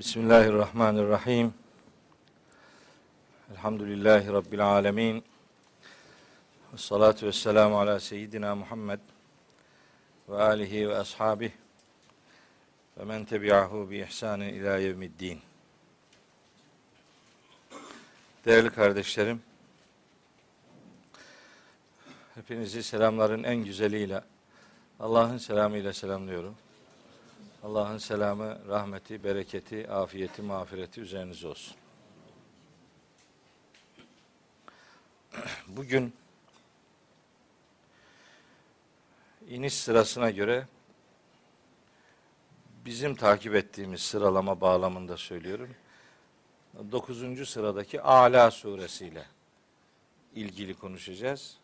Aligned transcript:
Bismillahirrahmanirrahim. 0.00 1.54
Elhamdülillahi 3.52 4.32
Rabbil 4.32 4.66
alemin. 4.66 5.24
Ve 6.72 6.76
salatu 6.76 7.26
ve 7.26 7.32
selamu 7.32 7.78
ala 7.80 8.00
seyyidina 8.00 8.54
Muhammed 8.54 9.00
ve 10.28 10.42
alihi 10.42 10.88
ve 10.88 10.96
ashabih 10.96 11.50
ve 12.98 13.04
men 13.04 13.24
tebi'ahu 13.24 13.90
bi 13.90 13.98
ihsanin 13.98 14.54
ila 14.54 14.76
yevmiddin. 14.76 15.40
Değerli 18.44 18.70
kardeşlerim, 18.70 19.42
hepinizi 22.34 22.82
selamların 22.82 23.44
en 23.44 23.64
güzeliyle, 23.64 24.20
Allah'ın 25.00 25.38
selamıyla 25.38 25.92
selamlıyorum. 25.92 26.56
Allah'ın 27.64 27.98
selamı, 27.98 28.58
rahmeti, 28.68 29.24
bereketi, 29.24 29.90
afiyeti, 29.90 30.42
mağfireti 30.42 31.00
üzerinize 31.00 31.48
olsun. 31.48 31.76
Bugün 35.66 36.12
iniş 39.48 39.74
sırasına 39.74 40.30
göre 40.30 40.66
bizim 42.84 43.14
takip 43.14 43.54
ettiğimiz 43.54 44.00
sıralama 44.00 44.60
bağlamında 44.60 45.16
söylüyorum. 45.16 45.70
9. 46.92 47.48
sıradaki 47.48 48.02
Ala 48.02 48.50
suresiyle 48.50 49.26
ilgili 50.34 50.74
konuşacağız. 50.74 51.56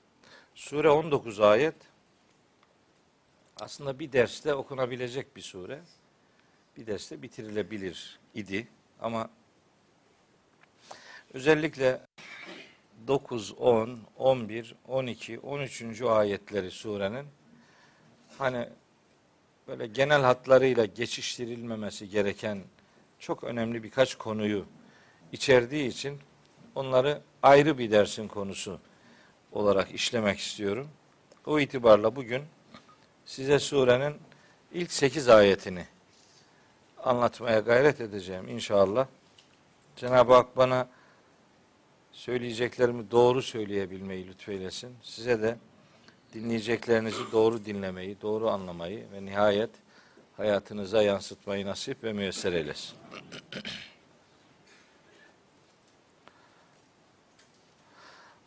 Sure 0.55 0.91
19 0.91 1.41
ayet 1.41 1.75
aslında 3.61 3.99
bir 3.99 4.13
derste 4.13 4.55
okunabilecek 4.55 5.37
bir 5.37 5.43
sure. 5.43 5.81
Bir 6.77 6.87
derste 6.87 7.23
bitirilebilir 7.23 8.19
idi 8.35 8.69
ama 9.01 9.31
özellikle 11.35 12.01
9, 13.07 13.53
10, 13.59 14.01
11, 14.17 14.75
12, 14.89 15.39
13. 15.39 16.03
ayetleri 16.03 16.71
surenin 16.71 17.27
hani 18.39 18.69
böyle 19.69 19.87
genel 19.87 20.23
hatlarıyla 20.23 20.85
geçiştirilmemesi 20.85 22.09
gereken 22.09 22.63
çok 23.19 23.45
önemli 23.45 23.83
birkaç 23.83 24.15
konuyu 24.15 24.67
içerdiği 25.33 25.89
için 25.89 26.21
onları 26.75 27.21
ayrı 27.43 27.79
bir 27.79 27.91
dersin 27.91 28.29
konusu 28.29 28.81
olarak 29.53 29.95
işlemek 29.95 30.39
istiyorum. 30.39 30.89
O 31.47 31.61
itibarla 31.61 32.17
bugün 32.17 32.43
size 33.27 33.59
surenin 33.59 34.17
ilk 34.73 34.93
sekiz 34.93 35.29
ayetini 35.29 35.87
anlatmaya 37.05 37.61
gayret 37.61 38.01
edeceğim 38.01 38.49
inşallah. 38.49 39.07
Cenab-ı 39.97 40.35
Hak 40.35 40.57
bana 40.57 40.89
söyleyeceklerimi 42.13 43.11
doğru 43.11 43.43
söyleyebilmeyi 43.43 44.29
lütfeylesin. 44.29 44.97
Size 45.03 45.43
de 45.43 45.59
dinleyeceklerinizi 46.35 47.33
doğru 47.33 47.65
dinlemeyi, 47.65 48.21
doğru 48.21 48.51
anlamayı 48.51 49.07
ve 49.13 49.25
nihayet 49.25 49.71
hayatınıza 50.37 51.03
yansıtmayı 51.03 51.67
nasip 51.67 52.05
ve 52.05 52.13
müyesser 52.13 52.53
eylesin. 52.53 52.97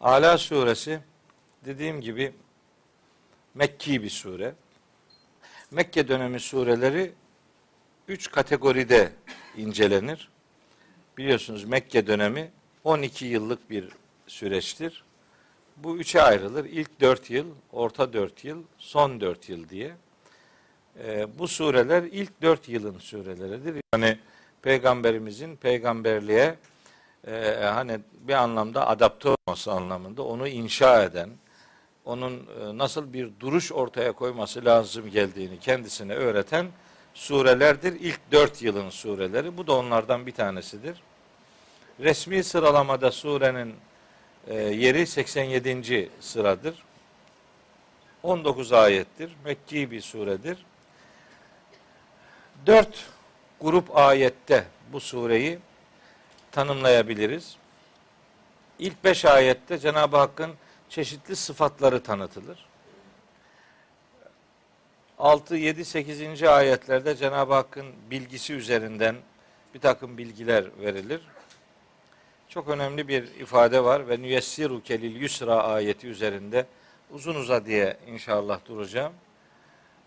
Ala 0.02 0.38
suresi 0.38 1.00
dediğim 1.66 2.02
gibi 2.02 2.34
Mekki 3.56 4.04
bir 4.04 4.10
sure. 4.10 4.54
Mekke 5.72 6.08
dönemi 6.08 6.40
sureleri 6.40 7.12
üç 8.08 8.32
kategoride 8.32 9.12
incelenir. 9.58 10.30
Biliyorsunuz 11.18 11.64
Mekke 11.64 12.08
dönemi 12.08 12.52
12 12.84 13.26
yıllık 13.26 13.70
bir 13.70 13.90
süreçtir. 14.28 15.04
Bu 15.78 15.98
üçe 15.98 16.22
ayrılır. 16.22 16.66
İlk 16.66 17.02
dört 17.02 17.30
yıl, 17.30 17.46
orta 17.72 18.14
dört 18.14 18.44
yıl, 18.44 18.64
son 18.78 19.22
dört 19.22 19.50
yıl 19.50 19.70
diye. 19.70 19.96
Ee, 21.04 21.28
bu 21.40 21.48
sureler 21.48 22.04
ilk 22.04 22.42
dört 22.42 22.70
yılın 22.70 22.98
sureleridir. 22.98 23.76
Yani 23.94 24.20
peygamberimizin 24.62 25.56
peygamberliğe 25.56 26.56
e, 27.28 27.56
hani 27.74 28.00
bir 28.22 28.34
anlamda 28.34 28.88
adapte 28.88 29.30
olması 29.30 29.72
anlamında 29.72 30.24
onu 30.24 30.48
inşa 30.48 31.04
eden, 31.04 31.30
onun 32.10 32.34
e, 32.34 32.78
nasıl 32.78 33.14
bir 33.14 33.30
duruş 33.40 33.72
ortaya 33.72 34.12
koyması 34.12 34.66
lazım 34.66 35.10
geldiğini 35.10 35.60
kendisine 35.60 36.14
öğreten 36.14 36.68
surelerdir. 37.14 38.00
İlk 38.00 38.20
dört 38.32 38.62
yılın 38.62 38.90
sureleri. 38.90 39.58
Bu 39.58 39.68
da 39.68 39.74
onlardan 39.74 40.26
bir 40.26 40.32
tanesidir. 40.32 41.02
Resmi 42.00 42.44
sıralamada 42.44 43.12
surenin 43.12 43.76
e, 44.48 44.56
yeri 44.56 45.08
87. 45.08 46.10
sıradır. 46.20 46.76
19 48.24 48.74
ayettir. 48.74 49.32
Mekki 49.46 49.92
bir 49.92 50.02
suredir. 50.02 50.58
Dört 52.66 53.06
grup 53.62 53.98
ayette 53.98 54.66
bu 54.94 55.00
sureyi 55.00 55.60
tanımlayabiliriz. 56.52 57.56
İlk 58.80 59.04
beş 59.04 59.26
ayette 59.26 59.78
Cenab-ı 59.78 60.18
Hakk'ın 60.18 60.52
çeşitli 60.90 61.36
sıfatları 61.36 62.04
tanıtılır. 62.04 62.66
6, 65.20 65.56
7, 65.56 65.86
8. 65.86 66.44
ayetlerde 66.44 67.16
Cenab-ı 67.16 67.54
Hakk'ın 67.54 67.86
bilgisi 68.12 68.54
üzerinden 68.54 69.16
bir 69.74 69.80
takım 69.80 70.18
bilgiler 70.18 70.66
verilir. 70.82 71.22
Çok 72.50 72.68
önemli 72.68 73.08
bir 73.08 73.24
ifade 73.24 73.84
var 73.84 74.10
ve 74.10 74.22
nüyessiru 74.22 74.84
kelil 74.84 75.22
yusra 75.22 75.64
ayeti 75.64 76.08
üzerinde 76.08 76.66
uzun 77.12 77.36
uza 77.36 77.66
diye 77.66 77.98
inşallah 78.08 78.60
duracağım. 78.66 79.14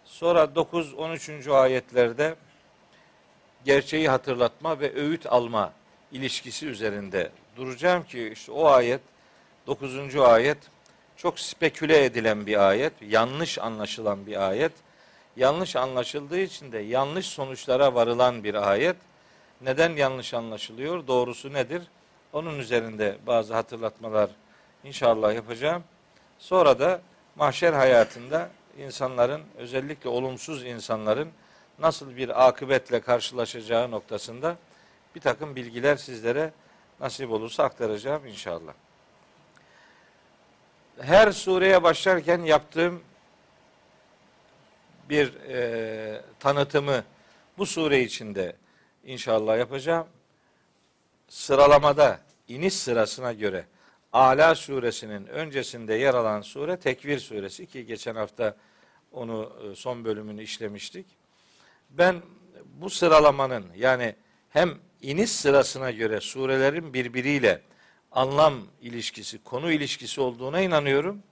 Sonra 0.05 0.55
9, 0.55 0.94
13. 0.94 1.49
ayetlerde 1.49 2.34
gerçeği 3.64 4.08
hatırlatma 4.08 4.81
ve 4.81 4.94
öğüt 4.94 5.26
alma 5.26 5.73
ilişkisi 6.12 6.67
üzerinde 6.67 7.31
duracağım 7.56 8.05
ki 8.05 8.29
işte 8.32 8.52
o 8.52 8.67
ayet 8.67 9.00
9. 9.67 10.17
ayet 10.17 10.58
çok 11.22 11.40
speküle 11.40 12.04
edilen 12.04 12.46
bir 12.46 12.69
ayet, 12.69 12.92
yanlış 13.08 13.58
anlaşılan 13.58 14.26
bir 14.26 14.48
ayet. 14.48 14.72
Yanlış 15.36 15.76
anlaşıldığı 15.76 16.40
için 16.40 16.72
de 16.72 16.78
yanlış 16.78 17.26
sonuçlara 17.26 17.94
varılan 17.94 18.44
bir 18.44 18.70
ayet. 18.70 18.96
Neden 19.60 19.96
yanlış 19.96 20.34
anlaşılıyor? 20.34 21.06
Doğrusu 21.06 21.52
nedir? 21.52 21.82
Onun 22.32 22.58
üzerinde 22.58 23.16
bazı 23.26 23.54
hatırlatmalar 23.54 24.30
inşallah 24.84 25.34
yapacağım. 25.34 25.84
Sonra 26.38 26.78
da 26.78 27.00
mahşer 27.36 27.72
hayatında 27.72 28.50
insanların 28.78 29.42
özellikle 29.58 30.08
olumsuz 30.08 30.64
insanların 30.64 31.28
nasıl 31.78 32.16
bir 32.16 32.48
akıbetle 32.48 33.00
karşılaşacağı 33.00 33.90
noktasında 33.90 34.56
bir 35.14 35.20
takım 35.20 35.56
bilgiler 35.56 35.96
sizlere 35.96 36.52
nasip 37.00 37.30
olursa 37.30 37.64
aktaracağım 37.64 38.26
inşallah 38.26 38.72
her 41.02 41.32
sureye 41.32 41.82
başlarken 41.82 42.40
yaptığım 42.40 43.02
bir 45.08 45.34
e, 45.34 46.22
tanıtımı 46.40 47.04
bu 47.58 47.66
sure 47.66 48.00
içinde 48.00 48.56
inşallah 49.04 49.58
yapacağım. 49.58 50.06
Sıralamada 51.28 52.20
iniş 52.49 52.75
sırasına 52.75 53.32
göre 53.32 53.64
Ala 54.12 54.54
suresinin 54.54 55.26
öncesinde 55.26 55.94
yer 55.94 56.14
alan 56.14 56.40
sure 56.40 56.76
Tekvir 56.76 57.19
suresi 57.19 57.66
ki 57.66 57.87
geçen 57.87 58.14
hafta 58.14 58.56
onu 59.12 59.52
e, 59.62 59.75
son 59.75 60.05
bölümünü 60.05 60.43
işlemiştik. 60.43 61.06
Ben 61.90 62.22
bu 62.64 62.90
sıralamanın 62.90 63.66
yani 63.76 64.14
hem 64.50 64.78
iniş 65.02 65.31
sırasına 65.31 65.90
göre 65.90 66.20
surelerin 66.20 66.94
birbiriyle 66.94 67.62
anlam 68.12 68.55
ilişkisi, 68.82 69.44
konu 69.44 69.73
ilişkisi 69.73 70.20
olduğuna 70.20 70.61
inanıyorum. 70.61 71.23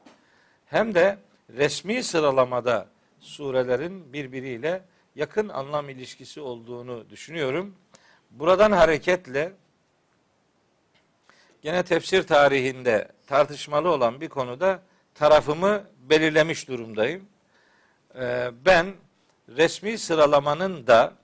Hem 0.67 0.95
de 0.95 1.19
resmi 1.57 2.03
sıralamada 2.03 2.87
surelerin 3.21 4.13
birbiriyle 4.13 4.83
yakın 5.15 5.49
anlam 5.49 5.89
ilişkisi 5.89 6.41
olduğunu 6.41 7.11
düşünüyorum. 7.11 7.75
Buradan 8.31 8.73
hareketle 8.73 9.53
gene 11.63 11.83
tefsir 11.83 12.23
tarihinde 12.23 13.09
tartışmalı 13.27 13.89
olan 13.89 14.21
bir 14.21 14.29
konuda 14.29 14.83
tarafımı 15.15 15.85
belirlemiş 16.11 16.69
durumdayım. 16.69 17.29
Ee, 18.15 18.51
ben 18.67 18.95
resmi 19.49 19.99
sıralamanın 19.99 20.87
da 20.87 21.15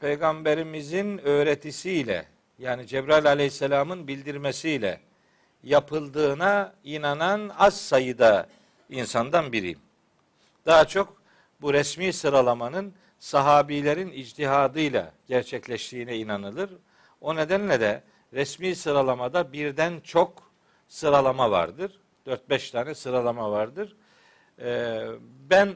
peygamberimizin 0.00 1.18
öğretisiyle 1.18 2.33
yani 2.58 2.86
Cebrail 2.86 3.26
aleyhisselamın 3.26 4.08
bildirmesiyle 4.08 5.00
yapıldığına 5.62 6.74
inanan 6.84 7.50
az 7.58 7.80
sayıda 7.80 8.46
insandan 8.88 9.52
biriyim. 9.52 9.78
Daha 10.66 10.84
çok 10.84 11.22
bu 11.60 11.72
resmi 11.72 12.12
sıralamanın 12.12 12.94
sahabilerin 13.18 14.10
icdihadıyla 14.10 15.12
gerçekleştiğine 15.28 16.16
inanılır. 16.16 16.70
O 17.20 17.36
nedenle 17.36 17.80
de 17.80 18.02
resmi 18.32 18.76
sıralamada 18.76 19.52
birden 19.52 20.00
çok 20.00 20.50
sıralama 20.88 21.50
vardır. 21.50 22.00
4-5 22.26 22.72
tane 22.72 22.94
sıralama 22.94 23.50
vardır. 23.50 23.96
Ee, 24.60 25.06
ben 25.50 25.74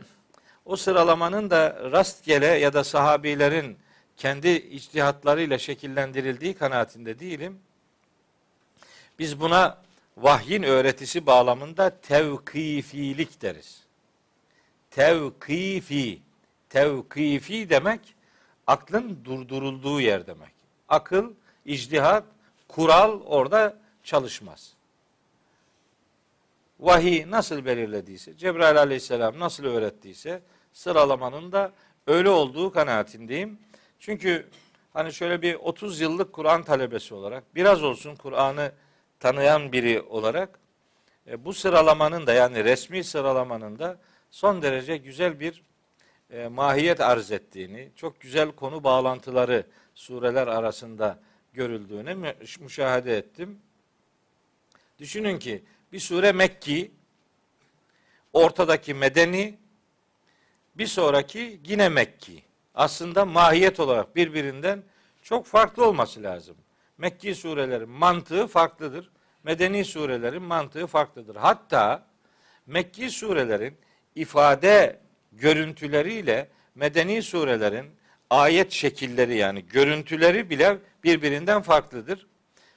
o 0.64 0.76
sıralamanın 0.76 1.50
da 1.50 1.90
rastgele 1.92 2.46
ya 2.46 2.72
da 2.72 2.84
sahabilerin 2.84 3.78
kendi 4.19 4.49
içtihatlarıyla 4.49 5.59
şekillendirildiği 5.59 6.55
kanaatinde 6.55 7.19
değilim. 7.19 7.61
Biz 9.19 9.41
buna 9.41 9.82
vahyin 10.17 10.62
öğretisi 10.62 11.26
bağlamında 11.26 12.00
tevkifilik 12.00 13.43
deriz. 13.43 13.82
Tevkifi. 14.91 16.23
Tevkifi 16.69 17.70
demek 17.70 18.00
aklın 18.67 19.25
durdurulduğu 19.25 20.00
yer 20.00 20.26
demek. 20.26 20.53
Akıl, 20.88 21.35
icdihat, 21.64 22.25
kural 22.69 23.21
orada 23.21 23.79
çalışmaz. 24.05 24.75
Vahiy 26.81 27.31
nasıl 27.31 27.64
belirlediyse, 27.64 28.37
Cebrail 28.37 28.79
aleyhisselam 28.79 29.38
nasıl 29.38 29.64
öğrettiyse 29.64 30.43
sıralamanın 30.73 31.53
da 31.53 31.73
öyle 32.06 32.31
olduğu 32.31 32.73
kanaatindeyim. 32.73 33.59
Çünkü 33.99 34.49
hani 34.93 35.12
şöyle 35.12 35.43
bir 35.43 35.55
30 35.55 36.00
yıllık 36.00 36.33
Kur'an 36.33 36.62
talebesi 36.62 37.15
olarak 37.15 37.55
biraz 37.55 37.83
olsun 37.83 38.17
Kur'an'ı 38.17 38.73
tanıyan 39.21 39.73
biri 39.73 40.03
olarak 40.03 40.59
e, 41.27 41.45
bu 41.45 41.53
sıralamanın 41.53 42.27
da 42.27 42.33
yani 42.33 42.65
resmi 42.65 43.05
sıralamanın 43.05 43.79
da 43.79 43.99
son 44.31 44.62
derece 44.62 44.97
güzel 44.97 45.41
bir 45.41 45.62
e, 46.31 46.49
mahiyet 46.49 47.00
arz 47.00 47.33
ettiğini, 47.33 47.91
çok 47.97 48.21
güzel 48.21 48.53
konu 48.53 48.85
bağlantıları 48.85 49.67
sureler 49.95 50.47
arasında 50.47 51.19
görüldüğünü 51.53 52.35
müşahede 52.61 53.17
ettim. 53.17 53.59
Düşünün 54.99 55.39
ki 55.39 55.65
bir 55.93 56.00
sure 56.00 56.33
Mekki, 56.33 56.93
ortadaki 58.33 58.95
Medeni, 58.95 59.59
bir 60.75 60.87
sonraki 60.87 61.61
yine 61.64 61.88
Mekki. 61.88 62.48
Aslında 62.78 63.25
mahiyet 63.25 63.80
olarak 63.80 64.16
birbirinden 64.16 64.82
çok 65.23 65.47
farklı 65.47 65.87
olması 65.87 66.23
lazım. 66.23 66.56
Mekki 66.99 67.35
surelerin 67.35 67.88
mantığı 67.88 68.47
farklıdır. 68.47 69.11
Medeni 69.44 69.85
surelerin 69.85 70.42
mantığı 70.42 70.87
farklıdır. 70.87 71.37
Hatta 71.37 72.06
Mekki 72.66 73.11
surelerin 73.11 73.76
ifade 74.14 75.00
görüntüleriyle 75.32 76.49
medeni 76.75 77.23
surelerin 77.23 77.87
ayet 78.30 78.73
şekilleri 78.73 79.37
yani 79.37 79.66
görüntüleri 79.66 80.50
bile 80.50 80.78
birbirinden 81.04 81.62
farklıdır. 81.62 82.26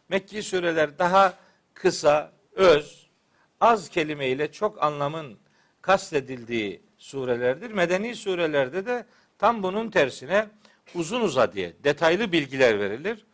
Mekki 0.10 0.44
sureler 0.44 1.00
daha 1.00 1.34
kısa, 1.74 2.32
öz, 2.52 3.10
az 3.60 3.90
kelimeyle 3.90 4.52
çok 4.52 4.84
anlamın 4.84 5.40
kastedildiği 5.82 6.82
surelerdir. 6.98 7.72
Medeni 7.72 8.16
surelerde 8.16 8.86
de 8.86 9.06
tam 9.42 9.64
bunun 9.64 9.90
tersine 9.90 10.48
uzun 10.96 11.22
uzadıya 11.22 11.72
detaylı 11.84 12.32
bilgiler 12.32 12.80
verilir. 12.80 13.26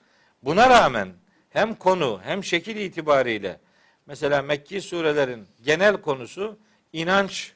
Buna 0.43 0.69
rağmen 0.69 1.09
hem 1.49 1.75
konu 1.75 2.19
hem 2.23 2.43
şekil 2.43 2.75
itibariyle 2.75 3.59
mesela 4.05 4.41
Mekki 4.41 4.81
surelerin 4.81 5.47
genel 5.65 5.97
konusu 5.97 6.57
inanç 6.93 7.51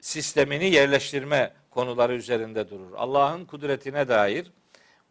sistemini 0.00 0.70
yerleştirme 0.70 1.52
konuları 1.70 2.14
üzerinde 2.14 2.70
durur. 2.70 2.92
Allah'ın 2.96 3.44
kudretine 3.44 4.08
dair, 4.08 4.52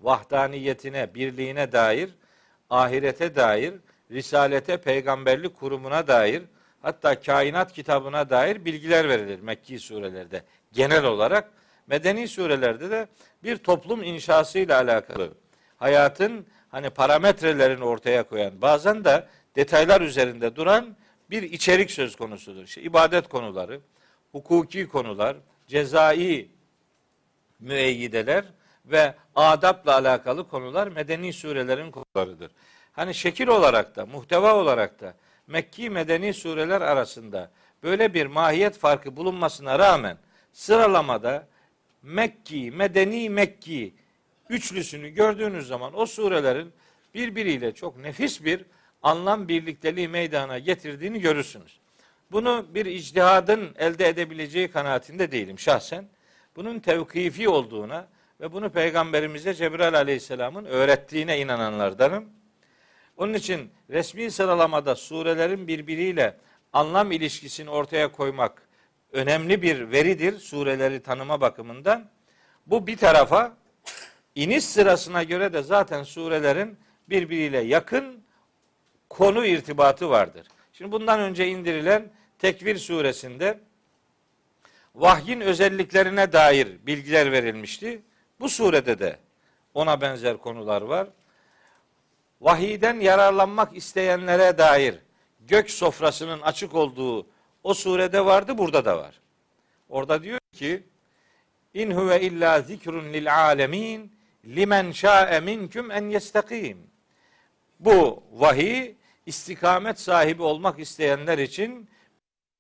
vahdaniyetine, 0.02 1.16
birliğine 1.16 1.72
dair, 1.72 2.10
ahirete 2.70 3.36
dair, 3.36 3.74
risalete, 4.12 4.78
peygamberlik 4.78 5.56
kurumuna 5.56 6.08
dair, 6.08 6.44
hatta 6.82 7.20
kainat 7.20 7.74
kitabına 7.74 8.30
dair 8.30 8.66
bilgiler 8.66 9.10
verilir 9.10 9.40
Mekki 9.40 9.80
surelerde. 9.80 10.44
Genel 10.74 11.04
olarak 11.04 11.61
medeni 11.92 12.28
surelerde 12.28 12.92
de 12.92 13.08
bir 13.44 13.58
toplum 13.58 14.04
inşasıyla 14.04 14.78
alakalı 14.78 15.34
hayatın 15.78 16.46
hani 16.70 16.90
parametrelerini 16.90 17.84
ortaya 17.84 18.24
koyan, 18.24 18.62
bazen 18.62 19.04
de 19.04 19.28
detaylar 19.56 20.02
üzerinde 20.02 20.56
duran 20.56 20.96
bir 21.30 21.44
içerik 21.44 21.92
söz 21.92 22.16
konusudur. 22.16 22.64
İşte 22.64 22.82
ibadet 22.82 23.28
konuları, 23.30 23.80
hukuki 24.32 24.88
konular, 24.88 25.38
cezai 25.68 26.50
müeyyideler 27.60 28.46
ve 28.86 29.14
adapla 29.36 29.94
alakalı 29.94 30.50
konular 30.50 30.88
medeni 30.88 31.34
surelerin 31.34 31.92
konularıdır. 31.92 32.52
Hani 32.92 33.14
şekil 33.14 33.48
olarak 33.48 33.96
da, 33.96 34.06
muhteva 34.06 34.56
olarak 34.56 35.02
da 35.02 35.14
Mekki 35.48 35.90
medeni 35.90 36.34
sureler 36.34 36.82
arasında 36.82 37.52
böyle 37.84 38.14
bir 38.14 38.26
mahiyet 38.26 38.78
farkı 38.78 39.18
bulunmasına 39.18 39.80
rağmen 39.80 40.18
sıralamada 40.54 41.48
Mekki, 42.04 42.72
Medeni, 42.72 43.30
Mekki 43.30 43.94
üçlüsünü 44.50 45.10
gördüğünüz 45.10 45.68
zaman 45.68 46.00
o 46.00 46.06
surelerin 46.06 46.74
birbiriyle 47.14 47.74
çok 47.74 47.98
nefis 47.98 48.44
bir 48.46 48.66
anlam 49.04 49.48
birlikteliği 49.48 50.08
meydana 50.08 50.60
getirdiğini 50.60 51.22
görürsünüz. 51.22 51.80
Bunu 52.32 52.66
bir 52.74 52.86
icdihadın 52.86 53.76
elde 53.80 54.08
edebileceği 54.08 54.72
kanaatinde 54.72 55.32
değilim 55.32 55.60
şahsen. 55.60 56.08
Bunun 56.56 56.80
tevkifi 56.80 57.50
olduğuna 57.50 58.08
ve 58.42 58.54
bunu 58.54 58.70
Peygamberimize 58.70 59.54
Cebrail 59.54 59.96
Aleyhisselam'ın 59.96 60.66
öğrettiğine 60.66 61.40
inananlardanım. 61.40 62.30
Onun 63.18 63.34
için 63.34 63.72
resmi 63.90 64.32
sıralamada 64.32 64.96
surelerin 64.96 65.68
birbiriyle 65.68 66.38
anlam 66.74 67.12
ilişkisini 67.12 67.70
ortaya 67.70 68.12
koymak 68.12 68.68
önemli 69.12 69.62
bir 69.62 69.92
veridir 69.92 70.40
sureleri 70.40 71.04
tanıma 71.04 71.42
bakımından. 71.42 72.10
Bu 72.68 72.88
bir 72.88 72.98
tarafa 72.98 73.58
iniş 74.36 74.66
sırasına 74.66 75.24
göre 75.24 75.54
de 75.54 75.62
zaten 75.62 76.04
surelerin 76.04 76.78
birbiriyle 77.10 77.60
yakın 77.60 78.24
konu 79.10 79.46
irtibatı 79.46 80.10
vardır. 80.10 80.48
Şimdi 80.74 80.92
bundan 80.92 81.20
önce 81.20 81.48
indirilen 81.48 82.12
Tekvir 82.42 82.78
suresinde 82.78 83.60
vahyin 84.96 85.42
özelliklerine 85.42 86.34
dair 86.34 86.68
bilgiler 86.86 87.32
verilmişti. 87.32 88.02
Bu 88.40 88.50
surede 88.50 89.00
de 89.00 89.20
ona 89.74 90.02
benzer 90.02 90.38
konular 90.38 90.82
var. 90.82 91.08
Vahiden 92.42 93.00
yararlanmak 93.00 93.76
isteyenlere 93.76 94.58
dair 94.58 94.96
gök 95.40 95.72
sofrasının 95.72 96.42
açık 96.42 96.76
olduğu 96.76 97.28
o 97.64 97.74
surede 97.74 98.26
vardı, 98.26 98.58
burada 98.58 98.86
da 98.86 98.98
var. 98.98 99.22
Orada 99.90 100.24
diyor 100.24 100.40
ki 100.52 100.84
İn 101.74 101.92
huve 101.92 102.22
illa 102.22 102.62
zikrun 102.62 103.14
lil 103.14 103.36
alemin 103.36 104.12
limen 104.46 104.92
şa'e 104.92 105.40
minküm 105.40 105.92
en 105.92 106.10
yestakim. 106.10 106.78
Bu 107.80 108.24
vahiy 108.32 108.96
istikamet 109.26 110.00
sahibi 110.00 110.44
olmak 110.44 110.80
isteyenler 110.80 111.38
için 111.38 111.90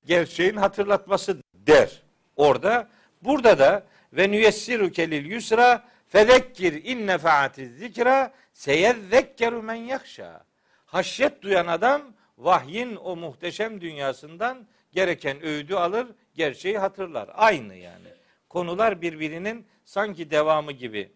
gerçeğin 0.05 0.55
hatırlatması 0.55 1.38
der. 1.53 2.01
Orada 2.36 2.89
burada 3.22 3.60
da 3.60 3.84
ve 4.13 4.31
nüyessiru 4.31 4.91
kelil 4.91 5.25
yusra 5.25 5.84
fezekkir 6.08 6.84
in 6.84 7.08
nefaatiz 7.08 7.77
zikra 7.77 8.34
seyezzekkeru 8.53 9.63
men 9.63 9.75
yakşa. 9.75 10.43
Haşyet 10.86 11.41
duyan 11.41 11.67
adam 11.67 12.01
vahyin 12.38 12.96
o 12.96 13.15
muhteşem 13.15 13.81
dünyasından 13.81 14.67
gereken 14.91 15.43
öğüdü 15.43 15.75
alır, 15.75 16.07
gerçeği 16.36 16.77
hatırlar. 16.77 17.29
Aynı 17.33 17.75
yani. 17.75 18.07
Konular 18.50 19.01
birbirinin 19.01 19.67
sanki 19.86 20.31
devamı 20.31 20.71
gibi 20.71 21.12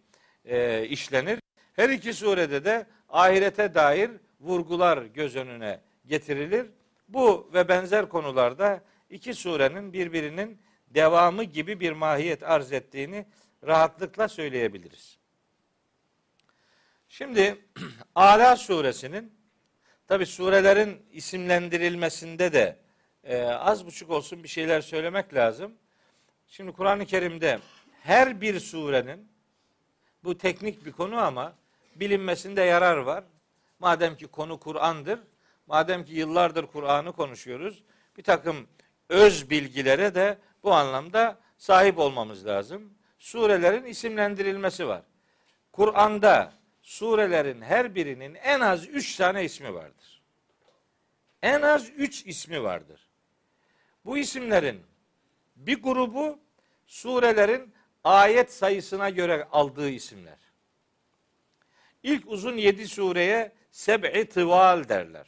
e, 0.46 0.86
işlenir. 0.88 1.39
Her 1.74 1.89
iki 1.89 2.13
surede 2.13 2.65
de 2.65 2.86
ahirete 3.10 3.74
dair 3.74 4.12
vurgular 4.39 4.98
göz 4.98 5.36
önüne 5.36 5.79
getirilir. 6.05 6.67
Bu 7.08 7.51
ve 7.53 7.67
benzer 7.67 8.10
konularda 8.10 8.84
iki 9.10 9.34
surenin 9.34 9.94
birbirinin 9.94 10.62
devamı 10.88 11.44
gibi 11.44 11.79
bir 11.79 11.91
mahiyet 11.91 12.44
arz 12.44 12.72
ettiğini 12.72 13.25
rahatlıkla 13.67 14.27
söyleyebiliriz. 14.27 15.17
Şimdi 17.10 17.65
Ala 18.15 18.55
suresinin 18.55 19.34
tabi 20.08 20.25
surelerin 20.25 21.05
isimlendirilmesinde 21.12 22.53
de 22.53 22.85
e, 23.25 23.44
az 23.44 23.86
buçuk 23.86 24.10
olsun 24.10 24.44
bir 24.44 24.48
şeyler 24.48 24.82
söylemek 24.82 25.34
lazım. 25.34 25.74
Şimdi 26.48 26.72
Kur'an-ı 26.72 27.05
Kerim'de 27.05 27.60
her 28.03 28.41
bir 28.41 28.60
surenin 28.60 29.29
bu 30.24 30.38
teknik 30.38 30.86
bir 30.86 30.91
konu 30.91 31.17
ama 31.17 31.53
bilinmesinde 31.96 32.62
yarar 32.62 32.98
var. 32.98 33.24
Madem 33.79 34.17
ki 34.17 34.27
konu 34.27 34.60
Kur'an'dır, 34.60 35.20
madem 35.67 36.05
ki 36.05 36.13
yıllardır 36.13 36.65
Kur'an'ı 36.65 37.13
konuşuyoruz, 37.13 37.84
bir 38.17 38.24
takım 38.24 38.67
öz 39.10 39.50
bilgilere 39.50 40.15
de 40.15 40.38
bu 40.63 40.74
anlamda 40.74 41.39
sahip 41.58 42.00
olmamız 42.00 42.46
lazım. 42.46 42.94
surelerin 43.20 43.86
isimlendirilmesi 43.86 44.88
var. 44.88 45.01
Kur'an'da 45.72 46.53
surelerin 46.82 47.62
her 47.62 47.96
birinin 47.96 48.36
en 48.36 48.60
az 48.60 48.88
üç 48.88 49.15
tane 49.15 49.44
ismi 49.44 49.74
vardır. 49.74 50.22
En 51.41 51.62
az 51.62 51.89
üç 51.89 52.25
ismi 52.25 52.63
vardır. 52.63 53.05
Bu 54.05 54.17
isimlerin 54.17 54.81
bir 55.55 55.81
grubu 55.81 56.39
surelerin 56.85 57.74
ayet 58.03 58.53
sayısına 58.53 59.09
göre 59.09 59.47
aldığı 59.51 59.89
isimler. 59.89 60.38
İlk 62.03 62.24
uzun 62.27 62.57
yedi 62.57 62.88
sureye 62.88 63.51
seb'i 63.71 64.29
tıval 64.29 64.89
derler. 64.89 65.27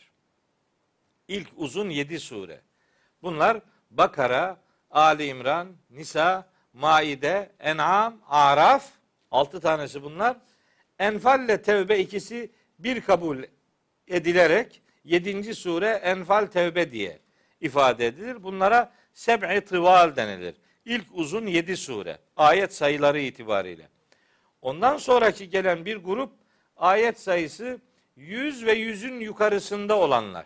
İlk 1.28 1.48
uzun 1.56 1.90
yedi 1.90 2.20
sure. 2.20 2.62
Bunlar 3.22 3.62
Bakara, 3.92 4.58
Ali 4.92 5.26
İmran, 5.26 5.76
Nisa, 5.90 6.50
Maide, 6.74 7.52
En'am, 7.60 8.22
Araf. 8.28 8.92
Altı 9.32 9.60
tanesi 9.60 10.04
bunlar. 10.04 10.38
Enfal 11.00 11.46
ile 11.46 11.62
Tevbe 11.62 12.00
ikisi 12.00 12.52
bir 12.80 13.02
kabul 13.02 13.44
edilerek 14.08 14.82
yedinci 15.04 15.56
sure 15.56 15.90
Enfal 15.90 16.46
Tevbe 16.46 16.92
diye 16.92 17.20
ifade 17.62 18.08
edilir. 18.08 18.44
Bunlara 18.44 18.92
seb'i 19.14 19.62
tıval 19.62 20.16
denilir. 20.16 20.56
İlk 20.86 21.06
uzun 21.14 21.48
yedi 21.48 21.78
sure. 21.78 22.18
Ayet 22.38 22.74
sayıları 22.74 23.20
itibariyle. 23.20 23.90
Ondan 24.62 24.98
sonraki 24.98 25.50
gelen 25.50 25.86
bir 25.86 25.98
grup 25.98 26.32
ayet 26.78 27.20
sayısı 27.20 27.82
100 28.16 28.66
ve 28.66 28.80
100'ün 28.80 29.20
yukarısında 29.20 29.98
olanlar. 29.98 30.46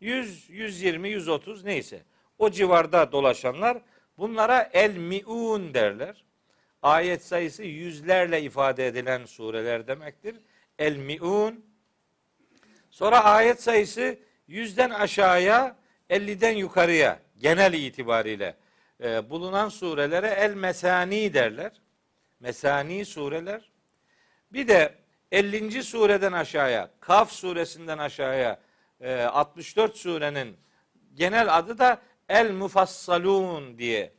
100, 0.00 0.50
120, 0.50 1.08
130 1.08 1.64
neyse. 1.64 2.02
O 2.38 2.50
civarda 2.50 3.12
dolaşanlar 3.12 3.78
bunlara 4.18 4.70
el 4.72 4.96
miun 4.96 5.74
derler. 5.74 6.24
Ayet 6.82 7.24
sayısı 7.24 7.62
yüzlerle 7.62 8.42
ifade 8.42 8.86
edilen 8.86 9.24
sureler 9.24 9.86
demektir. 9.86 10.36
El 10.78 10.96
miun. 10.96 11.64
Sonra 12.90 13.24
ayet 13.24 13.62
sayısı 13.62 14.18
yüzden 14.48 14.90
aşağıya 14.90 15.76
50'den 16.10 16.56
yukarıya 16.56 17.18
genel 17.38 17.72
itibariyle 17.72 18.56
e, 19.02 19.30
bulunan 19.30 19.68
surelere 19.68 20.28
el 20.28 20.54
mesani 20.54 21.34
derler. 21.34 21.72
Mesani 22.40 23.04
sureler. 23.04 23.70
Bir 24.52 24.68
de 24.68 24.94
50. 25.32 25.82
sureden 25.82 26.32
aşağıya, 26.32 26.90
Kaf 27.00 27.32
suresinden 27.32 27.98
aşağıya 27.98 28.60
e, 29.00 29.22
64 29.22 29.96
surenin 29.96 30.56
genel 31.14 31.58
adı 31.58 31.78
da 31.78 32.02
El 32.28 32.52
Mufassalun 32.52 33.78
diye 33.78 34.12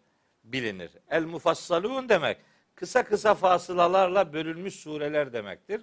bilinir. 0.43 0.91
El 1.09 1.23
Mufassalun 1.23 2.09
demek 2.09 2.37
kısa 2.75 3.03
kısa 3.03 3.35
fasılalarla 3.35 4.33
bölünmüş 4.33 4.75
sureler 4.75 5.33
demektir. 5.33 5.81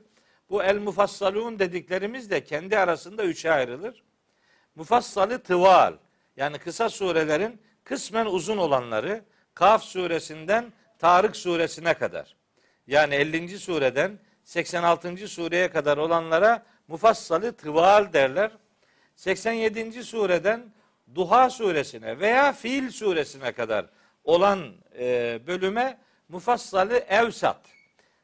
Bu 0.51 0.63
El 0.63 0.79
Mufassalun 0.79 1.59
dediklerimiz 1.59 2.31
de 2.31 2.45
kendi 2.45 2.79
arasında 2.79 3.25
üçe 3.25 3.53
ayrılır. 3.53 4.03
Mufassalı 4.77 5.43
tıval 5.43 5.95
yani 6.37 6.59
kısa 6.59 6.91
surelerin 6.91 7.61
kısmen 7.85 8.27
uzun 8.27 8.57
olanları 8.57 9.25
Kaf 9.55 9.83
suresinden 9.83 10.73
Tarık 10.99 11.37
suresine 11.37 11.95
kadar. 11.95 12.37
Yani 12.87 13.15
50. 13.15 13.59
sureden 13.59 14.19
86. 14.45 15.29
sureye 15.29 15.71
kadar 15.71 15.97
olanlara 15.97 16.67
mufassalı 16.89 17.57
tıval 17.57 18.13
derler. 18.13 18.51
87. 19.17 20.05
sureden 20.05 20.73
Duha 21.15 21.51
suresine 21.51 22.21
veya 22.21 22.53
Fiil 22.53 22.91
suresine 22.91 23.53
kadar 23.53 23.87
olan 24.25 24.75
e, 24.99 25.41
bölüme 25.47 25.99
mufassalı 26.29 26.97
evsat. 26.99 27.61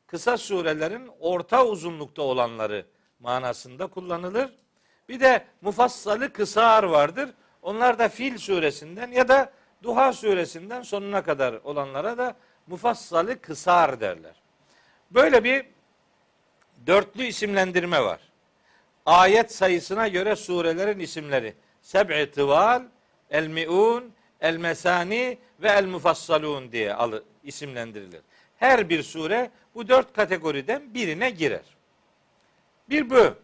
Kısa 0.06 0.36
surelerin 0.36 1.10
orta 1.20 1.66
uzunlukta 1.66 2.22
olanları 2.22 2.86
manasında 3.20 3.86
kullanılır. 3.86 4.61
Bir 5.08 5.20
de 5.20 5.44
mufassalı 5.60 6.32
kısar 6.32 6.82
vardır. 6.82 7.30
Onlar 7.62 7.98
da 7.98 8.08
Fil 8.08 8.38
suresinden 8.38 9.10
ya 9.10 9.28
da 9.28 9.52
Duha 9.82 10.12
suresinden 10.12 10.82
sonuna 10.82 11.22
kadar 11.22 11.54
olanlara 11.64 12.18
da 12.18 12.36
mufassalı 12.66 13.40
kısar 13.40 14.00
derler. 14.00 14.34
Böyle 15.10 15.44
bir 15.44 15.66
dörtlü 16.86 17.24
isimlendirme 17.24 18.02
var. 18.02 18.20
Ayet 19.06 19.52
sayısına 19.52 20.08
göre 20.08 20.36
surelerin 20.36 20.98
isimleri. 20.98 21.54
Seb'i 21.82 22.30
tıval, 22.30 22.82
el 23.30 23.46
mi'un, 23.46 24.12
el 24.40 24.56
mesani 24.56 25.38
ve 25.62 25.68
el 25.68 25.86
mufassalun 25.86 26.72
diye 26.72 26.96
isimlendirilir. 27.44 28.20
Her 28.56 28.88
bir 28.88 29.02
sure 29.02 29.50
bu 29.74 29.88
dört 29.88 30.12
kategoriden 30.12 30.94
birine 30.94 31.30
girer. 31.30 31.64
Bir 32.88 33.10
bu. 33.10 33.34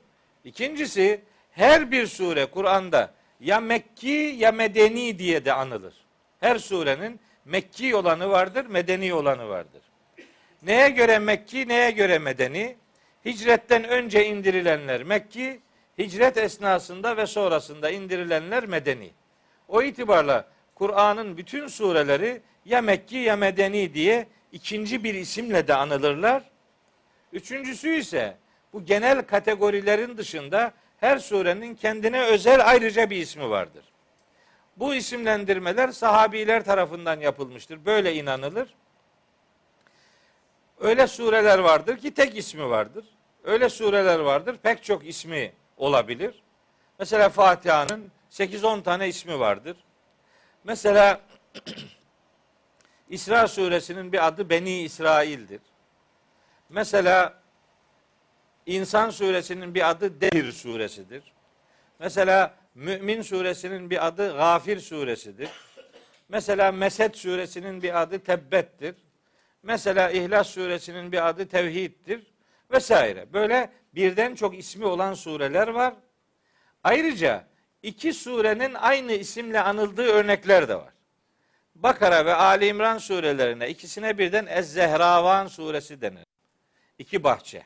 İkincisi 0.44 1.20
her 1.58 1.90
bir 1.90 2.06
sure 2.06 2.46
Kur'an'da 2.46 3.14
ya 3.40 3.60
Mekki 3.60 4.34
ya 4.38 4.52
Medeni 4.52 5.18
diye 5.18 5.44
de 5.44 5.52
anılır. 5.52 5.94
Her 6.40 6.58
surenin 6.58 7.20
Mekki 7.44 7.96
olanı 7.96 8.30
vardır, 8.30 8.66
Medeni 8.66 9.14
olanı 9.14 9.48
vardır. 9.48 9.82
Neye 10.62 10.88
göre 10.88 11.18
Mekki, 11.18 11.68
neye 11.68 11.90
göre 11.90 12.18
Medeni? 12.18 12.76
Hicretten 13.24 13.84
önce 13.84 14.26
indirilenler 14.26 15.02
Mekki, 15.02 15.60
hicret 15.98 16.36
esnasında 16.36 17.16
ve 17.16 17.26
sonrasında 17.26 17.90
indirilenler 17.90 18.66
Medeni. 18.66 19.10
O 19.68 19.82
itibarla 19.82 20.48
Kur'an'ın 20.74 21.36
bütün 21.36 21.66
sureleri 21.66 22.40
ya 22.64 22.82
Mekki 22.82 23.16
ya 23.16 23.36
Medeni 23.36 23.94
diye 23.94 24.26
ikinci 24.52 25.04
bir 25.04 25.14
isimle 25.14 25.68
de 25.68 25.74
anılırlar. 25.74 26.42
Üçüncüsü 27.32 27.94
ise 27.94 28.36
bu 28.72 28.84
genel 28.84 29.22
kategorilerin 29.22 30.16
dışında 30.16 30.72
her 31.00 31.18
surenin 31.18 31.74
kendine 31.74 32.22
özel 32.22 32.68
ayrıca 32.68 33.10
bir 33.10 33.16
ismi 33.16 33.50
vardır. 33.50 33.84
Bu 34.76 34.94
isimlendirmeler 34.94 35.88
sahabiler 35.88 36.64
tarafından 36.64 37.20
yapılmıştır. 37.20 37.84
Böyle 37.84 38.14
inanılır. 38.14 38.74
Öyle 40.80 41.06
sureler 41.06 41.58
vardır 41.58 41.96
ki 41.96 42.14
tek 42.14 42.38
ismi 42.38 42.70
vardır. 42.70 43.04
Öyle 43.44 43.68
sureler 43.68 44.18
vardır 44.18 44.56
pek 44.62 44.84
çok 44.84 45.06
ismi 45.08 45.52
olabilir. 45.76 46.42
Mesela 46.98 47.28
Fatiha'nın 47.28 48.12
8-10 48.30 48.82
tane 48.82 49.08
ismi 49.08 49.38
vardır. 49.38 49.76
Mesela 50.64 51.20
İsra 53.08 53.48
suresinin 53.48 54.12
bir 54.12 54.26
adı 54.26 54.50
Beni 54.50 54.80
İsrail'dir. 54.82 55.60
Mesela 56.68 57.34
İnsan 58.68 59.10
suresinin 59.10 59.74
bir 59.74 59.90
adı 59.90 60.20
Dehir 60.20 60.52
suresidir. 60.52 61.22
Mesela 61.98 62.54
Mümin 62.74 63.22
suresinin 63.22 63.90
bir 63.90 64.06
adı 64.06 64.36
Gafir 64.36 64.80
suresidir. 64.80 65.50
Mesela 66.28 66.72
Mesed 66.72 67.14
suresinin 67.14 67.82
bir 67.82 68.02
adı 68.02 68.18
Tebbet'tir. 68.18 68.94
Mesela 69.62 70.10
İhlas 70.10 70.48
suresinin 70.48 71.12
bir 71.12 71.28
adı 71.28 71.48
Tevhid'dir 71.48 72.26
vesaire. 72.70 73.32
Böyle 73.32 73.72
birden 73.94 74.34
çok 74.34 74.58
ismi 74.58 74.84
olan 74.84 75.14
sureler 75.14 75.68
var. 75.68 75.94
Ayrıca 76.84 77.44
iki 77.82 78.12
surenin 78.12 78.74
aynı 78.74 79.12
isimle 79.12 79.60
anıldığı 79.60 80.06
örnekler 80.06 80.68
de 80.68 80.74
var. 80.74 80.92
Bakara 81.74 82.26
ve 82.26 82.34
Ali 82.34 82.66
İmran 82.66 82.98
surelerine 82.98 83.68
ikisine 83.68 84.18
birden 84.18 84.46
Ez-Zehravan 84.46 85.46
suresi 85.46 86.00
denir. 86.00 86.24
İki 86.98 87.24
bahçe. 87.24 87.62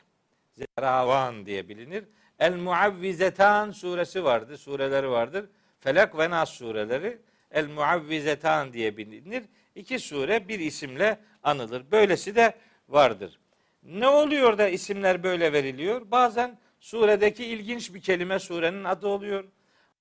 Zehravan 0.57 1.45
diye 1.45 1.69
bilinir. 1.69 2.05
El 2.39 2.55
Muavvizetan 2.55 3.71
suresi 3.71 4.23
vardır, 4.23 4.57
sureleri 4.57 5.09
vardır. 5.09 5.45
Felak 5.79 6.17
ve 6.17 6.29
Nas 6.29 6.49
sureleri 6.49 7.17
El 7.51 7.67
Muavvizetan 7.67 8.73
diye 8.73 8.97
bilinir. 8.97 9.43
İki 9.75 9.99
sure 9.99 10.47
bir 10.47 10.59
isimle 10.59 11.19
anılır. 11.43 11.83
Böylesi 11.91 12.35
de 12.35 12.53
vardır. 12.89 13.39
Ne 13.83 14.07
oluyor 14.07 14.57
da 14.57 14.67
isimler 14.67 15.23
böyle 15.23 15.53
veriliyor? 15.53 16.11
Bazen 16.11 16.59
suredeki 16.79 17.45
ilginç 17.45 17.93
bir 17.93 18.01
kelime 18.01 18.39
surenin 18.39 18.83
adı 18.83 19.07
oluyor. 19.07 19.43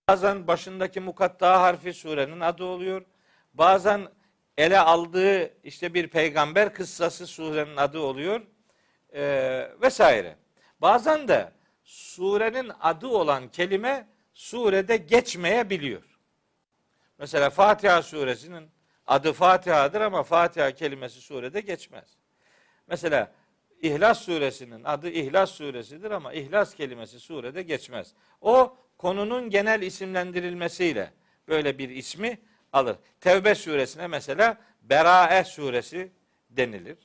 Bazen 0.09 0.47
başındaki 0.47 1.00
mukatta 1.00 1.61
harfi 1.61 1.94
surenin 1.94 2.40
adı 2.40 2.64
oluyor. 2.64 3.04
Bazen 3.54 4.09
ele 4.59 4.78
aldığı 4.78 5.62
işte 5.64 5.94
bir 5.94 6.09
peygamber 6.09 6.75
kıssası 6.75 7.26
surenin 7.26 7.76
adı 7.76 7.99
oluyor. 7.99 8.40
Ee, 9.14 9.71
vesaire. 9.82 10.37
Bazen 10.82 11.28
de 11.28 11.52
surenin 11.84 12.72
adı 12.80 13.06
olan 13.06 13.48
kelime 13.48 14.08
surede 14.34 14.96
geçmeyebiliyor. 14.96 16.02
Mesela 17.18 17.50
Fatiha 17.50 18.02
suresinin 18.02 18.70
adı 19.06 19.32
Fatiha'dır 19.32 20.00
ama 20.00 20.22
Fatiha 20.22 20.70
kelimesi 20.70 21.20
surede 21.20 21.61
geçmez. 21.61 22.16
Mesela 22.87 23.33
İhlas 23.83 24.20
suresinin 24.20 24.85
adı 24.85 25.09
İhlas 25.09 25.50
suresidir 25.50 26.11
ama 26.11 26.33
İhlas 26.33 26.74
kelimesi 26.74 27.20
surede 27.20 27.62
geçmez. 27.62 28.14
O 28.40 28.76
konunun 28.98 29.50
genel 29.50 29.83
isimlendirilmesiyle 29.83 31.12
böyle 31.48 31.78
bir 31.78 31.88
ismi 31.88 32.38
alır. 32.72 32.96
Tevbe 33.20 33.54
suresine 33.54 34.07
mesela 34.07 34.59
Berae 34.83 35.44
suresi 35.44 36.12
denilir. 36.50 36.98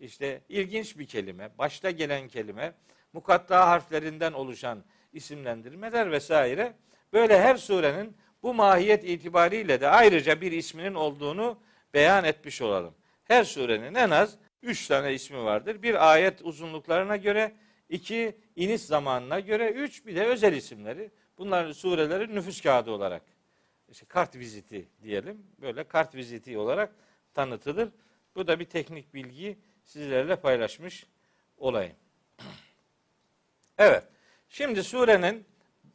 işte 0.00 0.40
ilginç 0.48 0.98
bir 0.98 1.06
kelime, 1.06 1.58
başta 1.58 1.90
gelen 1.90 2.28
kelime, 2.28 2.74
mukatta 3.12 3.68
harflerinden 3.68 4.32
oluşan 4.32 4.84
isimlendirmeler 5.12 6.12
vesaire. 6.12 6.74
Böyle 7.12 7.40
her 7.40 7.56
surenin 7.56 8.16
bu 8.42 8.54
mahiyet 8.54 9.04
itibariyle 9.04 9.80
de 9.80 9.88
ayrıca 9.88 10.40
bir 10.40 10.52
isminin 10.52 10.94
olduğunu 10.94 11.60
beyan 11.94 12.24
etmiş 12.24 12.62
olalım. 12.62 12.94
Her 13.24 13.44
surenin 13.44 13.94
en 13.94 14.10
az 14.10 14.38
üç 14.62 14.86
tane 14.86 15.14
ismi 15.14 15.44
vardır. 15.44 15.82
Bir 15.82 16.12
ayet 16.12 16.42
uzunluklarına 16.42 17.16
göre, 17.16 17.52
iki 17.88 18.36
iniş 18.56 18.80
zamanına 18.82 19.40
göre, 19.40 19.70
üç 19.70 20.06
bir 20.06 20.16
de 20.16 20.26
özel 20.26 20.52
isimleri. 20.52 21.10
Bunların 21.38 21.72
sureleri 21.72 22.34
nüfus 22.34 22.60
kağıdı 22.60 22.90
olarak, 22.90 23.22
işte 23.88 24.06
kart 24.06 24.36
viziti 24.36 24.88
diyelim, 25.02 25.46
böyle 25.60 25.84
kart 25.84 26.14
viziti 26.14 26.58
olarak 26.58 26.94
tanıtılır. 27.34 27.88
Bu 28.34 28.46
da 28.46 28.60
bir 28.60 28.64
teknik 28.64 29.14
bilgi 29.14 29.58
sizlerle 29.84 30.36
paylaşmış 30.36 31.06
olayım. 31.56 31.96
Evet, 33.78 34.04
şimdi 34.48 34.84
surenin 34.84 35.46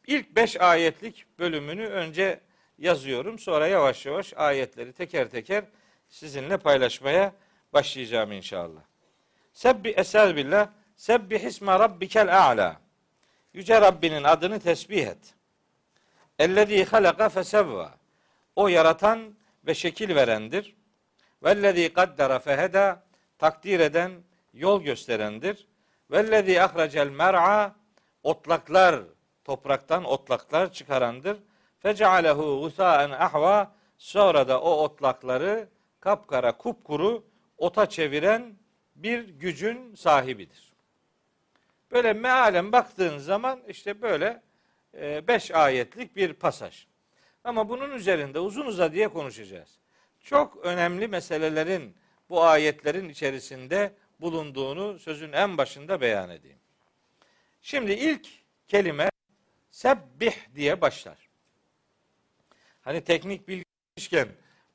ilk 0.08 0.36
beş 0.36 0.62
ayetlik 0.62 1.26
bölümünü 1.40 1.86
önce 1.86 2.40
yazıyorum. 2.78 3.40
Sonra 3.40 3.68
yavaş 3.68 4.06
yavaş 4.06 4.34
ayetleri 4.34 4.94
teker 4.94 5.30
teker 5.30 5.64
sizinle 6.10 6.58
paylaşmaya 6.58 7.34
başlayacağım 7.74 8.32
inşallah. 8.32 8.82
Sebbi 9.54 9.90
esel 9.90 10.36
billah. 10.36 10.70
Sebbi 10.96 11.40
hisme 11.40 11.80
rabbikel 11.80 12.48
a'la. 12.48 12.82
Yüce 13.54 13.82
Rabbinin 13.82 14.24
adını 14.24 14.60
tesbih 14.60 15.08
et. 15.08 15.34
Ellezî 16.40 16.86
halaka 16.86 17.30
fesevva. 17.30 17.96
O 18.56 18.68
yaratan 18.68 19.36
ve 19.68 19.74
şekil 19.74 20.16
verendir. 20.16 20.76
Vellezî 21.44 21.94
kaddara 21.94 22.40
feheda. 22.40 23.04
Takdir 23.38 23.80
eden, 23.80 24.12
yol 24.54 24.84
gösterendir. 24.84 25.68
Vellezî 26.14 26.62
ahrecel 26.62 27.10
mer'a. 27.10 27.76
Otlaklar, 28.24 29.02
topraktan 29.44 30.04
otlaklar 30.04 30.74
çıkarandır. 30.74 31.38
Fecealehu 31.80 32.62
gusâen 32.62 33.12
ahva. 33.12 33.76
Sonra 33.98 34.48
da 34.48 34.62
o 34.62 34.84
otlakları 34.84 35.70
kapkara 36.00 36.58
kupkuru 36.58 37.24
ota 37.58 37.90
çeviren 37.90 38.56
bir 38.96 39.30
gücün 39.30 39.96
sahibidir. 39.96 40.74
Böyle 41.92 42.14
mealen 42.14 42.72
baktığın 42.72 43.18
zaman 43.18 43.60
işte 43.68 44.02
böyle 44.02 44.42
e, 44.98 45.28
beş 45.28 45.52
ayetlik 45.52 46.16
bir 46.16 46.34
pasaj. 46.34 46.88
Ama 47.44 47.70
bunun 47.70 47.92
üzerinde 47.92 48.40
uzun 48.40 48.66
uzadıya 48.66 49.10
konuşacağız. 49.10 49.70
Çok 50.20 50.66
önemli 50.66 51.08
meselelerin 51.08 51.96
bu 52.30 52.44
ayetlerin 52.44 53.10
içerisinde 53.10 53.94
bulunduğunu 54.24 55.00
sözün 55.00 55.32
en 55.32 55.58
başında 55.58 56.02
beyan 56.02 56.30
edeyim. 56.30 56.58
Şimdi 57.62 57.92
ilk 57.92 58.28
kelime 58.68 59.10
sebbih 59.70 60.34
diye 60.56 60.82
başlar. 60.82 61.18
Hani 62.82 63.04
teknik 63.04 63.48
bilgiken 63.48 64.28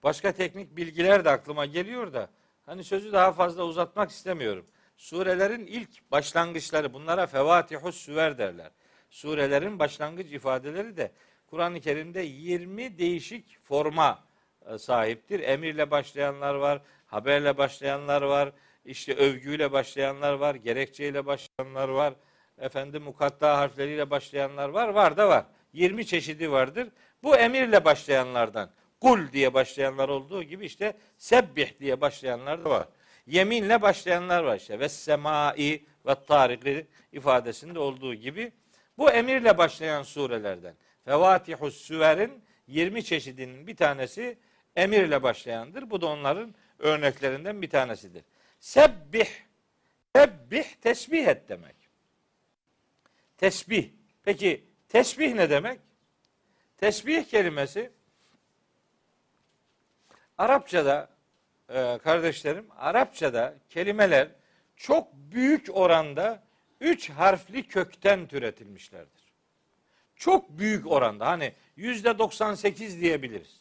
başka 0.03 0.33
teknik 0.33 0.77
bilgiler 0.77 1.25
de 1.25 1.31
aklıma 1.31 1.67
geliyor 1.67 2.13
da 2.13 2.31
hani 2.67 2.85
sözü 2.85 3.13
daha 3.13 3.33
fazla 3.33 3.65
uzatmak 3.65 4.11
istemiyorum. 4.11 4.67
Surelerin 4.97 5.67
ilk 5.67 6.11
başlangıçları 6.11 6.93
bunlara 6.93 7.27
fevatihus 7.27 7.97
süver 7.97 8.39
derler. 8.39 8.71
Surelerin 9.11 9.79
başlangıç 9.79 10.33
ifadeleri 10.33 10.97
de 10.97 11.13
Kur'an-ı 11.47 11.81
Kerim'de 11.81 12.21
20 12.21 12.99
değişik 12.99 13.59
forma 13.65 14.25
e, 14.67 14.79
sahiptir. 14.79 15.41
Emirle 15.41 15.91
başlayanlar 15.91 16.55
var, 16.55 16.83
haberle 17.07 17.59
başlayanlar 17.59 18.23
var, 18.23 18.53
işte 18.89 19.15
övgüyle 19.15 19.73
başlayanlar 19.73 20.33
var, 20.33 20.55
gerekçeyle 20.55 21.27
başlayanlar 21.27 21.89
var, 21.89 22.15
efendim 22.59 23.03
mukatta 23.03 23.59
harfleriyle 23.59 24.11
başlayanlar 24.11 24.69
var, 24.69 24.89
var 24.89 25.17
da 25.17 25.29
var. 25.29 25.45
20 25.73 26.07
çeşidi 26.07 26.51
vardır. 26.51 26.89
Bu 27.23 27.37
emirle 27.37 27.85
başlayanlardan 27.85 28.71
kul 29.01 29.33
diye 29.33 29.55
başlayanlar 29.55 30.09
olduğu 30.09 30.43
gibi 30.43 30.67
işte 30.67 30.97
sebbih 31.19 31.81
diye 31.81 32.01
başlayanlar 32.01 32.65
da 32.65 32.71
var. 32.71 32.89
Yeminle 33.27 33.83
başlayanlar 33.83 34.43
var 34.45 34.57
işte. 34.57 34.81
Ve 34.81 34.89
semai 34.89 35.85
ve 36.07 36.15
tarikli 36.27 36.87
ifadesinde 37.13 37.79
olduğu 37.79 38.15
gibi. 38.15 38.53
Bu 38.99 39.11
emirle 39.11 39.59
başlayan 39.59 40.03
surelerden. 40.03 40.75
Fevatihus 41.05 41.77
süverin 41.77 42.43
20 42.67 43.05
çeşidinin 43.05 43.67
bir 43.67 43.77
tanesi 43.77 44.39
emirle 44.77 45.23
başlayandır. 45.23 45.91
Bu 45.91 46.01
da 46.01 46.07
onların 46.07 46.55
örneklerinden 46.79 47.63
bir 47.63 47.71
tanesidir. 47.71 48.25
Sebbih, 48.61 49.29
sebbih 50.17 50.65
tesbih 50.81 51.27
et 51.27 51.49
demek. 51.49 51.77
Tesbih. 53.37 53.91
Peki 54.23 54.65
tesbih 54.89 55.35
ne 55.35 55.51
demek? 55.51 55.81
Tesbih 56.77 57.25
kelimesi 57.25 57.91
Arapçada 60.39 61.09
e, 61.69 61.99
kardeşlerim, 61.99 62.67
Arapçada 62.77 63.55
kelimeler 63.69 64.29
çok 64.77 65.15
büyük 65.15 65.77
oranda 65.77 66.43
üç 66.81 67.11
harfli 67.11 67.69
kökten 67.69 68.27
türetilmişlerdir. 68.27 69.33
Çok 70.17 70.59
büyük 70.59 70.87
oranda 70.87 71.27
hani 71.27 71.53
yüzde 71.77 72.19
98 72.19 73.01
diyebiliriz. 73.01 73.61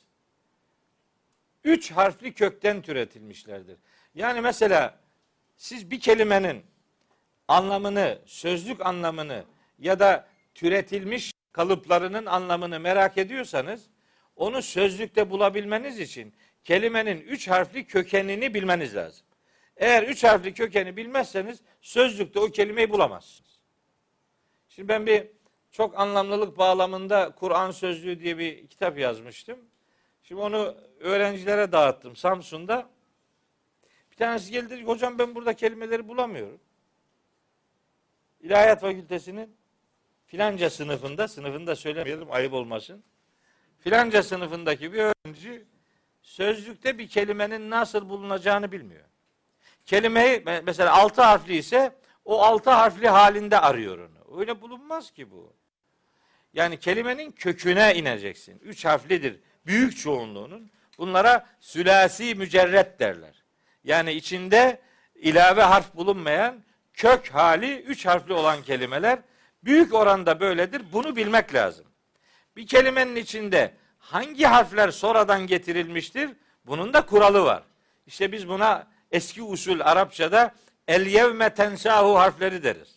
Üç 1.63 1.91
harfli 1.91 2.33
kökten 2.33 2.81
türetilmişlerdir. 2.81 3.77
Yani 4.17 4.41
mesela 4.41 4.99
siz 5.57 5.91
bir 5.91 5.99
kelimenin 5.99 6.65
anlamını, 7.47 8.19
sözlük 8.25 8.85
anlamını 8.85 9.43
ya 9.79 9.99
da 9.99 10.27
türetilmiş 10.55 11.31
kalıplarının 11.51 12.25
anlamını 12.25 12.79
merak 12.79 13.17
ediyorsanız 13.17 13.89
onu 14.35 14.61
sözlükte 14.61 15.29
bulabilmeniz 15.29 15.99
için 15.99 16.33
kelimenin 16.63 17.21
üç 17.21 17.47
harfli 17.47 17.85
kökenini 17.85 18.53
bilmeniz 18.53 18.95
lazım. 18.95 19.25
Eğer 19.77 20.03
üç 20.03 20.23
harfli 20.23 20.53
kökeni 20.53 20.97
bilmezseniz 20.97 21.61
sözlükte 21.81 22.39
o 22.39 22.47
kelimeyi 22.47 22.89
bulamazsınız. 22.89 23.59
Şimdi 24.69 24.87
ben 24.87 25.05
bir 25.05 25.27
çok 25.71 25.99
anlamlılık 25.99 26.57
bağlamında 26.57 27.35
Kur'an 27.35 27.71
sözlüğü 27.71 28.19
diye 28.19 28.37
bir 28.37 28.67
kitap 28.67 28.99
yazmıştım. 28.99 29.59
Şimdi 30.23 30.41
onu 30.41 30.75
öğrencilere 30.99 31.71
dağıttım 31.71 32.15
Samsun'da. 32.15 32.96
Bir 34.17 34.25
tanesi 34.25 34.51
geldi 34.51 34.83
hocam 34.83 35.19
ben 35.19 35.35
burada 35.35 35.53
kelimeleri 35.53 36.07
bulamıyorum. 36.07 36.59
İlahiyat 38.39 38.81
Fakültesinin 38.81 39.55
filanca 40.25 40.69
sınıfında, 40.69 41.27
sınıfında 41.27 41.75
söylemeyelim 41.75 42.31
ayıp 42.31 42.53
olmasın. 42.53 43.03
Filanca 43.79 44.23
sınıfındaki 44.23 44.93
bir 44.93 44.97
öğrenci 44.97 45.65
sözlükte 46.21 46.97
bir 46.97 47.07
kelimenin 47.07 47.69
nasıl 47.69 48.09
bulunacağını 48.09 48.71
bilmiyor. 48.71 49.05
Kelimeyi 49.85 50.43
mesela 50.63 50.93
altı 50.93 51.21
harfli 51.21 51.55
ise 51.55 51.95
o 52.25 52.41
altı 52.41 52.69
harfli 52.69 53.07
halinde 53.07 53.59
arıyor 53.59 53.97
onu. 53.97 54.39
Öyle 54.39 54.61
bulunmaz 54.61 55.11
ki 55.11 55.31
bu. 55.31 55.53
Yani 56.53 56.79
kelimenin 56.79 57.31
köküne 57.31 57.95
ineceksin. 57.95 58.59
Üç 58.59 58.85
harflidir 58.85 59.39
büyük 59.65 59.97
çoğunluğunun. 59.97 60.71
Bunlara 60.97 61.47
sülasi 61.59 62.35
mücerret 62.35 62.99
derler. 62.99 63.36
Yani 63.87 64.13
içinde 64.13 64.79
ilave 65.15 65.61
harf 65.61 65.95
bulunmayan 65.95 66.63
kök 66.93 67.29
hali 67.29 67.79
üç 67.79 68.05
harfli 68.05 68.33
olan 68.33 68.61
kelimeler 68.61 69.19
büyük 69.63 69.93
oranda 69.93 70.39
böyledir. 70.39 70.81
Bunu 70.93 71.15
bilmek 71.15 71.53
lazım. 71.53 71.85
Bir 72.55 72.67
kelimenin 72.67 73.15
içinde 73.15 73.73
hangi 73.99 74.45
harfler 74.45 74.91
sonradan 74.91 75.47
getirilmiştir? 75.47 76.29
Bunun 76.65 76.93
da 76.93 77.05
kuralı 77.05 77.43
var. 77.43 77.63
İşte 78.07 78.31
biz 78.31 78.47
buna 78.47 78.87
eski 79.11 79.43
usul 79.43 79.79
Arapçada 79.79 80.55
el 80.87 81.05
yevme 81.05 81.53
tensahu 81.53 82.19
harfleri 82.19 82.63
deriz. 82.63 82.95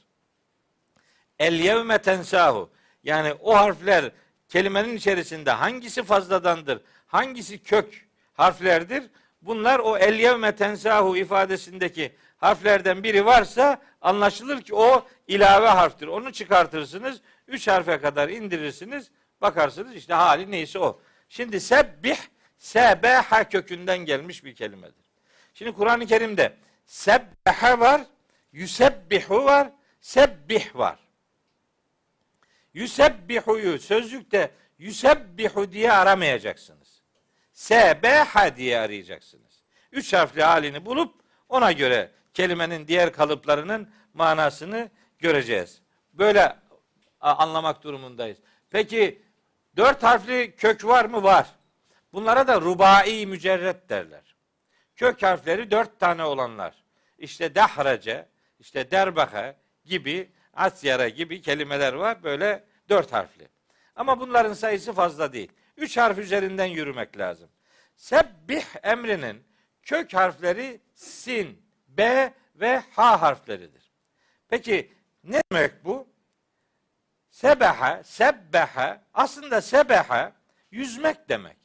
El 1.39 1.55
yevme 1.55 1.99
tensahu. 1.99 2.71
Yani 3.05 3.35
o 3.41 3.57
harfler 3.57 4.11
kelimenin 4.49 4.97
içerisinde 4.97 5.51
hangisi 5.51 6.03
fazladandır, 6.03 6.81
hangisi 7.07 7.63
kök 7.63 8.09
harflerdir? 8.33 9.03
Bunlar 9.43 9.79
o 9.79 9.99
el 9.99 10.15
yevme 10.15 10.57
tensahu 10.57 11.17
ifadesindeki 11.17 12.17
harflerden 12.37 13.03
biri 13.03 13.27
varsa 13.27 13.83
anlaşılır 14.01 14.63
ki 14.63 14.75
o 14.75 15.07
ilave 15.29 15.69
harftir. 15.69 16.07
Onu 16.07 16.33
çıkartırsınız. 16.33 17.21
Üç 17.49 17.69
harfe 17.69 18.01
kadar 18.01 18.29
indirirsiniz. 18.29 19.11
Bakarsınız 19.41 19.95
işte 19.95 20.15
hali 20.15 20.51
neyse 20.51 20.79
o. 20.79 21.01
Şimdi 21.29 21.61
sebbih 21.61 22.17
sebeha 22.59 23.49
kökünden 23.49 23.99
gelmiş 23.99 24.45
bir 24.45 24.55
kelimedir. 24.55 25.05
Şimdi 25.55 25.73
Kur'an-ı 25.73 26.07
Kerim'de 26.07 26.57
sebbeha 26.87 27.81
var, 27.81 28.01
yüsebbihu 28.53 29.45
var, 29.45 29.69
sebbih 30.01 30.77
var. 30.77 30.99
Yüsebbihu'yu 32.75 33.79
sözlükte 33.79 34.51
yüsebbihu 34.79 35.73
diye 35.73 35.93
aramayacaksınız. 35.93 36.80
Sebeha 37.61 38.57
diye 38.57 38.79
arayacaksınız. 38.79 39.63
Üç 39.93 40.13
harfli 40.13 40.43
halini 40.43 40.87
bulup 40.87 41.15
ona 41.49 41.73
göre 41.73 42.11
kelimenin 42.35 42.89
diğer 42.89 43.13
kalıplarının 43.13 43.91
manasını 44.15 44.91
göreceğiz. 45.19 45.83
Böyle 46.13 46.57
anlamak 47.21 47.83
durumundayız. 47.83 48.39
Peki 48.71 49.23
dört 49.77 50.03
harfli 50.03 50.57
kök 50.57 50.85
var 50.85 51.05
mı? 51.05 51.23
Var. 51.23 51.47
Bunlara 52.13 52.49
da 52.49 52.61
rubai 52.61 53.27
mücerret 53.27 53.89
derler. 53.89 54.35
Kök 54.97 55.23
harfleri 55.23 55.71
dört 55.71 56.01
tane 56.01 56.25
olanlar. 56.25 56.75
İşte 57.19 57.55
dahrace, 57.55 58.29
işte 58.59 58.91
derbahe 58.91 59.57
gibi, 59.85 60.31
asyara 60.55 61.09
gibi 61.09 61.43
kelimeler 61.43 61.93
var. 61.93 62.23
Böyle 62.23 62.65
dört 62.89 63.13
harfli. 63.13 63.49
Ama 63.97 64.21
bunların 64.21 64.53
sayısı 64.53 64.93
fazla 64.93 65.33
değil. 65.33 65.53
Üç 65.81 65.97
harf 65.97 66.19
üzerinden 66.19 66.67
yürümek 66.67 67.19
lazım. 67.19 67.51
Sebbih 67.97 68.65
emrinin 68.83 69.45
kök 69.83 70.15
harfleri 70.15 70.81
sin, 70.95 71.63
b 71.89 72.33
ve 72.55 72.83
ha 72.91 73.23
harfleridir. 73.23 73.93
Peki 74.49 74.93
ne 75.25 75.43
demek 75.53 75.85
bu? 75.85 76.09
Sebeha, 77.31 78.03
sebbeha 78.05 79.03
aslında 79.15 79.61
sebeha 79.61 80.33
yüzmek 80.71 81.29
demek. 81.29 81.57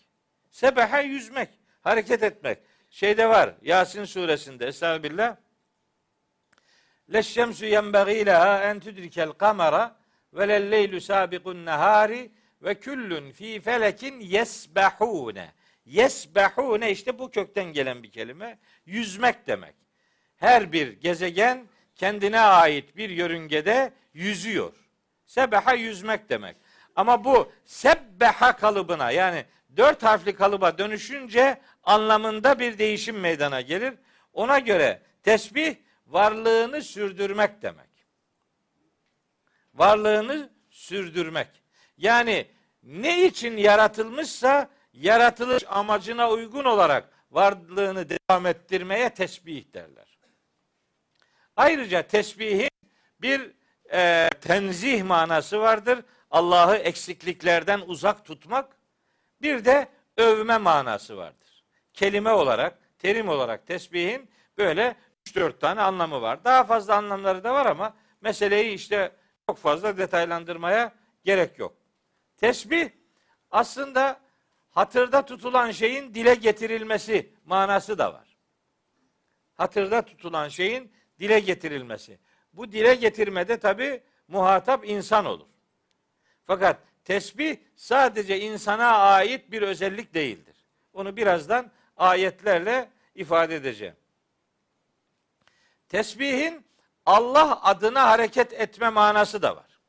Sebeha 0.52 1.00
yüzmek, 1.00 1.50
hareket 1.82 2.24
etmek. 2.24 2.60
Şeyde 2.90 3.30
var 3.30 3.56
Yasin 3.62 4.06
suresinde 4.06 4.68
Estağfirullah. 4.68 5.36
Leşşemsu 7.14 7.66
yenbagî 7.66 8.26
leha 8.26 8.64
en 8.64 8.80
tudrikel 8.80 9.32
kamera 9.32 9.96
ve 10.34 10.48
lelleylu 10.48 11.02
sabiqun 11.02 11.66
nehari 11.66 12.32
ve 12.66 12.76
küllün 12.80 13.32
fi 13.32 13.62
felekin 13.62 14.20
yesbehune. 14.20 15.52
Yesbehune 15.86 16.92
işte 16.92 17.20
bu 17.20 17.32
kökten 17.32 17.66
gelen 17.66 18.04
bir 18.04 18.12
kelime. 18.12 18.60
Yüzmek 18.86 19.48
demek. 19.48 19.76
Her 20.38 20.72
bir 20.72 20.88
gezegen 20.88 21.68
kendine 21.96 22.40
ait 22.40 22.98
bir 22.98 23.10
yörüngede 23.10 23.94
yüzüyor. 24.14 24.74
Sebeha 25.26 25.74
yüzmek 25.74 26.30
demek. 26.30 26.56
Ama 26.96 27.24
bu 27.24 27.52
sebbeha 27.66 28.56
kalıbına 28.56 29.12
yani 29.12 29.46
dört 29.78 30.04
harfli 30.04 30.36
kalıba 30.36 30.78
dönüşünce 30.78 31.62
anlamında 31.84 32.60
bir 32.60 32.78
değişim 32.78 33.20
meydana 33.20 33.62
gelir. 33.62 33.94
Ona 34.34 34.60
göre 34.60 35.02
tesbih 35.24 35.76
varlığını 36.08 36.82
sürdürmek 36.82 37.62
demek. 37.62 37.90
Varlığını 39.74 40.50
sürdürmek. 40.70 41.48
Yani 41.98 42.48
ne 42.86 43.26
için 43.26 43.58
yaratılmışsa 43.58 44.70
yaratılış 44.94 45.64
amacına 45.68 46.30
uygun 46.30 46.64
olarak 46.64 47.10
varlığını 47.32 48.06
devam 48.10 48.46
ettirmeye 48.46 49.10
tesbih 49.10 49.74
derler. 49.74 50.18
Ayrıca 51.56 52.02
tesbihin 52.02 52.70
bir 53.22 53.52
e, 53.94 54.30
tenzih 54.42 55.04
manası 55.04 55.60
vardır. 55.60 56.00
Allah'ı 56.32 56.76
eksikliklerden 56.76 57.82
uzak 57.86 58.26
tutmak. 58.26 58.78
Bir 59.42 59.66
de 59.66 59.88
övme 60.18 60.58
manası 60.58 61.18
vardır. 61.18 61.64
Kelime 61.94 62.32
olarak, 62.32 62.80
terim 63.00 63.30
olarak 63.30 63.68
tesbihin 63.68 64.30
böyle 64.58 64.96
3-4 65.26 65.60
tane 65.60 65.82
anlamı 65.82 66.22
var. 66.22 66.44
Daha 66.44 66.64
fazla 66.64 66.96
anlamları 66.96 67.44
da 67.44 67.54
var 67.54 67.66
ama 67.66 67.94
meseleyi 68.22 68.74
işte 68.74 69.12
çok 69.50 69.58
fazla 69.58 69.98
detaylandırmaya 69.98 70.92
gerek 71.24 71.60
yok. 71.60 71.85
Tesbih 72.38 72.90
aslında 73.52 74.20
hatırda 74.72 75.26
tutulan 75.26 75.72
şeyin 75.72 76.14
dile 76.14 76.36
getirilmesi 76.36 77.34
manası 77.46 77.98
da 77.98 78.14
var. 78.14 78.38
Hatırda 79.56 80.02
tutulan 80.02 80.48
şeyin 80.48 80.92
dile 81.20 81.40
getirilmesi. 81.40 82.20
Bu 82.54 82.72
dile 82.72 82.96
getirmede 82.96 83.58
tabi 83.60 84.04
muhatap 84.28 84.90
insan 84.90 85.26
olur. 85.26 85.48
Fakat 86.48 86.80
tesbih 87.04 87.58
sadece 87.76 88.40
insana 88.40 88.98
ait 88.98 89.52
bir 89.52 89.62
özellik 89.62 90.14
değildir. 90.14 90.56
Onu 90.94 91.16
birazdan 91.16 91.72
ayetlerle 91.98 92.90
ifade 93.16 93.56
edeceğim. 93.56 93.96
Tesbihin 95.90 96.66
Allah 97.06 97.64
adına 97.64 98.10
hareket 98.10 98.54
etme 98.54 98.90
manası 98.90 99.42
da 99.42 99.56
var. 99.56 99.80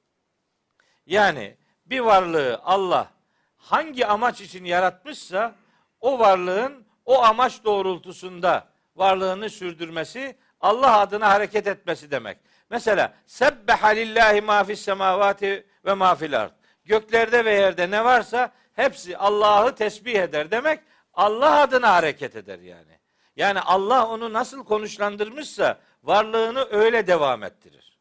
Yani 1.07 1.57
bir 1.87 2.01
varlığı 2.01 2.61
Allah 2.65 3.11
hangi 3.57 4.07
amaç 4.07 4.41
için 4.41 4.65
yaratmışsa 4.65 5.55
o 6.01 6.19
varlığın 6.19 6.87
o 7.05 7.23
amaç 7.23 7.65
doğrultusunda 7.65 8.69
varlığını 8.97 9.51
sürdürmesi, 9.51 10.37
Allah 10.61 10.99
adına 10.99 11.29
hareket 11.29 11.67
etmesi 11.67 12.11
demek. 12.11 12.39
Mesela 12.71 13.15
sebbeha 13.27 13.89
lillahi 13.89 14.41
ma 14.41 14.65
fis 14.65 14.81
semavati 14.81 15.67
ve 15.85 15.95
ma 15.95 16.15
fil 16.15 16.41
ard. 16.41 16.53
Göklerde 16.85 17.45
ve 17.45 17.55
yerde 17.55 17.91
ne 17.91 18.05
varsa 18.05 18.53
hepsi 18.73 19.19
Allah'ı 19.19 19.75
tesbih 19.75 20.15
eder 20.15 20.51
demek. 20.51 20.81
Allah 21.15 21.61
adına 21.61 21.93
hareket 21.95 22.37
eder 22.37 22.59
yani. 22.59 22.99
Yani 23.37 23.61
Allah 23.61 24.07
onu 24.07 24.33
nasıl 24.33 24.65
konuşlandırmışsa 24.65 25.81
varlığını 26.03 26.69
öyle 26.71 27.07
devam 27.07 27.43
ettirir. 27.43 27.99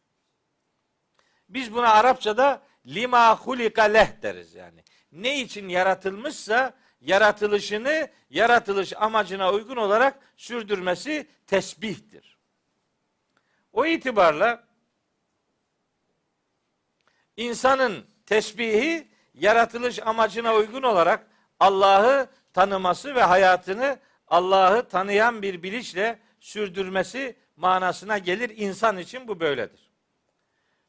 Biz 1.49 1.73
buna 1.73 1.89
Arapçada 1.89 2.61
lima 2.87 3.37
hulika 3.37 3.83
leh 3.83 4.21
deriz 4.21 4.53
yani. 4.53 4.83
Ne 5.11 5.41
için 5.41 5.69
yaratılmışsa 5.69 6.73
yaratılışını 7.01 8.09
yaratılış 8.29 8.93
amacına 8.93 9.51
uygun 9.51 9.75
olarak 9.75 10.19
sürdürmesi 10.37 11.27
tesbihtir. 11.47 12.37
O 13.73 13.85
itibarla 13.85 14.63
insanın 17.37 18.05
tesbihi 18.25 19.07
yaratılış 19.33 19.99
amacına 19.99 20.55
uygun 20.55 20.83
olarak 20.83 21.27
Allah'ı 21.59 22.29
tanıması 22.53 23.15
ve 23.15 23.23
hayatını 23.23 23.99
Allah'ı 24.27 24.87
tanıyan 24.87 25.41
bir 25.41 25.63
bilinçle 25.63 26.19
sürdürmesi 26.39 27.35
manasına 27.55 28.17
gelir. 28.17 28.57
İnsan 28.57 28.97
için 28.97 29.27
bu 29.27 29.39
böyledir. 29.39 29.84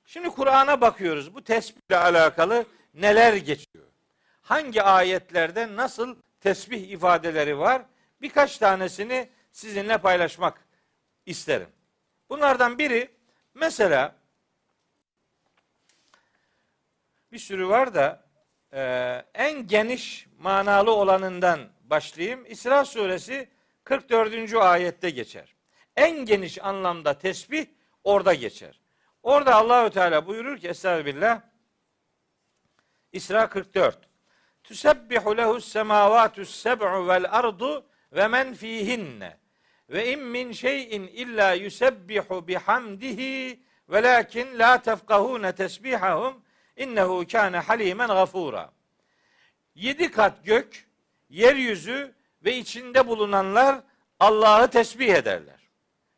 Şimdi 0.07 0.29
Kur'an'a 0.29 0.81
bakıyoruz. 0.81 1.35
Bu 1.35 1.45
tesbihle 1.45 1.97
alakalı 1.97 2.67
neler 2.95 3.35
geçiyor? 3.35 3.87
Hangi 4.43 4.83
ayetlerde 4.83 5.77
nasıl 5.77 6.17
tesbih 6.41 6.91
ifadeleri 6.91 7.59
var? 7.59 7.83
Birkaç 8.21 8.59
tanesini 8.59 9.29
sizinle 9.53 9.99
paylaşmak 9.99 10.67
isterim. 11.27 11.69
Bunlardan 12.31 12.79
biri 12.79 13.11
mesela 13.55 14.15
bir 17.33 17.39
sürü 17.39 17.69
var 17.69 17.95
da 17.95 18.25
e, 18.73 18.83
en 19.35 19.67
geniş 19.67 20.27
manalı 20.39 20.91
olanından 20.91 21.61
başlayayım. 21.81 22.45
İsra 22.49 22.85
suresi 22.85 23.49
44. 23.85 24.55
ayette 24.55 25.11
geçer. 25.11 25.55
En 25.97 26.25
geniş 26.25 26.65
anlamda 26.65 27.19
tesbih 27.19 27.67
orada 28.05 28.35
geçer. 28.35 28.81
Orada 29.27 29.55
Allahü 29.55 29.91
Teala 29.91 30.27
buyurur 30.27 30.59
ki 30.59 30.69
Estağfirullah 30.69 31.41
İsra 33.13 33.49
44 33.49 33.99
Tüsebbihu 34.65 35.37
lehu 35.37 35.61
semavatu 35.61 36.45
seb'u 36.45 37.09
vel 37.09 37.25
ardu 37.31 37.87
ve 38.13 38.29
men 38.29 38.55
fihinne 38.55 39.39
ve 39.91 40.13
in 40.13 40.21
min 40.21 40.53
şeyin 40.53 41.03
illa 41.03 41.53
yusebbihu 41.53 42.49
bihamdihi 42.49 43.61
velakin 43.89 44.59
la 44.59 44.83
tefkahune 44.83 45.55
tesbihahum 45.55 46.43
innehu 46.77 47.27
kâne 47.27 47.59
halimen 47.59 48.09
gafura. 48.09 48.73
Yedi 49.75 50.11
kat 50.11 50.45
gök, 50.45 50.89
yeryüzü 51.29 52.15
ve 52.45 52.57
içinde 52.57 53.07
bulunanlar 53.07 53.81
Allah'ı 54.21 54.71
tesbih 54.71 55.15
ederler. 55.15 55.61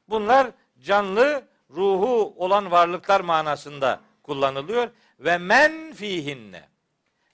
Bunlar 0.08 0.50
canlı, 0.80 1.47
ruhu 1.70 2.34
olan 2.36 2.70
varlıklar 2.70 3.20
manasında 3.20 4.00
kullanılıyor 4.22 4.88
ve 5.20 5.38
men 5.38 5.92
fihinne. 5.92 6.68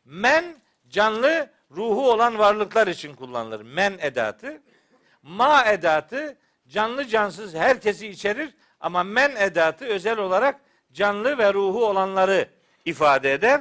Men 0.04 0.44
canlı, 0.88 1.50
ruhu 1.70 2.10
olan 2.10 2.38
varlıklar 2.38 2.86
için 2.86 3.14
kullanılır. 3.14 3.60
Men 3.60 3.98
edatı. 4.00 4.62
Ma 5.22 5.64
edatı 5.64 6.36
canlı 6.68 7.04
cansız 7.04 7.54
herkesi 7.54 8.08
içerir 8.08 8.54
ama 8.80 9.02
men 9.02 9.36
edatı 9.36 9.84
özel 9.84 10.18
olarak 10.18 10.60
canlı 10.92 11.38
ve 11.38 11.54
ruhu 11.54 11.86
olanları 11.86 12.48
ifade 12.84 13.32
eder. 13.32 13.60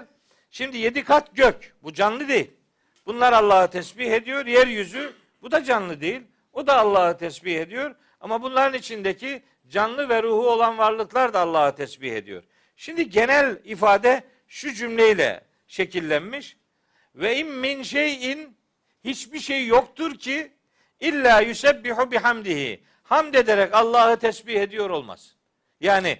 Şimdi 0.51 0.77
yedi 0.77 1.03
kat 1.03 1.35
gök. 1.35 1.75
Bu 1.83 1.93
canlı 1.93 2.27
değil. 2.27 2.51
Bunlar 3.05 3.33
Allah'ı 3.33 3.69
tesbih 3.69 4.11
ediyor. 4.11 4.45
Yeryüzü 4.45 5.13
bu 5.41 5.51
da 5.51 5.63
canlı 5.63 6.01
değil. 6.01 6.21
O 6.53 6.67
da 6.67 6.77
Allah'ı 6.77 7.17
tesbih 7.17 7.59
ediyor. 7.59 7.95
Ama 8.19 8.41
bunların 8.41 8.79
içindeki 8.79 9.43
canlı 9.73 10.09
ve 10.09 10.23
ruhu 10.23 10.49
olan 10.49 10.77
varlıklar 10.77 11.33
da 11.33 11.39
Allah'ı 11.39 11.75
tesbih 11.75 12.11
ediyor. 12.11 12.43
Şimdi 12.75 13.09
genel 13.09 13.59
ifade 13.63 14.23
şu 14.47 14.73
cümleyle 14.73 15.41
şekillenmiş. 15.67 16.57
Ve 17.15 17.37
in 17.37 17.47
min 17.47 17.83
şeyin 17.83 18.57
hiçbir 19.03 19.39
şey 19.39 19.67
yoktur 19.67 20.15
ki 20.15 20.51
illa 20.99 21.41
yusebbihu 21.41 22.11
bihamdihi. 22.11 22.83
hamd 23.03 23.33
ederek 23.33 23.73
Allah'ı 23.73 24.19
tesbih 24.19 24.61
ediyor 24.61 24.89
olmaz. 24.89 25.35
Yani 25.81 26.19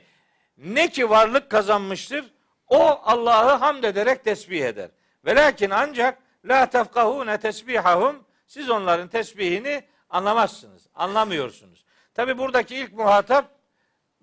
ne 0.58 0.89
ki 0.89 1.10
varlık 1.10 1.50
kazanmıştır 1.50 2.26
o 2.68 3.02
Allah'ı 3.04 3.52
hamd 3.52 3.84
ederek 3.84 4.24
tesbih 4.24 4.66
eder. 4.66 4.89
Ve 5.26 5.36
lakin 5.36 5.70
ancak 5.70 6.20
la 6.46 6.70
tefkahune 6.70 7.39
tesbihahum 7.39 8.24
siz 8.48 8.70
onların 8.70 9.08
tesbihini 9.08 9.84
anlamazsınız. 10.10 10.88
Anlamıyorsunuz. 10.96 11.83
Tabi 12.13 12.38
buradaki 12.38 12.76
ilk 12.76 12.93
muhatap 12.93 13.63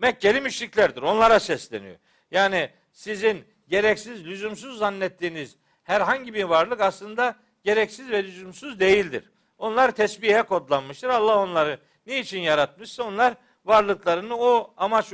Mekkeli 0.00 0.40
müşriklerdir. 0.40 1.02
Onlara 1.02 1.40
sesleniyor. 1.40 1.96
Yani 2.30 2.70
sizin 2.92 3.44
gereksiz, 3.68 4.24
lüzumsuz 4.24 4.78
zannettiğiniz 4.78 5.56
herhangi 5.82 6.34
bir 6.34 6.44
varlık 6.44 6.80
aslında 6.80 7.36
gereksiz 7.64 8.10
ve 8.10 8.24
lüzumsuz 8.24 8.80
değildir. 8.80 9.30
Onlar 9.58 9.90
tesbihe 9.90 10.42
kodlanmıştır. 10.42 11.08
Allah 11.08 11.38
onları 11.38 11.78
niçin 12.06 12.40
yaratmışsa 12.40 13.02
onlar 13.04 13.34
varlıklarını 13.64 14.36
o 14.36 14.74
amaç 14.76 15.12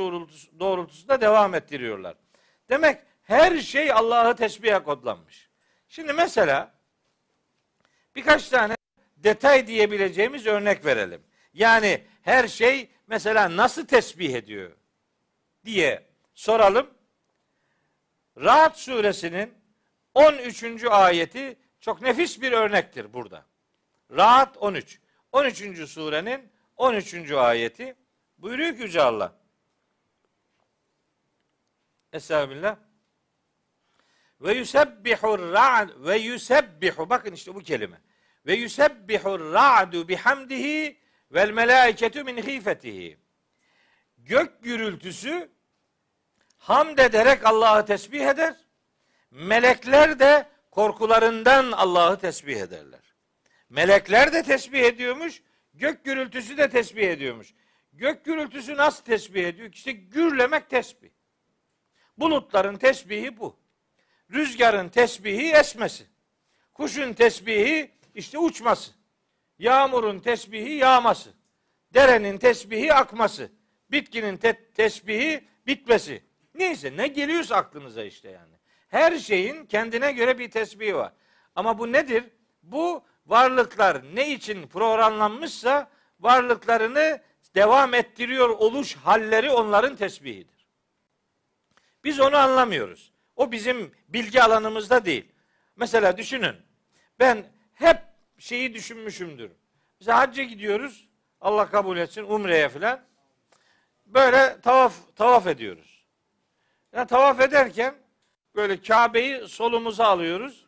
doğrultusunda 0.59 1.21
devam 1.21 1.55
ettiriyorlar. 1.55 2.15
Demek 2.69 2.99
her 3.23 3.59
şey 3.59 3.93
Allah'ı 3.93 4.37
tesbihe 4.37 4.79
kodlanmış. 4.79 5.51
Şimdi 5.89 6.13
mesela 6.13 6.75
birkaç 8.17 8.49
tane 8.49 8.77
detay 9.17 9.67
diyebileceğimiz 9.67 10.47
örnek 10.47 10.85
verelim. 10.85 11.23
Yani 11.57 12.05
her 12.23 12.49
şey 12.49 12.91
mesela 13.07 13.57
nasıl 13.57 13.87
tesbih 13.87 14.35
ediyor 14.35 14.73
diye 15.65 16.07
soralım. 16.35 16.91
Rahat 18.37 18.79
suresinin 18.79 19.55
13. 20.15 20.85
ayeti 20.85 21.57
çok 21.81 22.03
nefis 22.03 22.43
bir 22.43 22.53
örnektir 22.53 23.13
burada. 23.13 23.45
Rahat 24.11 24.57
13. 24.57 25.01
13. 25.33 25.89
surenin 25.89 26.53
13. 26.77 27.33
ayeti 27.33 27.97
buyuruyor 28.39 28.77
ki 28.77 28.83
Yüce 28.83 29.03
Allah. 29.03 29.33
Estağfirullah. 32.13 32.77
Ve 34.41 34.55
yusebbihur 34.55 35.53
ra'd 35.53 35.91
ve 36.07 36.17
yusebbihu 36.17 37.11
bakın 37.11 37.33
işte 37.33 37.55
bu 37.55 37.61
kelime. 37.61 38.01
Ve 38.47 38.55
yusebbihur 38.55 39.53
ra'du 39.53 40.09
bihamdihi 40.09 41.06
vel 41.33 41.51
melaiketu 41.51 42.25
min 42.25 42.37
hifetihi. 42.37 43.19
Gök 44.19 44.63
gürültüsü 44.63 45.51
hamd 46.59 46.99
ederek 46.99 47.47
Allah'ı 47.47 47.87
tesbih 47.87 48.27
eder. 48.27 48.55
Melekler 49.31 50.19
de 50.19 50.49
korkularından 50.71 51.73
Allah'ı 51.73 52.19
tesbih 52.19 52.57
ederler. 52.57 53.01
Melekler 53.71 54.33
de 54.33 54.43
tesbih 54.43 54.81
ediyormuş, 54.81 55.43
gök 55.75 56.05
gürültüsü 56.05 56.57
de 56.57 56.71
tesbih 56.71 57.09
ediyormuş. 57.09 57.55
Gök 57.93 58.25
gürültüsü 58.25 58.77
nasıl 58.77 59.05
tesbih 59.05 59.45
ediyor? 59.45 59.73
İşte 59.73 59.93
gürlemek 59.93 60.71
tesbih. 60.71 61.11
Bulutların 62.19 62.77
tesbihi 62.77 63.39
bu. 63.39 63.57
Rüzgarın 64.33 64.89
tesbihi 64.89 65.53
esmesi. 65.53 66.07
Kuşun 66.75 67.13
tesbihi 67.13 67.91
işte 68.15 68.39
uçması. 68.39 68.96
Yağmurun 69.59 70.21
tesbihi 70.21 70.73
yağması. 70.73 71.31
Derenin 71.95 72.39
tesbihi 72.39 72.95
akması. 72.95 73.53
Bitkinin 73.91 74.37
te- 74.37 74.71
tesbihi 74.75 75.45
bitmesi. 75.67 76.23
Neyse 76.55 76.97
ne 76.97 77.09
geliyorsa 77.09 77.57
aklınıza 77.57 78.05
işte 78.05 78.31
yani. 78.31 78.55
Her 78.89 79.19
şeyin 79.19 79.67
kendine 79.67 80.13
göre 80.13 80.39
bir 80.39 80.51
tesbihi 80.51 80.97
var. 80.97 81.13
Ama 81.55 81.79
bu 81.79 81.93
nedir? 81.93 82.25
Bu 82.63 83.05
varlıklar 83.27 84.03
ne 84.15 84.31
için 84.31 84.67
programlanmışsa 84.67 85.91
varlıklarını 86.21 87.23
devam 87.55 87.95
ettiriyor 87.95 88.49
oluş 88.49 88.97
halleri 88.97 89.51
onların 89.51 89.97
tesbihidir. 89.97 90.67
Biz 92.05 92.21
onu 92.21 92.37
anlamıyoruz. 92.37 93.13
O 93.37 93.53
bizim 93.53 93.93
bilgi 94.09 94.43
alanımızda 94.43 95.05
değil. 95.05 95.33
Mesela 95.77 96.17
düşünün. 96.17 96.57
Ben 97.19 97.47
hep 97.75 98.06
şeyi 98.39 98.75
düşünmüşümdür. 98.75 99.51
Mesela 100.01 100.19
hacca 100.19 100.43
gidiyoruz. 100.43 101.09
Allah 101.41 101.71
kabul 101.71 101.97
etsin 101.97 102.23
umreye 102.23 102.69
filan. 102.69 103.01
Böyle 104.07 104.61
tavaf 104.61 105.17
tavaf 105.17 105.47
ediyoruz. 105.47 106.05
Yani 106.93 107.07
tavaf 107.07 107.41
ederken 107.41 107.95
böyle 108.55 108.83
Kabe'yi 108.83 109.49
solumuza 109.49 110.07
alıyoruz. 110.07 110.67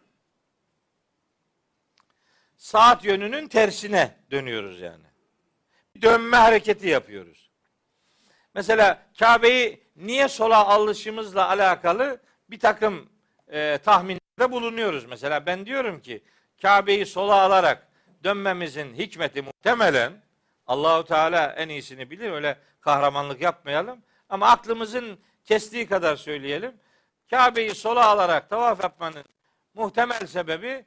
Saat 2.56 3.04
yönünün 3.04 3.48
tersine 3.48 4.16
dönüyoruz 4.30 4.80
yani. 4.80 5.04
Dönme 6.02 6.36
hareketi 6.36 6.88
yapıyoruz. 6.88 7.50
Mesela 8.54 9.02
Kabe'yi 9.18 9.82
niye 9.96 10.28
sola 10.28 10.66
alışımızla 10.66 11.48
alakalı 11.48 12.20
bir 12.50 12.60
takım 12.60 13.08
e, 13.48 13.78
tahminlerde 13.78 14.50
bulunuyoruz. 14.50 15.04
Mesela 15.04 15.46
ben 15.46 15.66
diyorum 15.66 16.00
ki 16.00 16.22
Kabe'yi 16.62 17.06
sola 17.06 17.40
alarak 17.40 17.88
dönmemizin 18.24 18.94
hikmeti 18.94 19.42
muhtemelen 19.42 20.12
Allahu 20.66 21.04
Teala 21.04 21.52
en 21.52 21.68
iyisini 21.68 22.10
bilir. 22.10 22.30
Öyle 22.30 22.58
kahramanlık 22.80 23.40
yapmayalım. 23.40 24.02
Ama 24.28 24.48
aklımızın 24.48 25.18
kestiği 25.44 25.86
kadar 25.86 26.16
söyleyelim. 26.16 26.74
Kabe'yi 27.30 27.74
sola 27.74 28.06
alarak 28.06 28.50
tavaf 28.50 28.82
yapmanın 28.82 29.24
muhtemel 29.74 30.26
sebebi 30.26 30.84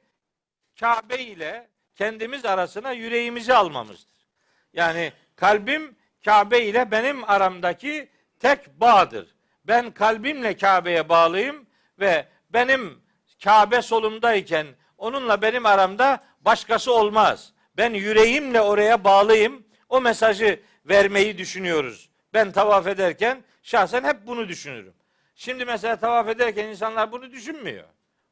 Kabe 0.79 1.17
ile 1.17 1.69
kendimiz 1.95 2.45
arasına 2.45 2.91
yüreğimizi 2.91 3.53
almamızdır. 3.53 4.27
Yani 4.73 5.13
kalbim 5.35 5.95
Kabe 6.25 6.65
ile 6.65 6.91
benim 6.91 7.29
aramdaki 7.29 8.09
tek 8.39 8.79
bağdır. 8.79 9.35
Ben 9.65 9.91
kalbimle 9.91 10.57
Kabe'ye 10.57 11.09
bağlıyım 11.09 11.65
ve 11.99 12.27
benim 12.49 13.01
Kabe 13.43 13.81
solumdayken 13.81 14.67
onunla 15.01 15.41
benim 15.41 15.65
aramda 15.65 16.23
başkası 16.41 16.93
olmaz. 16.93 17.53
Ben 17.77 17.93
yüreğimle 17.93 18.61
oraya 18.61 19.03
bağlıyım. 19.03 19.63
O 19.89 20.01
mesajı 20.01 20.59
vermeyi 20.85 21.37
düşünüyoruz. 21.37 22.09
Ben 22.33 22.51
tavaf 22.51 22.87
ederken 22.87 23.43
şahsen 23.63 24.03
hep 24.03 24.27
bunu 24.27 24.47
düşünürüm. 24.47 24.93
Şimdi 25.35 25.65
mesela 25.65 25.95
tavaf 25.95 26.27
ederken 26.27 26.67
insanlar 26.67 27.11
bunu 27.11 27.31
düşünmüyor. 27.31 27.83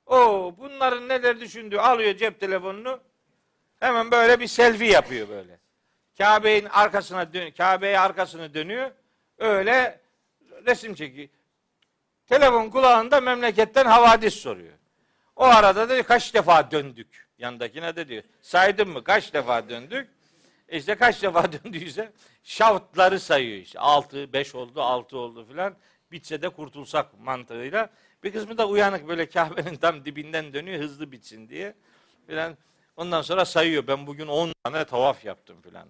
O 0.06 0.54
bunların 0.58 1.10
neler 1.10 1.40
düşündüğü 1.40 1.78
alıyor 1.78 2.16
cep 2.16 2.40
telefonunu 2.40 3.00
hemen 3.80 4.12
böyle 4.12 4.40
bir 4.40 4.48
selfie 4.48 4.92
yapıyor 4.92 5.30
böyle. 5.30 5.60
Kabe'nin 6.18 6.70
arkasına 6.70 7.34
dön 7.34 7.52
Kabe'ye 7.52 8.00
arkasını 8.00 8.54
dönüyor. 8.54 8.92
Öyle 9.38 10.00
resim 10.68 10.96
çekiyor. 10.96 11.28
Telefon 12.28 12.70
kulağında 12.70 13.22
memleketten 13.22 13.86
havadis 13.86 14.34
soruyor. 14.34 14.79
O 15.40 15.44
arada 15.46 15.90
da 15.90 16.04
kaç 16.04 16.34
defa 16.34 16.72
döndük? 16.72 17.28
Yandakine 17.38 17.96
de 17.96 18.08
diyor. 18.08 18.24
Saydın 18.42 18.90
mı 18.90 19.04
kaç 19.04 19.34
defa 19.34 19.70
döndük? 19.70 20.10
E 20.70 20.78
işte 20.78 20.96
kaç 20.96 21.24
defa 21.24 21.52
döndüyse 21.64 22.12
şaftları 22.44 23.20
sayıyor 23.20 23.58
işte. 23.58 23.80
6, 23.80 24.34
5 24.34 24.56
oldu, 24.56 24.82
6 24.82 25.18
oldu 25.18 25.46
filan. 25.46 25.76
Bitse 26.12 26.42
de 26.42 26.50
kurtulsak 26.50 27.20
mantığıyla. 27.20 27.90
Bir 28.24 28.34
kısmı 28.34 28.58
da 28.58 28.68
uyanık 28.68 29.08
böyle 29.08 29.30
Kabe'nin 29.30 29.76
tam 29.76 30.06
dibinden 30.06 30.54
dönüyor 30.54 30.82
hızlı 30.82 31.12
bitsin 31.12 31.50
diye. 31.50 31.74
Filan. 32.28 32.58
Ondan 32.98 33.22
sonra 33.22 33.46
sayıyor. 33.46 33.88
Ben 33.88 34.08
bugün 34.08 34.28
10 34.28 34.54
tane 34.64 34.86
tavaf 34.86 35.26
yaptım 35.26 35.62
filan. 35.62 35.88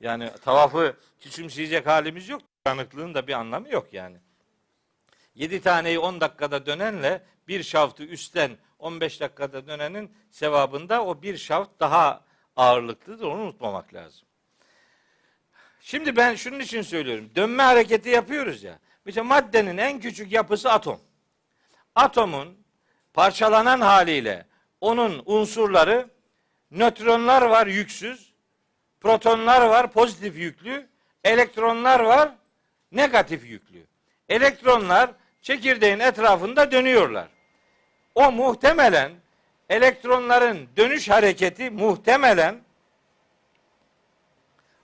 Yani 0.00 0.30
tavafı 0.44 0.96
küçümseyecek 1.20 1.86
halimiz 1.86 2.28
yok. 2.28 2.42
Uyanıklığın 2.66 3.14
da 3.14 3.26
bir 3.26 3.32
anlamı 3.32 3.68
yok 3.68 3.88
yani. 3.92 4.16
7 5.34 5.60
taneyi 5.60 5.98
10 5.98 6.20
dakikada 6.20 6.66
dönenle 6.66 7.22
bir 7.48 7.62
şaftı 7.62 8.02
üstten 8.04 8.56
15 8.78 9.20
dakikada 9.20 9.66
dönenin 9.66 10.16
sevabında 10.30 11.04
o 11.04 11.22
bir 11.22 11.36
şaft 11.36 11.70
daha 11.80 12.24
ağırlıklıdır. 12.56 13.24
Onu 13.24 13.42
unutmamak 13.42 13.94
lazım. 13.94 14.26
Şimdi 15.80 16.16
ben 16.16 16.34
şunun 16.34 16.60
için 16.60 16.82
söylüyorum. 16.82 17.30
Dönme 17.36 17.62
hareketi 17.62 18.08
yapıyoruz 18.08 18.62
ya. 18.62 18.78
Mesela 19.04 19.24
maddenin 19.24 19.76
en 19.76 20.00
küçük 20.00 20.32
yapısı 20.32 20.72
atom. 20.72 21.00
Atomun 21.94 22.58
parçalanan 23.14 23.80
haliyle 23.80 24.46
onun 24.80 25.22
unsurları 25.26 26.10
nötronlar 26.70 27.42
var 27.42 27.66
yüksüz, 27.66 28.32
protonlar 29.00 29.66
var 29.66 29.92
pozitif 29.92 30.36
yüklü, 30.36 30.88
elektronlar 31.24 32.00
var 32.00 32.30
negatif 32.92 33.46
yüklü. 33.46 33.86
Elektronlar 34.28 35.10
çekirdeğin 35.42 35.98
etrafında 35.98 36.72
dönüyorlar. 36.72 37.35
O 38.16 38.32
muhtemelen 38.32 39.12
elektronların 39.68 40.68
dönüş 40.76 41.08
hareketi 41.10 41.70
muhtemelen 41.70 42.60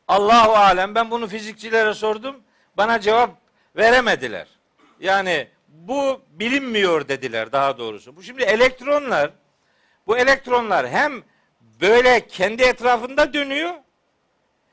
Allahu 0.09 0.53
alem 0.53 0.95
ben 0.95 1.11
bunu 1.11 1.29
fizikçilere 1.29 1.95
sordum. 1.95 2.37
Bana 2.77 3.01
cevap 3.01 3.31
veremediler. 3.77 4.47
Yani 5.01 5.49
bu 5.69 6.21
bilinmiyor 6.31 7.09
dediler 7.09 7.53
daha 7.53 7.79
doğrusu. 7.79 8.17
Bu 8.17 8.23
şimdi 8.23 8.43
elektronlar 8.43 9.31
bu 10.07 10.19
elektronlar 10.19 10.89
hem 10.89 11.23
böyle 11.81 12.27
kendi 12.27 12.63
etrafında 12.63 13.33
dönüyor 13.33 13.75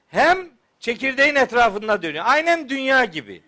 hem 0.07 0.49
çekirdeğin 0.79 1.35
etrafında 1.35 2.01
dönüyor. 2.01 2.25
Aynen 2.27 2.69
dünya 2.69 3.05
gibi. 3.05 3.41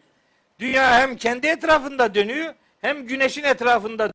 Dünya 0.60 1.00
hem 1.00 1.16
kendi 1.16 1.48
etrafında 1.48 2.16
dönüyor 2.16 2.54
hem 2.82 3.08
güneşin 3.08 3.44
etrafında. 3.44 4.11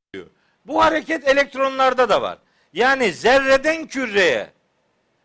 Bu 0.67 0.85
hareket 0.85 1.29
elektronlarda 1.29 2.09
da 2.09 2.23
var. 2.23 2.39
Yani 2.73 3.13
zerreden 3.13 3.87
küreye, 3.87 4.51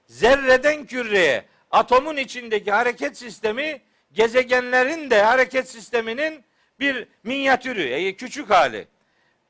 zerreden 0.06 0.86
küreye 0.86 1.45
atomun 1.71 2.17
içindeki 2.17 2.71
hareket 2.71 3.17
sistemi 3.17 3.82
gezegenlerin 4.13 5.10
de 5.10 5.21
hareket 5.21 5.69
sisteminin 5.69 6.43
bir 6.80 7.08
minyatürü, 7.23 7.88
yani 7.88 8.15
küçük 8.15 8.49
hali. 8.49 8.88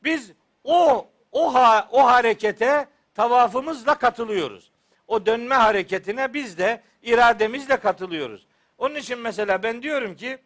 Biz 0.03 0.31
o 0.63 1.07
o 1.31 1.53
ha, 1.53 1.87
o 1.91 2.05
harekete 2.05 2.87
tavafımızla 3.15 3.95
katılıyoruz. 3.95 4.71
O 5.07 5.25
dönme 5.25 5.55
hareketine 5.55 6.33
biz 6.33 6.57
de 6.57 6.81
irademizle 7.03 7.77
katılıyoruz. 7.77 8.47
Onun 8.77 8.95
için 8.95 9.19
mesela 9.19 9.63
ben 9.63 9.83
diyorum 9.83 10.15
ki 10.15 10.37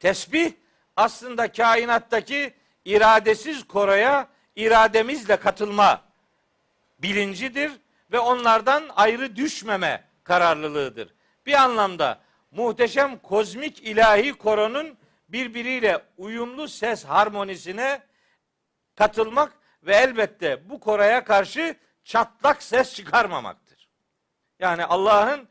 tesbih 0.00 0.52
aslında 0.96 1.52
kainattaki 1.52 2.52
iradesiz 2.90 3.66
koraya 3.66 4.28
irademizle 4.56 5.36
katılma 5.36 6.02
bilincidir 6.98 7.72
ve 8.12 8.18
onlardan 8.18 8.90
ayrı 8.96 9.36
düşmeme 9.36 10.04
kararlılığıdır. 10.24 11.14
Bir 11.46 11.54
anlamda 11.54 12.20
muhteşem 12.50 13.18
kozmik 13.18 13.80
ilahi 13.80 14.32
koronun 14.32 14.98
birbiriyle 15.28 16.02
uyumlu 16.18 16.68
ses 16.68 17.04
harmonisine 17.04 18.02
katılmak 18.96 19.52
ve 19.82 19.96
elbette 19.96 20.70
bu 20.70 20.80
koraya 20.80 21.24
karşı 21.24 21.76
çatlak 22.04 22.62
ses 22.62 22.94
çıkarmamaktır. 22.94 23.88
Yani 24.58 24.84
Allah'ın 24.84 25.48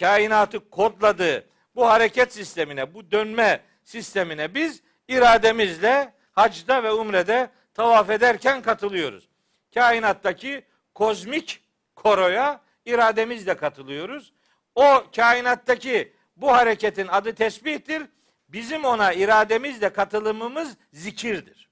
kainatı 0.00 0.70
kodladığı 0.70 1.46
bu 1.74 1.86
hareket 1.86 2.32
sistemine, 2.32 2.94
bu 2.94 3.10
dönme 3.10 3.60
sistemine 3.84 4.54
biz 4.54 4.82
irademizle 5.08 6.14
hacda 6.34 6.82
ve 6.82 6.92
umrede 6.92 7.50
tavaf 7.74 8.10
ederken 8.10 8.62
katılıyoruz. 8.62 9.28
Kainattaki 9.74 10.64
kozmik 10.94 11.62
koroya 11.94 12.60
irademizle 12.84 13.56
katılıyoruz. 13.56 14.32
O 14.74 15.04
kainattaki 15.16 16.12
bu 16.36 16.52
hareketin 16.52 17.06
adı 17.06 17.34
tesbihtir. 17.34 18.02
Bizim 18.48 18.84
ona 18.84 19.12
irademizle 19.12 19.92
katılımımız 19.92 20.76
zikirdir. 20.92 21.70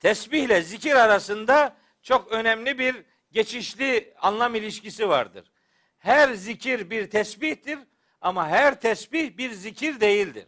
Tesbih 0.00 0.42
ile 0.42 0.62
zikir 0.62 0.94
arasında 0.94 1.76
çok 2.02 2.32
önemli 2.32 2.78
bir 2.78 3.04
geçişli 3.32 4.14
anlam 4.20 4.54
ilişkisi 4.54 5.08
vardır. 5.08 5.50
Her 5.98 6.32
zikir 6.32 6.90
bir 6.90 7.10
tesbihtir 7.10 7.78
ama 8.20 8.48
her 8.48 8.80
tesbih 8.80 9.36
bir 9.36 9.52
zikir 9.52 10.00
değildir. 10.00 10.46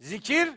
Zikir 0.00 0.50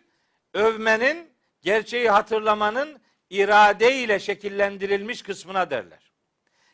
övmenin, 0.53 1.34
gerçeği 1.65 2.09
hatırlamanın 2.09 2.99
irade 3.29 3.95
ile 3.95 4.19
şekillendirilmiş 4.19 5.21
kısmına 5.21 5.69
derler. 5.69 6.11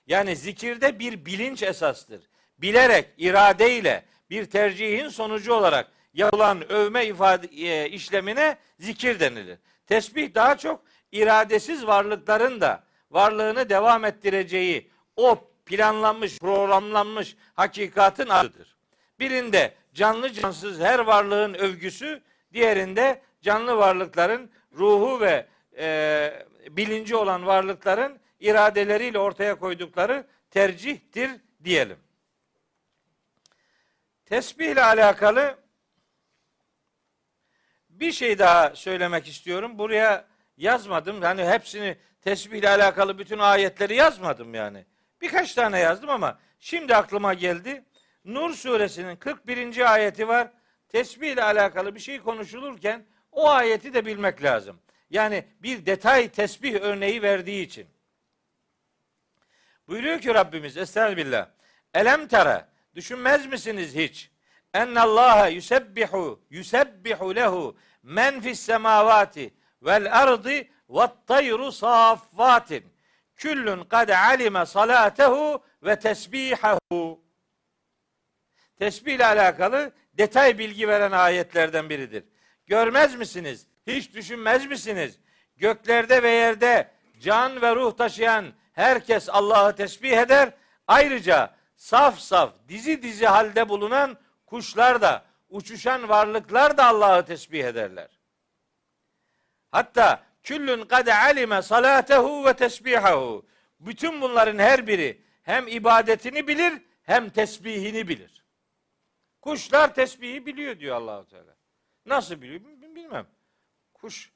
Yani 0.07 0.35
zikirde 0.35 0.99
bir 0.99 1.25
bilinç 1.25 1.63
esastır. 1.63 2.21
Bilerek, 2.57 3.09
irade 3.17 3.77
ile 3.77 4.05
bir 4.29 4.45
tercihin 4.45 5.09
sonucu 5.09 5.53
olarak 5.53 5.91
yapılan 6.13 6.71
övme 6.71 7.05
ifade 7.05 7.47
e, 7.47 7.89
işlemine 7.89 8.57
zikir 8.79 9.19
denilir. 9.19 9.57
Tesbih 9.87 10.35
daha 10.35 10.57
çok 10.57 10.83
iradesiz 11.11 11.87
varlıkların 11.87 12.61
da 12.61 12.83
varlığını 13.11 13.69
devam 13.69 14.05
ettireceği 14.05 14.91
o 15.15 15.51
planlanmış, 15.65 16.39
programlanmış 16.39 17.35
hakikatin 17.53 18.27
adıdır. 18.29 18.75
Birinde 19.19 19.73
canlı 19.93 20.33
cansız 20.33 20.79
her 20.79 20.99
varlığın 20.99 21.53
övgüsü, 21.53 22.21
diğerinde 22.53 23.21
canlı 23.41 23.77
varlıkların 23.77 24.51
ruhu 24.73 25.21
ve 25.21 25.47
e, 25.77 26.45
bilinci 26.69 27.15
olan 27.15 27.45
varlıkların 27.45 28.19
iradeleriyle 28.39 29.19
ortaya 29.19 29.55
koydukları 29.55 30.27
tercihtir 30.51 31.31
diyelim. 31.63 31.97
Tesbih 34.25 34.71
ile 34.71 34.83
alakalı 34.83 35.57
bir 37.89 38.11
şey 38.11 38.39
daha 38.39 38.75
söylemek 38.75 39.27
istiyorum. 39.27 39.77
Buraya 39.77 40.25
yazmadım. 40.57 41.23
Yani 41.23 41.45
hepsini 41.45 41.97
tesbih 42.21 42.57
ile 42.57 42.69
alakalı 42.69 43.19
bütün 43.19 43.39
ayetleri 43.39 43.95
yazmadım 43.95 44.53
yani. 44.53 44.85
Birkaç 45.21 45.53
tane 45.53 45.79
yazdım 45.79 46.09
ama 46.09 46.39
şimdi 46.59 46.95
aklıma 46.95 47.33
geldi. 47.33 47.83
Nur 48.25 48.53
suresinin 48.53 49.15
41. 49.15 49.93
ayeti 49.93 50.27
var. 50.27 50.51
Tesbih 50.89 51.31
ile 51.31 51.43
alakalı 51.43 51.95
bir 51.95 51.99
şey 51.99 52.19
konuşulurken 52.19 53.05
o 53.31 53.49
ayeti 53.49 53.93
de 53.93 54.05
bilmek 54.05 54.43
lazım. 54.43 54.79
Yani 55.09 55.45
bir 55.59 55.85
detay 55.85 56.29
tesbih 56.29 56.81
örneği 56.81 57.21
verdiği 57.21 57.65
için. 57.65 57.87
Buyuruyor 59.87 60.21
ki 60.21 60.33
Rabbimiz 60.33 60.77
Estağfirullah. 60.77 61.49
Elem 61.93 62.27
tara 62.27 62.69
düşünmez 62.95 63.45
misiniz 63.45 63.95
hiç? 63.95 64.31
Ennallaha 64.73 65.47
yusebbihu 65.47 66.41
yusebbihu 66.49 67.35
lehu 67.35 67.77
men 68.03 68.41
fis 68.41 68.59
semavati 68.59 69.53
vel 69.81 70.21
ardı 70.21 70.53
ve 70.89 71.07
tayru 71.27 71.71
saffatin. 71.71 72.83
Küllün 73.35 73.83
kad 73.83 74.09
alime 74.09 74.65
salatehu 74.65 75.63
ve 75.83 75.99
tesbihahu. 75.99 77.21
Tesbih 78.79 79.13
ile 79.13 79.25
alakalı 79.25 79.91
detay 80.13 80.57
bilgi 80.57 80.87
veren 80.87 81.11
ayetlerden 81.11 81.89
biridir. 81.89 82.23
Görmez 82.71 83.15
misiniz? 83.15 83.67
Hiç 83.87 84.13
düşünmez 84.13 84.65
misiniz? 84.65 85.19
Göklerde 85.57 86.23
ve 86.23 86.29
yerde 86.29 86.91
can 87.19 87.61
ve 87.61 87.75
ruh 87.75 87.97
taşıyan 87.97 88.53
herkes 88.73 89.29
Allah'ı 89.29 89.75
tesbih 89.75 90.17
eder. 90.17 90.53
Ayrıca 90.87 91.55
saf 91.75 92.19
saf 92.19 92.53
dizi 92.67 93.01
dizi 93.01 93.25
halde 93.25 93.69
bulunan 93.69 94.17
kuşlar 94.45 95.01
da 95.01 95.25
uçuşan 95.49 96.09
varlıklar 96.09 96.77
da 96.77 96.85
Allah'ı 96.85 97.25
tesbih 97.25 97.63
ederler. 97.63 98.09
Hatta 99.71 100.23
küllün 100.43 100.85
kad 100.85 101.07
alime 101.07 101.61
salatehu 101.61 102.45
ve 102.45 102.53
tesbihahu. 102.53 103.45
Bütün 103.79 104.21
bunların 104.21 104.59
her 104.59 104.87
biri 104.87 105.21
hem 105.43 105.67
ibadetini 105.67 106.47
bilir 106.47 106.73
hem 107.03 107.29
tesbihini 107.29 108.07
bilir. 108.07 108.45
Kuşlar 109.41 109.95
tesbihi 109.95 110.45
biliyor 110.45 110.79
diyor 110.79 110.95
Allahu 110.95 111.27
Teala. 111.27 111.60
Nasıl 112.05 112.41
biliyor 112.41 112.61
bilmem. 112.95 113.27
Kuş 113.93 114.31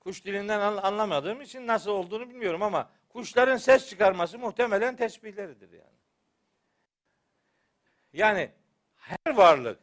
kuş 0.00 0.24
dilinden 0.24 0.60
anlamadığım 0.60 1.40
için 1.40 1.66
nasıl 1.66 1.90
olduğunu 1.90 2.28
bilmiyorum 2.28 2.62
ama 2.62 2.90
kuşların 3.08 3.56
ses 3.56 3.88
çıkarması 3.88 4.38
muhtemelen 4.38 4.96
tesbihleridir 4.96 5.72
yani. 5.72 5.96
Yani 8.12 8.50
her 8.96 9.34
varlık 9.34 9.78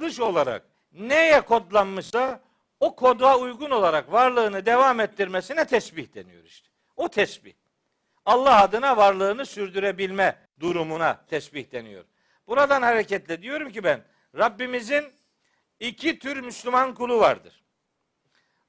dış 0.00 0.20
olarak 0.20 0.66
neye 0.92 1.40
kodlanmışsa 1.40 2.40
o 2.80 2.96
koda 2.96 3.38
uygun 3.38 3.70
olarak 3.70 4.12
varlığını 4.12 4.66
devam 4.66 5.00
ettirmesine 5.00 5.64
tesbih 5.64 6.14
deniyor 6.14 6.44
işte. 6.44 6.68
O 6.96 7.08
tesbih. 7.08 7.52
Allah 8.24 8.62
adına 8.62 8.96
varlığını 8.96 9.46
sürdürebilme 9.46 10.38
durumuna 10.60 11.24
tesbih 11.26 11.72
deniyor. 11.72 12.04
Buradan 12.46 12.82
hareketle 12.82 13.42
diyorum 13.42 13.72
ki 13.72 13.84
ben 13.84 14.04
Rabbimizin 14.36 15.04
iki 15.82 16.18
tür 16.18 16.40
Müslüman 16.40 16.94
kulu 16.94 17.20
vardır. 17.20 17.62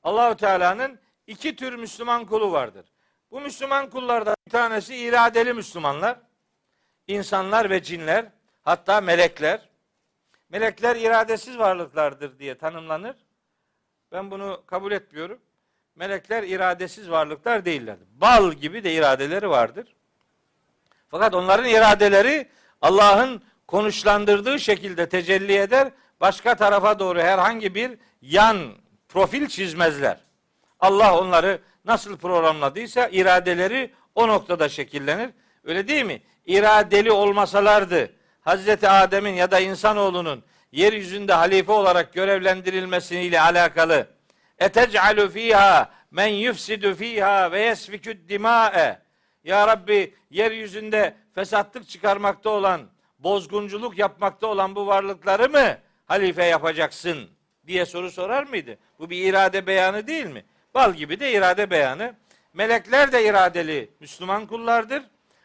Allahu 0.03 0.37
Teala'nın 0.37 0.99
iki 1.27 1.55
tür 1.55 1.73
Müslüman 1.73 2.25
kulu 2.25 2.51
vardır. 2.51 2.85
Bu 3.31 3.41
Müslüman 3.41 3.89
kullardan 3.89 4.35
bir 4.47 4.51
tanesi 4.51 4.95
iradeli 4.95 5.53
Müslümanlar, 5.53 6.19
insanlar 7.07 7.69
ve 7.69 7.83
cinler, 7.83 8.25
hatta 8.63 9.01
melekler. 9.01 9.69
Melekler 10.49 10.95
iradesiz 10.95 11.57
varlıklardır 11.57 12.39
diye 12.39 12.55
tanımlanır. 12.55 13.15
Ben 14.11 14.31
bunu 14.31 14.63
kabul 14.65 14.91
etmiyorum. 14.91 15.39
Melekler 15.95 16.43
iradesiz 16.43 17.09
varlıklar 17.09 17.65
değillerdir. 17.65 18.07
Bal 18.21 18.51
gibi 18.53 18.83
de 18.83 18.93
iradeleri 18.93 19.49
vardır. 19.49 19.95
Fakat 21.09 21.35
onların 21.35 21.65
iradeleri 21.65 22.49
Allah'ın 22.81 23.43
konuşlandırdığı 23.67 24.59
şekilde 24.59 25.09
tecelli 25.09 25.55
eder. 25.55 25.91
Başka 26.23 26.55
tarafa 26.55 26.99
doğru 26.99 27.19
herhangi 27.19 27.75
bir 27.75 27.91
yan 28.21 28.57
profil 29.09 29.47
çizmezler. 29.47 30.17
Allah 30.79 31.19
onları 31.19 31.59
nasıl 31.85 32.17
programladıysa 32.17 33.07
iradeleri 33.07 33.91
o 34.15 34.27
noktada 34.27 34.69
şekillenir. 34.69 35.29
Öyle 35.63 35.87
değil 35.87 36.05
mi? 36.05 36.21
İradeli 36.45 37.11
olmasalardı 37.11 38.13
Hazreti 38.41 38.89
Adem'in 38.89 39.33
ya 39.33 39.51
da 39.51 39.59
insanoğlunun 39.59 40.43
yeryüzünde 40.71 41.33
halife 41.33 41.71
olarak 41.71 42.13
görevlendirilmesiyle 42.13 43.41
alakalı 43.41 44.07
etec'alu 44.59 45.29
fiha 45.29 45.91
men 46.11 46.27
yufsidu 46.27 46.95
fiha 46.95 47.51
ve 47.51 47.61
yesfikü 47.61 48.29
dima'e 48.29 48.99
ya 49.43 49.67
Rabbi 49.67 50.15
yeryüzünde 50.29 51.15
fesatlık 51.35 51.89
çıkarmakta 51.89 52.49
olan 52.49 52.81
bozgunculuk 53.19 53.97
yapmakta 53.97 54.47
olan 54.47 54.75
bu 54.75 54.87
varlıkları 54.87 55.49
mı 55.49 55.77
halife 56.05 56.45
yapacaksın 56.45 57.29
diye 57.67 57.85
soru 57.85 58.11
sorar 58.11 58.43
mıydı? 58.43 58.77
Bu 58.99 59.09
bir 59.09 59.25
irade 59.25 59.67
beyanı 59.67 60.07
değil 60.07 60.25
mi? 60.25 60.45
Bal 60.73 60.93
gibi 60.93 61.19
de 61.19 61.33
irade 61.33 61.69
beyanı. 61.69 62.15
Melekler 62.53 63.11
de 63.11 63.25
iradeli 63.25 63.91
Müslüman 63.99 64.47
kullardır. 64.47 65.03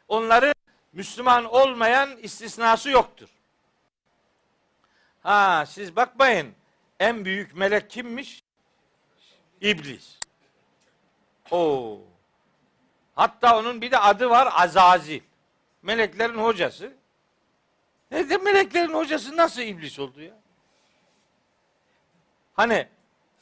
Onların 0.08 0.54
Müslüman 0.92 1.44
olmayan 1.44 2.16
istisnası 2.16 2.90
yoktur. 2.90 3.28
Ha 5.22 5.64
siz 5.66 5.96
bakmayın 5.96 6.54
en 7.00 7.24
büyük 7.24 7.54
melek 7.54 7.90
kimmiş? 7.90 8.44
İblis. 9.60 10.18
Oo. 11.50 11.98
Hatta 13.14 13.58
onun 13.58 13.80
bir 13.80 13.90
de 13.90 13.98
adı 13.98 14.30
var 14.30 14.48
Azazil. 14.52 15.20
Meleklerin 15.82 16.38
hocası. 16.38 16.92
Ne 18.10 18.30
de 18.30 18.36
meleklerin 18.36 18.94
hocası 18.94 19.36
nasıl 19.36 19.62
iblis 19.62 19.98
oldu 19.98 20.22
ya? 20.22 20.34
Hani 22.58 22.86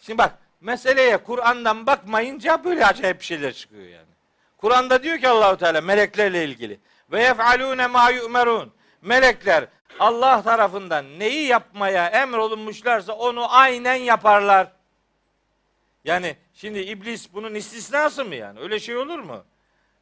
şimdi 0.00 0.18
bak 0.18 0.38
meseleye 0.60 1.16
Kur'an'dan 1.16 1.86
bakmayınca 1.86 2.64
böyle 2.64 2.86
acayip 2.86 3.22
şeyler 3.22 3.52
çıkıyor 3.52 3.82
yani. 3.82 4.06
Kur'an'da 4.58 5.02
diyor 5.02 5.18
ki 5.18 5.28
Allahu 5.28 5.56
Teala 5.56 5.80
meleklerle 5.80 6.44
ilgili 6.44 6.80
ve 7.12 7.22
yef'alune 7.22 7.86
ma 7.86 8.10
yu'merun. 8.10 8.72
Melekler 9.02 9.66
Allah 9.98 10.42
tarafından 10.42 11.18
neyi 11.18 11.46
yapmaya 11.46 12.08
emrolunmuşlarsa 12.08 13.12
onu 13.12 13.54
aynen 13.54 13.94
yaparlar. 13.94 14.72
Yani 16.04 16.36
şimdi 16.54 16.78
iblis 16.78 17.34
bunun 17.34 17.54
istisnası 17.54 18.24
mı 18.24 18.34
yani? 18.34 18.60
Öyle 18.60 18.80
şey 18.80 18.96
olur 18.96 19.18
mu? 19.18 19.44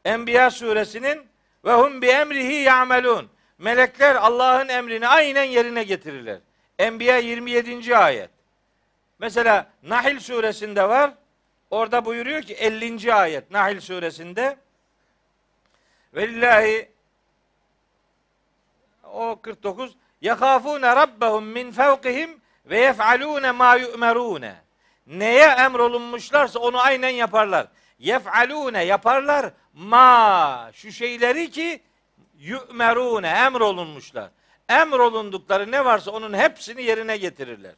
Enbiya 0.04 0.50
suresinin 0.50 1.26
ve 1.64 1.72
hum 1.72 2.02
bi 2.02 2.06
emrihi 2.06 2.54
ya'melun. 2.54 3.30
Melekler 3.58 4.14
Allah'ın 4.14 4.68
emrini 4.68 5.08
aynen 5.08 5.44
yerine 5.44 5.84
getirirler. 5.84 6.38
Enbiya 6.78 7.18
27. 7.18 7.96
ayet. 7.96 8.33
Mesela 9.24 9.66
Nahil 9.82 10.20
suresinde 10.20 10.88
var. 10.88 11.14
Orada 11.70 12.04
buyuruyor 12.04 12.42
ki 12.42 12.54
50. 12.54 13.14
ayet 13.14 13.50
Nahil 13.50 13.80
suresinde 13.80 14.56
Velillahi 16.14 16.88
o 19.12 19.38
49 19.42 19.96
yakafune 20.20 20.96
rabbehum 20.96 21.44
min 21.44 21.72
fevkihim 21.72 22.40
ve 22.66 22.80
yef'alune 22.80 23.50
ma 23.50 23.76
yu'merune. 23.76 24.54
Neye 25.06 25.46
emrolunmuşlarsa 25.46 26.58
onu 26.58 26.80
aynen 26.80 27.08
yaparlar. 27.08 27.66
Yef'alune 27.98 28.84
yaparlar 28.84 29.52
ma 29.74 30.70
şu 30.72 30.92
şeyleri 30.92 31.50
ki 31.50 31.82
yu'merune 32.38 33.28
emrolunmuşlar. 33.28 34.30
Emrolundukları 34.68 35.70
ne 35.70 35.84
varsa 35.84 36.10
onun 36.10 36.32
hepsini 36.32 36.82
yerine 36.82 37.16
getirirler. 37.16 37.74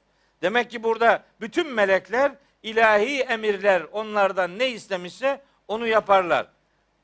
Demek 0.46 0.70
ki 0.70 0.82
burada 0.82 1.22
bütün 1.40 1.66
melekler 1.66 2.32
ilahi 2.62 3.20
emirler 3.20 3.82
onlardan 3.92 4.58
ne 4.58 4.68
istemişse 4.68 5.42
onu 5.68 5.86
yaparlar. 5.86 6.46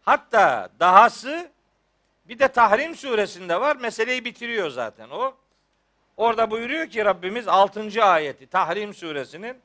Hatta 0.02 0.68
dahası 0.80 1.50
bir 2.24 2.38
de 2.38 2.48
Tahrim 2.48 2.96
suresinde 2.96 3.60
var. 3.60 3.76
Meseleyi 3.76 4.24
bitiriyor 4.24 4.70
zaten 4.70 5.10
o. 5.10 5.34
Orada 6.16 6.50
buyuruyor 6.50 6.86
ki 6.86 7.04
Rabbimiz 7.04 7.48
6. 7.48 8.04
ayeti 8.04 8.46
Tahrim 8.46 8.94
suresinin 8.94 9.56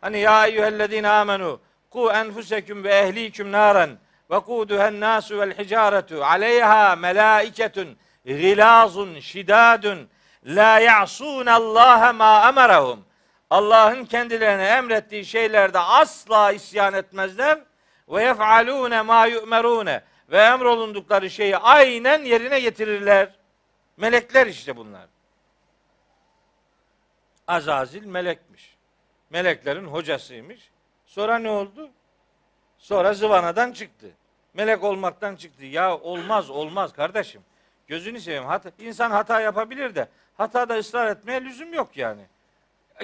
hani 0.00 0.18
ya 0.18 0.46
eyyühellezine 0.46 1.08
amenu 1.08 1.60
ku 1.90 2.10
enfuseküm 2.10 2.84
ve 2.84 2.94
ehliküm 2.94 3.52
naran 3.52 3.90
ve 4.30 4.40
kuduhen 4.40 5.00
nasu 5.00 5.38
vel 5.40 5.58
hicaretu 5.58 6.24
aleyha 6.24 6.96
melaiketun 6.96 7.96
gilazun 8.26 9.20
şidadun 9.20 10.08
la 10.46 10.78
ya'sun 10.78 11.46
Allah 11.46 12.12
ma 12.12 12.48
emerahum. 12.48 13.04
Allah'ın 13.50 14.04
kendilerine 14.04 14.66
emrettiği 14.66 15.24
şeylerde 15.24 15.78
asla 15.78 16.52
isyan 16.52 16.94
etmezler 16.94 17.60
ve 18.08 18.22
yef'alune 18.22 19.02
ma 19.02 19.26
yu'merune 19.26 20.02
ve 20.30 20.38
emrolundukları 20.38 21.30
şeyi 21.30 21.56
aynen 21.56 22.24
yerine 22.24 22.60
getirirler. 22.60 23.34
Melekler 23.96 24.46
işte 24.46 24.76
bunlar. 24.76 25.06
Azazil 27.46 28.06
melekmiş. 28.06 28.76
Meleklerin 29.30 29.86
hocasıymış. 29.86 30.70
Sonra 31.06 31.38
ne 31.38 31.50
oldu? 31.50 31.90
Sonra 32.78 33.14
zıvanadan 33.14 33.72
çıktı. 33.72 34.06
Melek 34.54 34.84
olmaktan 34.84 35.36
çıktı. 35.36 35.64
Ya 35.64 35.98
olmaz 35.98 36.50
olmaz 36.50 36.92
kardeşim. 36.92 37.42
Gözünü 37.86 38.20
seveyim. 38.20 38.44
Hata, 38.44 38.70
insan 38.78 39.10
hata 39.10 39.40
yapabilir 39.40 39.94
de 39.94 40.08
hatada 40.36 40.78
ısrar 40.78 41.10
etmeye 41.10 41.44
lüzum 41.44 41.74
yok 41.74 41.96
yani. 41.96 42.22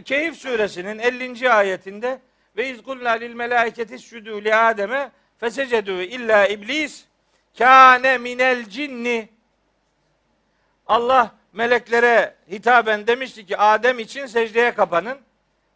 Keyif 0.04 0.36
suresinin 0.36 0.98
50. 0.98 1.50
ayetinde 1.50 2.20
ve 2.56 2.70
iz 2.70 2.82
kulna 2.82 3.10
lil 3.10 3.34
melaiketi 3.34 3.98
südü 3.98 4.44
li 4.44 4.54
ademe 4.54 5.10
fesecedü 5.38 6.02
illa 6.02 6.46
iblis 6.46 7.04
kâne 7.58 8.18
minel 8.18 8.68
cinni 8.68 9.28
Allah 10.86 11.34
meleklere 11.52 12.34
hitaben 12.50 13.06
demişti 13.06 13.46
ki 13.46 13.56
Adem 13.56 13.98
için 13.98 14.26
secdeye 14.26 14.74
kapanın. 14.74 15.18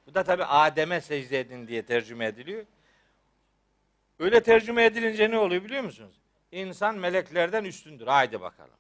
Bu 0.07 0.15
da 0.15 0.25
tabi 0.25 0.45
Adem'e 0.45 1.01
secde 1.01 1.41
edin 1.41 1.69
diye 1.69 1.83
tercüme 1.83 2.27
ediliyor. 2.27 2.65
Öyle 4.19 4.43
tercüme 4.43 4.85
edilince 4.85 5.31
ne 5.31 5.39
oluyor 5.39 5.65
biliyor 5.65 5.83
musunuz? 5.83 6.15
İnsan 6.53 6.95
meleklerden 6.95 7.65
üstündür. 7.65 8.07
Haydi 8.07 8.41
bakalım. 8.41 8.77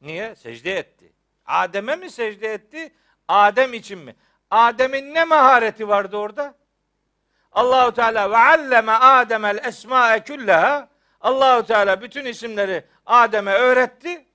Niye? 0.00 0.34
Secde 0.34 0.78
etti. 0.78 1.12
Adem'e 1.46 1.96
mi 1.96 2.10
secde 2.10 2.52
etti? 2.52 2.94
Adem 3.28 3.74
için 3.74 3.98
mi? 3.98 4.16
Adem'in 4.50 5.14
ne 5.14 5.24
mahareti 5.24 5.88
vardı 5.88 6.16
orada? 6.16 6.54
Allahu 7.52 7.94
Teala 7.94 8.30
ve 8.30 8.36
alleme 8.36 8.92
Adem'el 8.92 9.64
esma'e 9.64 10.24
kullaha 10.24 10.88
Allahu 11.20 11.66
Teala 11.66 12.02
bütün 12.02 12.24
isimleri 12.24 12.84
Adem'e 13.06 13.52
öğretti. 13.52 14.26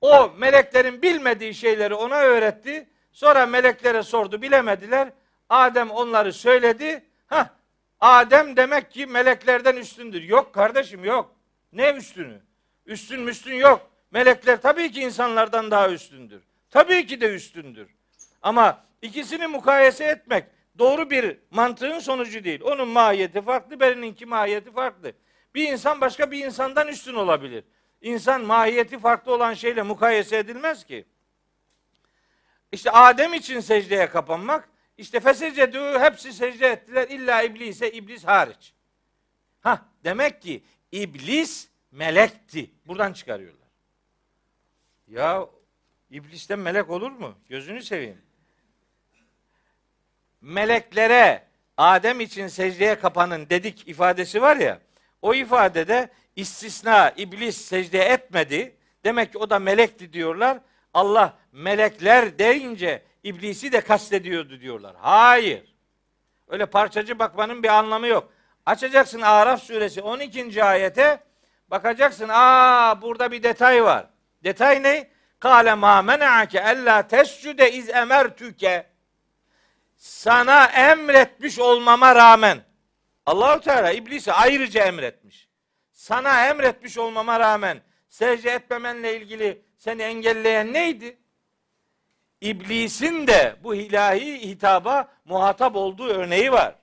O 0.00 0.30
meleklerin 0.38 1.02
bilmediği 1.02 1.54
şeyleri 1.54 1.94
ona 1.94 2.16
öğretti. 2.16 2.88
Sonra 3.12 3.46
meleklere 3.46 4.02
sordu, 4.02 4.42
bilemediler. 4.42 5.12
Adem 5.48 5.90
onları 5.90 6.32
söyledi. 6.32 7.04
Ha, 7.26 7.50
Adem 8.00 8.56
demek 8.56 8.90
ki 8.90 9.06
meleklerden 9.06 9.76
üstündür. 9.76 10.22
Yok 10.22 10.54
kardeşim 10.54 11.04
yok. 11.04 11.34
Ne 11.72 11.90
üstünü? 11.90 12.40
Üstün 12.86 13.20
müstün 13.20 13.54
yok. 13.54 13.90
Melekler 14.10 14.62
tabii 14.62 14.92
ki 14.92 15.00
insanlardan 15.00 15.70
daha 15.70 15.90
üstündür. 15.90 16.42
Tabii 16.70 17.06
ki 17.06 17.20
de 17.20 17.34
üstündür. 17.34 17.88
Ama 18.42 18.84
ikisini 19.02 19.46
mukayese 19.46 20.04
etmek 20.04 20.44
doğru 20.78 21.10
bir 21.10 21.38
mantığın 21.50 21.98
sonucu 21.98 22.44
değil. 22.44 22.60
Onun 22.64 22.88
mahiyeti 22.88 23.42
farklı, 23.42 23.80
birininki 23.80 24.26
mahiyeti 24.26 24.72
farklı. 24.72 25.12
Bir 25.54 25.72
insan 25.72 26.00
başka 26.00 26.30
bir 26.30 26.44
insandan 26.44 26.88
üstün 26.88 27.14
olabilir. 27.14 27.64
İnsan 28.00 28.44
mahiyeti 28.44 28.98
farklı 28.98 29.34
olan 29.34 29.54
şeyle 29.54 29.82
mukayese 29.82 30.36
edilmez 30.36 30.84
ki. 30.84 31.04
İşte 32.72 32.90
Adem 32.90 33.34
için 33.34 33.60
secdeye 33.60 34.08
kapanmak, 34.08 34.68
işte 34.98 35.20
fesecedü 35.20 35.98
hepsi 35.98 36.32
secde 36.32 36.66
ettiler 36.68 37.08
illa 37.08 37.42
iblise 37.42 37.92
iblis 37.92 38.24
hariç. 38.24 38.72
Ha 39.60 39.84
demek 40.04 40.42
ki 40.42 40.62
iblis 40.92 41.68
melekti. 41.90 42.70
Buradan 42.86 43.12
çıkarıyorlar. 43.12 43.55
Ya 45.08 45.46
iblisten 46.10 46.58
melek 46.58 46.90
olur 46.90 47.10
mu? 47.10 47.34
Gözünü 47.48 47.82
seveyim. 47.82 48.22
Meleklere 50.40 51.46
Adem 51.76 52.20
için 52.20 52.46
secdeye 52.46 52.98
kapanın 52.98 53.50
dedik 53.50 53.88
ifadesi 53.88 54.42
var 54.42 54.56
ya. 54.56 54.80
O 55.22 55.34
ifadede 55.34 56.08
istisna 56.36 57.10
iblis 57.10 57.56
secde 57.56 57.98
etmedi. 57.98 58.76
Demek 59.04 59.32
ki 59.32 59.38
o 59.38 59.50
da 59.50 59.58
melekti 59.58 60.12
diyorlar. 60.12 60.58
Allah 60.94 61.38
melekler 61.52 62.38
deyince 62.38 63.02
iblisi 63.22 63.72
de 63.72 63.80
kastediyordu 63.80 64.60
diyorlar. 64.60 64.96
Hayır. 64.98 65.74
Öyle 66.48 66.66
parçacı 66.66 67.18
bakmanın 67.18 67.62
bir 67.62 67.68
anlamı 67.68 68.06
yok. 68.06 68.32
Açacaksın 68.66 69.20
Araf 69.20 69.62
suresi 69.62 70.02
12. 70.02 70.64
ayete 70.64 71.20
bakacaksın. 71.70 72.28
Aa 72.32 73.02
burada 73.02 73.32
bir 73.32 73.42
detay 73.42 73.84
var. 73.84 74.06
Detay 74.46 74.82
ne? 74.82 75.10
Kale 75.38 75.74
ma 75.74 76.02
mena'ake 76.02 76.58
ella 76.58 77.08
tescude 77.08 77.72
iz 77.72 77.88
emertüke. 77.88 78.86
Sana 79.96 80.64
emretmiş 80.66 81.58
olmama 81.58 82.14
rağmen 82.14 82.64
Allahu 83.26 83.60
Teala 83.60 83.92
iblisi 83.92 84.32
ayrıca 84.32 84.84
emretmiş. 84.84 85.48
Sana 85.92 86.48
emretmiş 86.48 86.98
olmama 86.98 87.40
rağmen 87.40 87.82
secde 88.08 88.50
etmemenle 88.50 89.16
ilgili 89.16 89.62
seni 89.76 90.02
engelleyen 90.02 90.72
neydi? 90.72 91.18
İblisin 92.40 93.26
de 93.26 93.56
bu 93.62 93.74
ilahi 93.74 94.48
hitaba 94.50 95.08
muhatap 95.24 95.76
olduğu 95.76 96.08
örneği 96.08 96.52
var. 96.52 96.74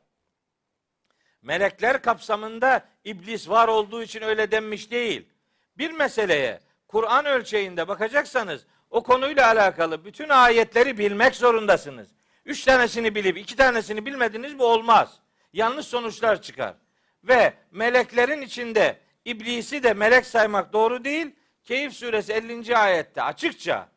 Melekler 1.41 2.01
kapsamında 2.01 2.85
iblis 3.03 3.49
var 3.49 3.67
olduğu 3.67 4.03
için 4.03 4.21
öyle 4.21 4.51
denmiş 4.51 4.91
değil. 4.91 5.29
Bir 5.77 5.91
meseleye 5.91 6.62
Kur'an 6.93 7.25
ölçeğinde 7.25 7.87
bakacaksanız 7.87 8.65
o 8.89 9.03
konuyla 9.03 9.47
alakalı 9.47 10.05
bütün 10.05 10.29
ayetleri 10.29 10.97
bilmek 10.97 11.35
zorundasınız. 11.35 12.07
Üç 12.45 12.63
tanesini 12.63 13.15
bilip 13.15 13.37
iki 13.37 13.55
tanesini 13.55 14.05
bilmediniz 14.05 14.53
mi 14.53 14.63
olmaz. 14.63 15.19
Yanlış 15.53 15.87
sonuçlar 15.87 16.41
çıkar. 16.41 16.75
Ve 17.23 17.53
meleklerin 17.71 18.41
içinde 18.41 18.99
iblisi 19.25 19.83
de 19.83 19.93
melek 19.93 20.25
saymak 20.25 20.73
doğru 20.73 21.03
değil. 21.03 21.35
Keyif 21.63 21.93
suresi 21.93 22.33
50. 22.33 22.77
ayette 22.77 23.21
açıkça 23.21 23.89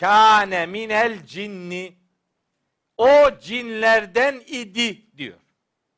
kâne 0.00 0.66
minel 0.66 1.26
cinni 1.26 1.94
o 2.96 3.30
cinlerden 3.40 4.42
idi 4.46 5.16
diyor. 5.16 5.38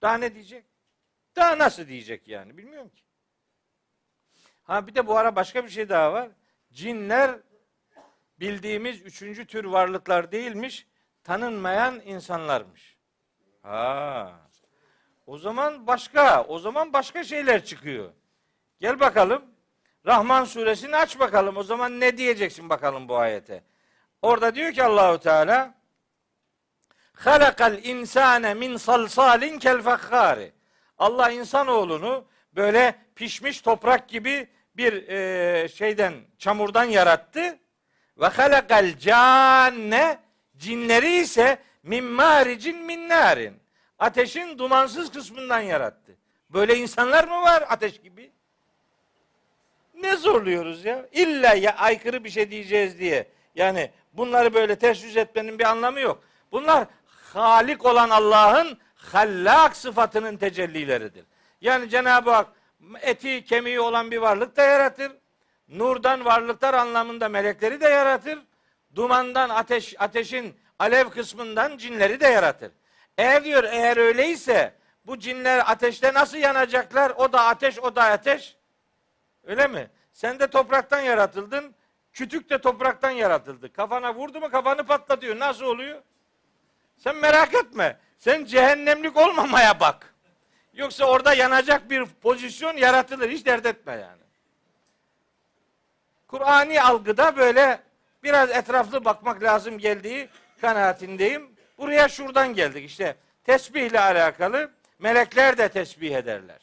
Daha 0.02 0.14
ne 0.14 0.34
diyecek? 0.34 0.64
Daha 1.36 1.58
nasıl 1.58 1.88
diyecek 1.88 2.28
yani 2.28 2.56
bilmiyorum 2.58 2.88
ki. 2.88 3.02
Ha 4.62 4.86
bir 4.86 4.94
de 4.94 5.06
bu 5.06 5.16
ara 5.16 5.36
başka 5.36 5.64
bir 5.64 5.70
şey 5.70 5.88
daha 5.88 6.12
var. 6.12 6.28
Cinler 6.72 7.38
bildiğimiz 8.40 9.02
üçüncü 9.02 9.46
tür 9.46 9.64
varlıklar 9.64 10.32
değilmiş, 10.32 10.86
tanınmayan 11.24 12.00
insanlarmış. 12.04 12.96
Ha. 13.62 14.32
O 15.26 15.38
zaman 15.38 15.86
başka, 15.86 16.44
o 16.44 16.58
zaman 16.58 16.92
başka 16.92 17.24
şeyler 17.24 17.64
çıkıyor. 17.64 18.12
Gel 18.80 19.00
bakalım. 19.00 19.42
Rahman 20.06 20.44
suresini 20.44 20.96
aç 20.96 21.18
bakalım. 21.20 21.56
O 21.56 21.62
zaman 21.62 22.00
ne 22.00 22.16
diyeceksin 22.16 22.70
bakalım 22.70 23.08
bu 23.08 23.16
ayete. 23.16 23.64
Orada 24.22 24.54
diyor 24.54 24.72
ki 24.72 24.84
Allahu 24.84 25.18
Teala 25.18 25.74
halakal 27.12 27.84
insane 27.84 28.54
min 28.54 28.76
salsalin 28.76 29.58
kel 29.58 29.82
fakhari. 29.82 30.52
Allah 30.98 31.30
insanoğlunu 31.30 32.24
böyle 32.54 32.94
pişmiş 33.14 33.60
toprak 33.60 34.08
gibi 34.08 34.48
bir 34.76 35.08
e, 35.08 35.68
şeyden 35.68 36.14
çamurdan 36.38 36.84
yarattı. 36.84 37.58
Ve 38.18 38.26
halakal 38.26 38.98
canne 38.98 40.18
cinleri 40.56 41.16
ise 41.16 41.58
min 41.82 42.04
maricin 42.04 42.76
min 42.76 43.08
narin. 43.08 43.62
Ateşin 43.98 44.58
dumansız 44.58 45.12
kısmından 45.12 45.60
yarattı. 45.60 46.16
Böyle 46.50 46.76
insanlar 46.76 47.24
mı 47.24 47.42
var 47.42 47.64
ateş 47.68 48.00
gibi? 48.00 48.30
Ne 49.94 50.16
zorluyoruz 50.16 50.84
ya? 50.84 51.06
İlla 51.12 51.54
ya 51.54 51.76
aykırı 51.76 52.24
bir 52.24 52.30
şey 52.30 52.50
diyeceğiz 52.50 52.98
diye. 52.98 53.28
Yani 53.54 53.90
bunları 54.12 54.54
böyle 54.54 54.88
yüz 54.88 55.16
etmenin 55.16 55.58
bir 55.58 55.64
anlamı 55.64 56.00
yok. 56.00 56.22
Bunlar 56.52 56.86
Halik 57.32 57.84
olan 57.84 58.10
Allah'ın 58.10 58.78
hallak 58.94 59.76
sıfatının 59.76 60.36
tecellileridir. 60.36 61.24
Yani 61.60 61.90
Cenab-ı 61.90 62.30
Hak 62.30 62.46
eti 63.00 63.44
kemiği 63.44 63.80
olan 63.80 64.10
bir 64.10 64.18
varlık 64.18 64.56
da 64.56 64.62
yaratır. 64.62 65.12
Nurdan 65.68 66.24
varlıklar 66.24 66.74
anlamında 66.74 67.28
melekleri 67.28 67.80
de 67.80 67.88
yaratır. 67.88 68.38
Dumandan 68.94 69.48
ateş 69.48 69.94
ateşin 69.98 70.56
alev 70.78 71.10
kısmından 71.10 71.76
cinleri 71.76 72.20
de 72.20 72.26
yaratır. 72.26 72.72
Eğer 73.18 73.44
diyor 73.44 73.64
eğer 73.64 73.96
öyleyse 73.96 74.74
bu 75.06 75.18
cinler 75.18 75.70
ateşte 75.70 76.14
nasıl 76.14 76.36
yanacaklar? 76.36 77.10
O 77.10 77.32
da 77.32 77.44
ateş, 77.44 77.78
o 77.78 77.96
da 77.96 78.02
ateş. 78.04 78.56
Öyle 79.44 79.66
mi? 79.66 79.90
Sen 80.12 80.38
de 80.38 80.46
topraktan 80.46 81.00
yaratıldın. 81.00 81.74
Kütük 82.12 82.50
de 82.50 82.58
topraktan 82.60 83.10
yaratıldı. 83.10 83.72
Kafana 83.72 84.14
vurdu 84.14 84.40
mu 84.40 84.50
kafanı 84.50 84.86
patlatıyor. 84.86 85.38
Nasıl 85.38 85.64
oluyor? 85.64 86.02
Sen 86.96 87.16
merak 87.16 87.54
etme. 87.54 87.98
Sen 88.18 88.44
cehennemlik 88.44 89.16
olmamaya 89.16 89.80
bak. 89.80 90.11
Yoksa 90.74 91.04
orada 91.04 91.34
yanacak 91.34 91.90
bir 91.90 92.06
pozisyon 92.06 92.76
yaratılır. 92.76 93.30
Hiç 93.30 93.46
dert 93.46 93.66
etme 93.66 93.92
yani. 93.92 94.22
Kur'ani 96.28 96.82
algıda 96.82 97.36
böyle 97.36 97.80
biraz 98.22 98.50
etraflı 98.50 99.04
bakmak 99.04 99.42
lazım 99.42 99.78
geldiği 99.78 100.28
kanaatindeyim. 100.60 101.50
Buraya 101.78 102.08
şuradan 102.08 102.54
geldik 102.54 102.90
işte. 102.90 103.16
Tesbih 103.44 103.82
ile 103.82 104.00
alakalı 104.00 104.70
melekler 104.98 105.58
de 105.58 105.68
tesbih 105.68 106.14
ederler. 106.14 106.58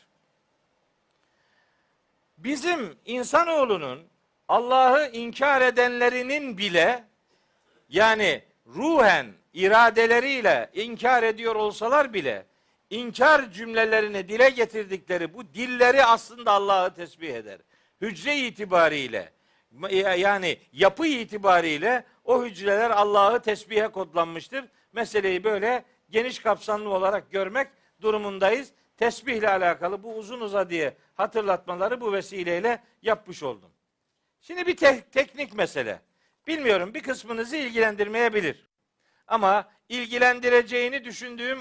Bizim 2.37 2.97
insanoğlunun 3.05 4.07
Allah'ı 4.47 5.09
inkar 5.13 5.61
edenlerinin 5.61 6.57
bile 6.57 7.03
yani 7.89 8.43
ruhen 8.67 9.33
iradeleriyle 9.53 10.69
inkar 10.73 11.23
ediyor 11.23 11.55
olsalar 11.55 12.13
bile 12.13 12.45
inkar 12.89 13.51
cümlelerini 13.51 14.29
dile 14.29 14.49
getirdikleri 14.49 15.33
bu 15.33 15.53
dilleri 15.53 16.05
aslında 16.05 16.51
Allah'ı 16.51 16.93
tesbih 16.93 17.33
eder. 17.33 17.59
Hücre 18.01 18.37
itibariyle 18.37 19.33
yani 20.17 20.57
yapı 20.73 21.07
itibariyle 21.07 22.05
o 22.23 22.43
hücreler 22.45 22.89
Allah'ı 22.89 23.41
tesbihe 23.41 23.87
kodlanmıştır. 23.87 24.65
Meseleyi 24.93 25.43
böyle 25.43 25.83
geniş 26.09 26.39
kapsamlı 26.39 26.89
olarak 26.89 27.31
görmek 27.31 27.67
durumundayız. 28.01 28.71
Tesbihle 28.97 29.49
alakalı 29.49 30.03
bu 30.03 30.15
uzun 30.15 30.41
uza 30.41 30.69
diye 30.69 30.97
hatırlatmaları 31.15 32.01
bu 32.01 32.13
vesileyle 32.13 32.83
yapmış 33.01 33.43
oldum. 33.43 33.71
Şimdi 34.41 34.67
bir 34.67 34.77
te- 34.77 35.03
teknik 35.11 35.53
mesele. 35.53 36.01
Bilmiyorum 36.47 36.93
bir 36.93 37.03
kısmınızı 37.03 37.55
ilgilendirmeyebilir. 37.55 38.69
Ama 39.27 39.71
ilgilendireceğini 39.89 41.05
düşündüğüm 41.05 41.59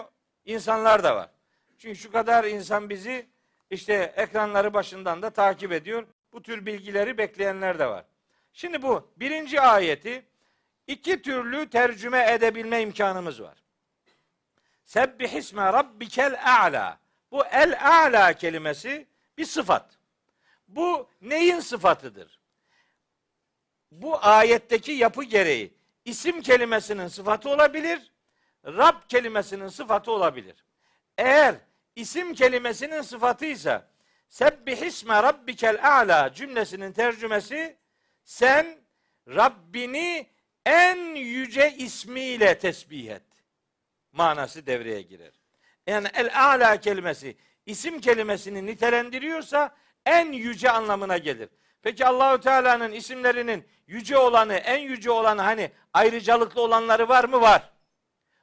insanlar 0.49 1.05
da 1.05 1.17
var. 1.17 1.31
Çünkü 1.79 1.97
şu 1.97 2.13
kadar 2.13 2.45
insan 2.45 2.91
bizi 2.91 3.27
işte 3.71 4.13
ekranları 4.17 4.75
başından 4.75 5.23
da 5.23 5.31
takip 5.31 5.73
ediyor. 5.73 6.07
Bu 6.33 6.43
tür 6.43 6.67
bilgileri 6.67 7.19
bekleyenler 7.19 7.79
de 7.79 7.87
var. 7.87 8.05
Şimdi 8.53 8.83
bu 8.83 9.11
birinci 9.17 9.61
ayeti 9.61 10.25
iki 10.87 11.23
türlü 11.23 11.71
tercüme 11.71 12.33
edebilme 12.33 12.83
imkanımız 12.83 13.43
var. 13.43 13.59
Sebbihisme 14.85 15.73
rabbikel 15.73 16.41
a'la. 16.45 16.99
Bu 17.31 17.47
el 17.47 17.79
a'la 17.83 18.33
kelimesi 18.33 19.07
bir 19.39 19.45
sıfat. 19.45 19.99
Bu 20.69 21.09
neyin 21.23 21.61
sıfatıdır? 21.61 22.41
Bu 23.93 24.25
ayetteki 24.27 24.93
yapı 24.93 25.25
gereği 25.25 25.75
isim 26.05 26.43
kelimesinin 26.43 27.09
sıfatı 27.09 27.51
olabilir, 27.51 28.13
Rab 28.69 29.09
kelimesinin 29.09 29.69
sıfatı 29.69 30.13
olabilir. 30.13 30.65
Eğer 31.19 31.55
isim 31.97 32.35
kelimesinin 32.35 33.03
sıfatıysa 33.03 33.89
Sebbihisme 34.29 35.23
rabbikel 35.23 35.99
a'la 35.99 36.33
cümlesinin 36.33 36.93
tercümesi 36.93 37.77
sen 38.25 38.79
Rabbini 39.29 40.27
en 40.67 41.15
yüce 41.15 41.75
ismiyle 41.79 42.59
tesbih 42.59 43.11
et. 43.11 43.23
Manası 44.13 44.67
devreye 44.67 45.03
girer. 45.03 45.33
Yani 45.87 46.09
el 46.15 46.31
a'la 46.45 46.81
kelimesi 46.81 47.37
isim 47.67 48.01
kelimesini 48.01 48.67
nitelendiriyorsa 48.67 49.77
en 50.07 50.33
yüce 50.33 50.71
anlamına 50.71 51.19
gelir. 51.19 51.49
Peki 51.83 52.07
Allahü 52.07 52.41
Teala'nın 52.41 52.93
isimlerinin 52.93 53.69
yüce 53.87 54.19
olanı, 54.19 54.55
en 54.55 54.79
yüce 54.79 55.11
olanı 55.11 55.43
hani 55.43 55.71
ayrıcalıklı 55.93 56.61
olanları 56.61 57.09
var 57.09 57.25
mı? 57.25 57.41
Var. 57.41 57.71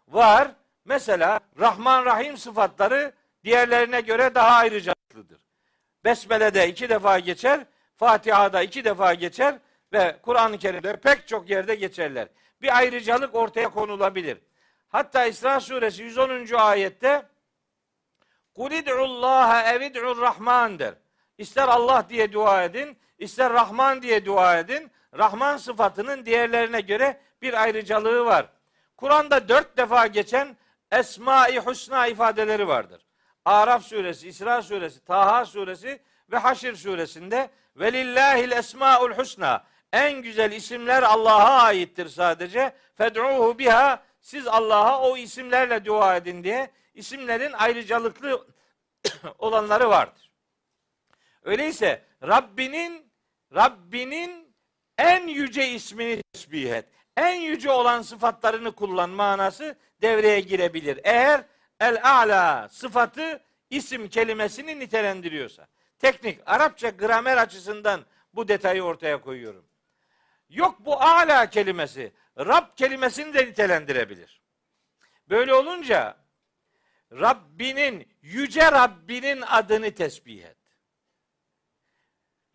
Var. 0.07 0.51
Mesela 0.85 1.39
Rahman 1.59 2.05
Rahim 2.05 2.37
sıfatları 2.37 3.13
diğerlerine 3.43 4.01
göre 4.01 4.35
daha 4.35 4.55
ayrıcalıklıdır. 4.55 5.39
Besmele'de 6.03 6.69
iki 6.69 6.89
defa 6.89 7.19
geçer, 7.19 7.65
Fatiha'da 7.97 8.61
iki 8.61 8.85
defa 8.85 9.13
geçer 9.13 9.59
ve 9.93 10.17
Kur'an-ı 10.21 10.57
Kerim'de 10.57 10.95
pek 10.95 11.27
çok 11.27 11.49
yerde 11.49 11.75
geçerler. 11.75 12.27
Bir 12.61 12.77
ayrıcalık 12.77 13.35
ortaya 13.35 13.69
konulabilir. 13.69 14.37
Hatta 14.89 15.25
İsra 15.25 15.59
suresi 15.59 16.03
110. 16.03 16.53
ayette 16.53 17.25
Kul 18.55 18.71
id'ullaha 18.71 19.73
evid'ur 19.73 20.21
rahman 20.21 20.79
der. 20.79 20.93
İster 21.37 21.67
Allah 21.67 22.05
diye 22.09 22.33
dua 22.33 22.63
edin, 22.63 22.97
ister 23.19 23.53
Rahman 23.53 24.01
diye 24.01 24.25
dua 24.25 24.59
edin. 24.59 24.91
Rahman 25.17 25.57
sıfatının 25.57 26.25
diğerlerine 26.25 26.81
göre 26.81 27.21
bir 27.41 27.61
ayrıcalığı 27.61 28.25
var. 28.25 28.45
Kur'an'da 28.97 29.49
dört 29.49 29.77
defa 29.77 30.07
geçen 30.07 30.57
Esma-i 30.91 31.59
Husna 31.59 32.07
ifadeleri 32.07 32.67
vardır. 32.67 33.05
Araf 33.45 33.83
suresi, 33.83 34.27
İsra 34.27 34.61
suresi, 34.61 35.05
Taha 35.05 35.45
suresi 35.45 36.01
ve 36.31 36.37
Haşr 36.37 36.73
suresinde 36.73 37.49
velillahil 37.75 38.51
esmaul 38.51 39.11
husna 39.11 39.63
en 39.93 40.21
güzel 40.21 40.51
isimler 40.51 41.03
Allah'a 41.03 41.63
aittir 41.63 42.07
sadece. 42.09 42.75
Fed'uhu 42.95 43.59
biha 43.59 44.03
siz 44.21 44.47
Allah'a 44.47 45.01
o 45.01 45.17
isimlerle 45.17 45.85
dua 45.85 46.15
edin 46.15 46.43
diye 46.43 46.71
isimlerin 46.93 47.53
ayrıcalıklı 47.53 48.47
olanları 49.39 49.89
vardır. 49.89 50.31
Öyleyse 51.43 52.03
Rabbinin 52.23 53.11
Rabbinin 53.55 54.55
en 54.97 55.27
yüce 55.27 55.69
ismini 55.69 56.21
tesbih 56.33 56.71
et. 56.71 56.85
En 57.17 57.35
yüce 57.35 57.71
olan 57.71 58.01
sıfatlarını 58.01 58.71
kullan 58.71 59.09
manası 59.09 59.77
devreye 60.01 60.39
girebilir. 60.39 60.99
Eğer 61.03 61.43
el 61.79 61.99
a'la 62.03 62.69
sıfatı 62.69 63.43
isim 63.69 64.09
kelimesini 64.09 64.79
nitelendiriyorsa. 64.79 65.67
Teknik 65.99 66.39
Arapça 66.45 66.89
gramer 66.89 67.37
açısından 67.37 68.05
bu 68.33 68.47
detayı 68.47 68.83
ortaya 68.83 69.21
koyuyorum. 69.21 69.65
Yok 70.49 70.75
bu 70.79 71.01
ala 71.01 71.49
kelimesi 71.49 72.13
Rab 72.37 72.75
kelimesini 72.75 73.33
de 73.33 73.45
nitelendirebilir. 73.45 74.41
Böyle 75.29 75.53
olunca 75.53 76.17
Rabbinin, 77.11 78.07
yüce 78.21 78.71
Rabbinin 78.71 79.41
adını 79.41 79.91
tesbih 79.91 80.43
et. 80.43 80.57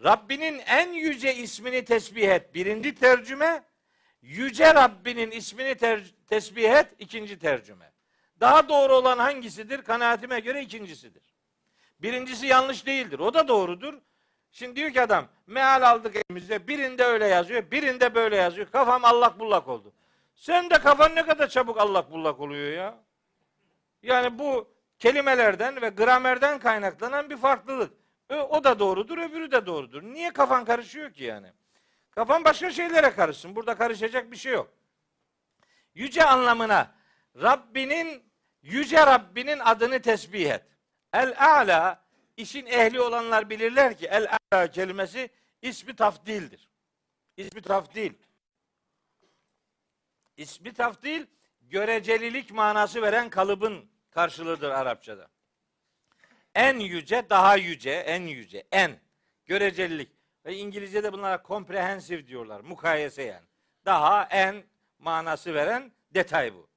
Rabbinin 0.04 0.58
en 0.58 0.92
yüce 0.92 1.34
ismini 1.34 1.84
tesbih 1.84 2.28
et. 2.28 2.54
Birinci 2.54 2.94
tercüme. 2.94 3.62
Yüce 4.22 4.74
Rabbinin 4.74 5.30
ismini 5.30 5.74
ter- 5.74 6.14
tesbih 6.26 6.70
et. 6.70 6.86
ikinci 6.98 7.38
tercüme. 7.38 7.92
Daha 8.40 8.68
doğru 8.68 8.94
olan 8.94 9.18
hangisidir? 9.18 9.82
Kanaatime 9.82 10.40
göre 10.40 10.62
ikincisidir. 10.62 11.22
Birincisi 12.02 12.46
yanlış 12.46 12.86
değildir. 12.86 13.18
O 13.18 13.34
da 13.34 13.48
doğrudur. 13.48 13.94
Şimdi 14.52 14.76
diyor 14.76 14.90
ki 14.90 15.02
adam 15.02 15.28
meal 15.46 15.90
aldık 15.90 16.16
elimizde. 16.16 16.68
Birinde 16.68 17.04
öyle 17.04 17.26
yazıyor. 17.26 17.70
Birinde 17.70 18.14
böyle 18.14 18.36
yazıyor. 18.36 18.70
Kafam 18.70 19.04
allak 19.04 19.38
bullak 19.38 19.68
oldu. 19.68 19.92
Sen 20.34 20.70
de 20.70 20.74
kafan 20.78 21.14
ne 21.14 21.26
kadar 21.26 21.48
çabuk 21.48 21.78
allak 21.78 22.12
bullak 22.12 22.40
oluyor 22.40 22.72
ya. 22.72 22.98
Yani 24.02 24.38
bu 24.38 24.68
kelimelerden 24.98 25.82
ve 25.82 25.88
gramerden 25.88 26.58
kaynaklanan 26.58 27.30
bir 27.30 27.36
farklılık. 27.36 27.92
O 28.48 28.64
da 28.64 28.78
doğrudur, 28.78 29.18
öbürü 29.18 29.50
de 29.50 29.66
doğrudur. 29.66 30.02
Niye 30.02 30.32
kafan 30.32 30.64
karışıyor 30.64 31.12
ki 31.12 31.24
yani? 31.24 31.52
Kafan 32.10 32.44
başka 32.44 32.70
şeylere 32.70 33.10
karışsın. 33.10 33.56
Burada 33.56 33.74
karışacak 33.74 34.30
bir 34.30 34.36
şey 34.36 34.52
yok. 34.52 34.72
Yüce 35.94 36.24
anlamına 36.24 36.94
Rabbinin 37.36 38.30
yüce 38.62 39.06
Rabbinin 39.06 39.58
adını 39.58 40.02
tesbih 40.02 40.50
et. 40.50 40.62
El 41.12 41.34
a'la 41.38 42.04
işin 42.36 42.66
ehli 42.66 43.00
olanlar 43.00 43.50
bilirler 43.50 43.98
ki 43.98 44.06
el 44.06 44.28
a'la 44.52 44.70
kelimesi 44.70 45.30
ismi 45.62 45.96
tafdildir. 45.96 46.68
İsmi 47.36 47.62
tafdil. 47.62 48.12
İsmi 50.36 50.72
tafdil 50.72 51.26
görecelilik 51.60 52.50
manası 52.50 53.02
veren 53.02 53.30
kalıbın 53.30 53.90
karşılığıdır 54.10 54.70
Arapçada. 54.70 55.28
En 56.54 56.78
yüce, 56.78 57.30
daha 57.30 57.56
yüce, 57.56 57.90
en 57.90 58.22
yüce, 58.22 58.66
en. 58.72 59.00
Görecelilik. 59.46 60.19
Ve 60.44 60.56
İngilizce'de 60.56 61.12
bunlara 61.12 61.42
comprehensive 61.46 62.26
diyorlar. 62.26 62.60
Mukayese 62.60 63.22
yani. 63.22 63.46
Daha, 63.84 64.24
en 64.24 64.64
manası 64.98 65.54
veren 65.54 65.92
detay 66.14 66.54
bu. 66.54 66.68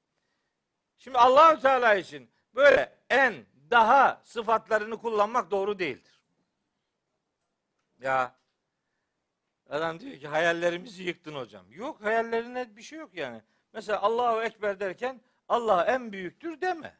Şimdi 0.98 1.18
Allahü 1.18 1.60
Teala 1.60 1.94
için 1.94 2.30
böyle 2.54 2.98
en, 3.10 3.46
daha 3.70 4.20
sıfatlarını 4.24 4.98
kullanmak 4.98 5.50
doğru 5.50 5.78
değildir. 5.78 6.22
Ya 8.00 8.36
adam 9.70 10.00
diyor 10.00 10.18
ki 10.18 10.28
hayallerimizi 10.28 11.02
yıktın 11.02 11.34
hocam. 11.34 11.72
Yok 11.72 12.02
hayallerine 12.02 12.76
bir 12.76 12.82
şey 12.82 12.98
yok 12.98 13.14
yani. 13.14 13.42
Mesela 13.72 14.02
Allahu 14.02 14.42
Ekber 14.42 14.80
derken 14.80 15.20
Allah 15.48 15.84
en 15.84 16.12
büyüktür 16.12 16.60
deme. 16.60 16.98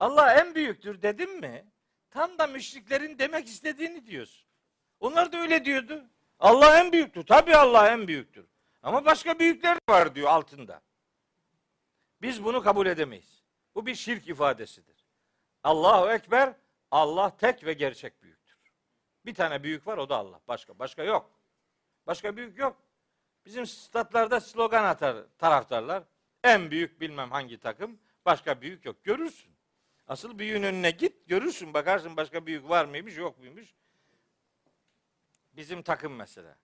Allah 0.00 0.34
en 0.34 0.54
büyüktür 0.54 1.02
dedim 1.02 1.40
mi? 1.40 1.66
Tam 2.10 2.38
da 2.38 2.46
müşriklerin 2.46 3.18
demek 3.18 3.46
istediğini 3.46 4.06
diyorsun. 4.06 4.45
Onlar 5.00 5.32
da 5.32 5.38
öyle 5.38 5.64
diyordu. 5.64 6.04
Allah 6.38 6.80
en 6.80 6.92
büyüktür. 6.92 7.26
Tabii 7.26 7.56
Allah 7.56 7.90
en 7.92 8.08
büyüktür. 8.08 8.46
Ama 8.82 9.04
başka 9.04 9.38
büyükler 9.38 9.78
var 9.88 10.14
diyor 10.14 10.30
altında. 10.30 10.80
Biz 12.22 12.44
bunu 12.44 12.62
kabul 12.62 12.86
edemeyiz. 12.86 13.44
Bu 13.74 13.86
bir 13.86 13.94
şirk 13.94 14.28
ifadesidir. 14.28 15.06
Allahu 15.64 16.10
Ekber, 16.10 16.54
Allah 16.90 17.36
tek 17.36 17.64
ve 17.64 17.72
gerçek 17.72 18.22
büyüktür. 18.22 18.58
Bir 19.26 19.34
tane 19.34 19.62
büyük 19.62 19.86
var 19.86 19.98
o 19.98 20.08
da 20.08 20.16
Allah. 20.16 20.40
Başka 20.48 20.78
başka 20.78 21.02
yok. 21.04 21.30
Başka 22.06 22.36
büyük 22.36 22.58
yok. 22.58 22.76
Bizim 23.46 23.66
statlarda 23.66 24.40
slogan 24.40 24.84
atar 24.84 25.16
taraftarlar. 25.38 26.02
En 26.44 26.70
büyük 26.70 27.00
bilmem 27.00 27.30
hangi 27.30 27.58
takım, 27.58 27.98
başka 28.24 28.60
büyük 28.60 28.84
yok. 28.84 29.04
Görürsün. 29.04 29.56
Asıl 30.06 30.38
büyüğün 30.38 30.62
önüne 30.62 30.90
git, 30.90 31.28
görürsün. 31.28 31.74
Bakarsın 31.74 32.16
başka 32.16 32.46
büyük 32.46 32.68
var 32.68 32.84
mıymış, 32.84 33.16
yok 33.16 33.38
muymuş. 33.38 33.74
Bizim 35.56 35.82
takım 35.82 36.14
mesela. 36.14 36.56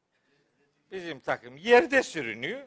Bizim 0.91 1.21
takım 1.21 1.57
yerde 1.57 2.03
sürünüyor. 2.03 2.61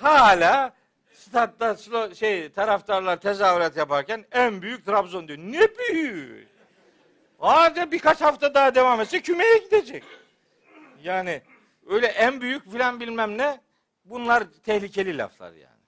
Hala 0.00 0.74
statta 1.12 1.76
şey 2.14 2.52
taraftarlar 2.52 3.20
tezahürat 3.20 3.76
yaparken 3.76 4.24
en 4.32 4.62
büyük 4.62 4.86
Trabzon 4.86 5.28
diyor. 5.28 5.38
Ne 5.38 5.68
büyük? 5.78 6.48
Hadi 7.38 7.92
birkaç 7.92 8.20
hafta 8.20 8.54
daha 8.54 8.74
devam 8.74 9.00
etse 9.00 9.22
kümeye 9.22 9.58
gidecek. 9.58 10.04
Yani 11.02 11.42
öyle 11.86 12.06
en 12.06 12.40
büyük 12.40 12.72
filan 12.72 13.00
bilmem 13.00 13.38
ne 13.38 13.60
bunlar 14.04 14.44
tehlikeli 14.64 15.18
laflar 15.18 15.52
yani. 15.52 15.82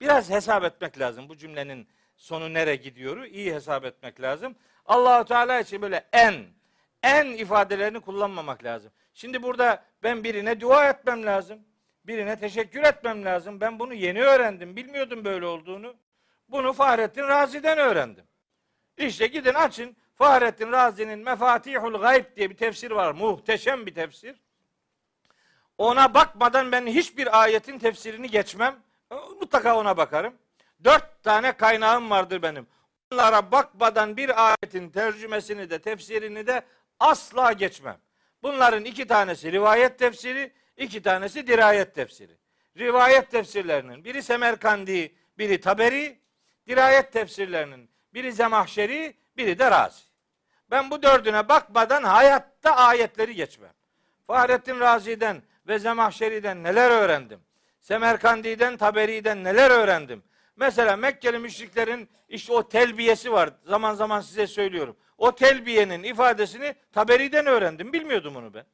Biraz 0.00 0.30
hesap 0.30 0.64
etmek 0.64 0.98
lazım 0.98 1.28
bu 1.28 1.36
cümlenin 1.36 1.88
sonu 2.16 2.54
nereye 2.54 2.76
gidiyoru 2.76 3.26
iyi 3.26 3.54
hesap 3.54 3.84
etmek 3.84 4.20
lazım. 4.20 4.56
Allahu 4.86 5.24
Teala 5.24 5.60
için 5.60 5.82
böyle 5.82 6.08
en 6.12 6.46
en 7.02 7.26
ifadelerini 7.26 8.00
kullanmamak 8.00 8.64
lazım. 8.64 8.92
Şimdi 9.14 9.42
burada 9.42 9.84
ben 10.02 10.24
birine 10.24 10.60
dua 10.60 10.88
etmem 10.88 11.26
lazım. 11.26 11.58
Birine 12.04 12.38
teşekkür 12.38 12.82
etmem 12.82 13.24
lazım. 13.24 13.60
Ben 13.60 13.78
bunu 13.78 13.94
yeni 13.94 14.22
öğrendim. 14.22 14.76
Bilmiyordum 14.76 15.24
böyle 15.24 15.46
olduğunu. 15.46 15.94
Bunu 16.48 16.72
Fahrettin 16.72 17.28
Razi'den 17.28 17.78
öğrendim. 17.78 18.24
İşte 18.96 19.26
gidin 19.26 19.54
açın. 19.54 19.96
Fahrettin 20.14 20.72
Razi'nin 20.72 21.18
Mefatihul 21.18 22.00
Gayb 22.00 22.36
diye 22.36 22.50
bir 22.50 22.56
tefsir 22.56 22.90
var. 22.90 23.12
Muhteşem 23.12 23.86
bir 23.86 23.94
tefsir. 23.94 24.36
Ona 25.78 26.14
bakmadan 26.14 26.72
ben 26.72 26.86
hiçbir 26.86 27.40
ayetin 27.42 27.78
tefsirini 27.78 28.30
geçmem. 28.30 28.76
Mutlaka 29.40 29.76
ona 29.78 29.96
bakarım. 29.96 30.34
Dört 30.84 31.22
tane 31.22 31.52
kaynağım 31.52 32.10
vardır 32.10 32.42
benim. 32.42 32.66
Onlara 33.12 33.52
bakmadan 33.52 34.16
bir 34.16 34.46
ayetin 34.46 34.90
tercümesini 34.90 35.70
de 35.70 35.78
tefsirini 35.78 36.46
de 36.46 36.62
asla 37.00 37.52
geçmem. 37.52 37.98
Bunların 38.42 38.84
iki 38.84 39.06
tanesi 39.06 39.52
rivayet 39.52 39.98
tefsiri, 39.98 40.52
iki 40.76 41.02
tanesi 41.02 41.46
dirayet 41.46 41.94
tefsiri. 41.94 42.32
Rivayet 42.78 43.30
tefsirlerinin 43.30 44.04
biri 44.04 44.22
Semerkandi, 44.22 45.14
biri 45.38 45.60
Taberi, 45.60 46.20
dirayet 46.68 47.12
tefsirlerinin 47.12 47.90
biri 48.14 48.32
Zemahşeri, 48.32 49.16
biri 49.36 49.58
de 49.58 49.70
Razi. 49.70 50.02
Ben 50.70 50.90
bu 50.90 51.02
dördüne 51.02 51.48
bakmadan 51.48 52.02
hayatta 52.02 52.76
ayetleri 52.76 53.34
geçmem. 53.34 53.72
Fahrettin 54.26 54.80
Razi'den 54.80 55.42
ve 55.68 55.78
Zemahşeri'den 55.78 56.62
neler 56.62 56.90
öğrendim? 56.90 57.40
Semerkandi'den, 57.80 58.76
Taberi'den 58.76 59.44
neler 59.44 59.70
öğrendim? 59.70 60.22
Mesela 60.56 60.96
Mekkeli 60.96 61.38
müşriklerin 61.38 62.08
işte 62.28 62.52
o 62.52 62.68
telbiyesi 62.68 63.32
var. 63.32 63.50
Zaman 63.64 63.94
zaman 63.94 64.20
size 64.20 64.46
söylüyorum. 64.46 64.96
O 65.20 65.34
telbiyenin 65.34 66.02
ifadesini 66.02 66.74
Taberi'den 66.92 67.46
öğrendim. 67.46 67.92
Bilmiyordum 67.92 68.36
onu 68.36 68.54
ben. 68.54 68.64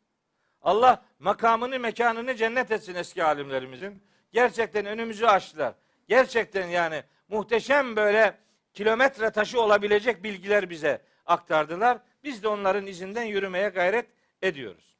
Allah 0.62 1.04
makamını, 1.18 1.78
mekanını 1.78 2.36
cennet 2.36 2.70
etsin 2.70 2.94
eski 2.94 3.24
alimlerimizin. 3.24 4.02
Gerçekten 4.32 4.86
önümüzü 4.86 5.26
açtılar. 5.26 5.74
Gerçekten 6.08 6.66
yani 6.68 7.02
muhteşem 7.28 7.96
böyle 7.96 8.38
kilometre 8.72 9.30
taşı 9.30 9.60
olabilecek 9.60 10.24
bilgiler 10.24 10.70
bize 10.70 11.02
aktardılar. 11.26 11.98
Biz 12.24 12.42
de 12.42 12.48
onların 12.48 12.86
izinden 12.86 13.24
yürümeye 13.24 13.68
gayret 13.68 14.06
ediyoruz. 14.42 14.96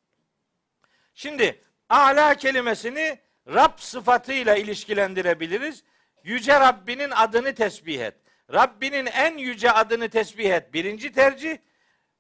Şimdi 1.15 1.61
ala 1.89 2.35
kelimesini 2.35 3.19
Rab 3.49 3.79
sıfatıyla 3.79 4.57
ilişkilendirebiliriz. 4.57 5.85
Yüce 6.25 6.61
Rabbinin 6.61 7.11
adını 7.11 7.55
tesbih 7.55 8.01
et. 8.01 8.15
Rabbinin 8.53 9.07
en 9.07 9.39
yüce 9.39 9.73
adını 9.73 10.09
tesbih 10.09 10.51
et. 10.51 10.75
Birinci 10.75 11.13
tercih. 11.13 11.59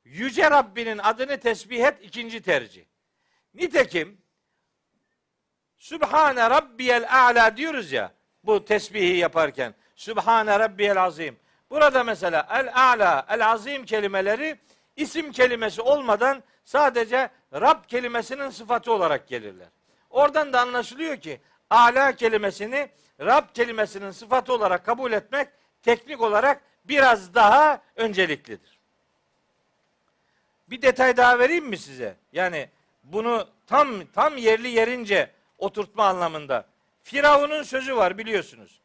Yüce 0.05 0.51
Rabbinin 0.51 0.99
adını 0.99 1.41
tesbih 1.41 1.85
et. 1.85 1.99
ikinci 2.03 2.43
tercih. 2.43 2.85
Nitekim 3.55 4.18
Sübhane 5.77 6.51
Rabbiyel 6.51 7.07
A'la 7.11 7.57
diyoruz 7.57 7.93
ya 7.93 8.12
bu 8.45 8.64
tesbihi 8.64 9.16
yaparken. 9.16 9.74
Sübhane 9.97 10.59
Rabbiyel 10.59 11.03
Azim. 11.03 11.37
Burada 11.70 12.05
mesela 12.05 12.47
El 12.51 12.72
A'la, 12.74 13.27
El 13.29 13.47
Azim 13.47 13.85
kelimeleri 13.85 14.59
isim 14.97 15.33
kelimesi 15.33 15.83
olmadan 15.83 16.43
sadece 16.64 17.31
Rab 17.53 17.85
kelimesinin 17.89 18.51
sıfatı 18.51 18.93
olarak 18.93 19.29
gelirler. 19.29 19.68
Oradan 20.11 20.53
da 20.53 20.61
anlaşılıyor 20.61 21.16
ki 21.16 21.41
A'la 21.70 22.12
kelimesini 22.12 22.89
Rab 23.20 23.45
kelimesinin 23.55 24.11
sıfatı 24.11 24.53
olarak 24.53 24.87
kabul 24.87 25.12
etmek 25.12 25.49
teknik 25.87 26.20
olarak 26.20 26.62
biraz 26.84 27.34
daha 27.34 27.82
önceliklidir. 27.97 28.78
Bir 30.70 30.82
detay 30.82 31.16
daha 31.16 31.39
vereyim 31.39 31.66
mi 31.66 31.78
size? 31.78 32.16
Yani 32.32 32.68
bunu 33.05 33.49
tam 33.66 34.07
tam 34.07 34.37
yerli 34.37 34.68
yerince 34.68 35.30
oturtma 35.59 36.07
anlamında. 36.07 36.66
Firavun'un 37.03 37.62
sözü 37.62 37.97
var 37.97 38.18
biliyorsunuz. 38.18 38.80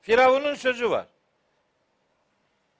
Firavun'un 0.00 0.54
sözü 0.54 0.90
var. 0.90 1.06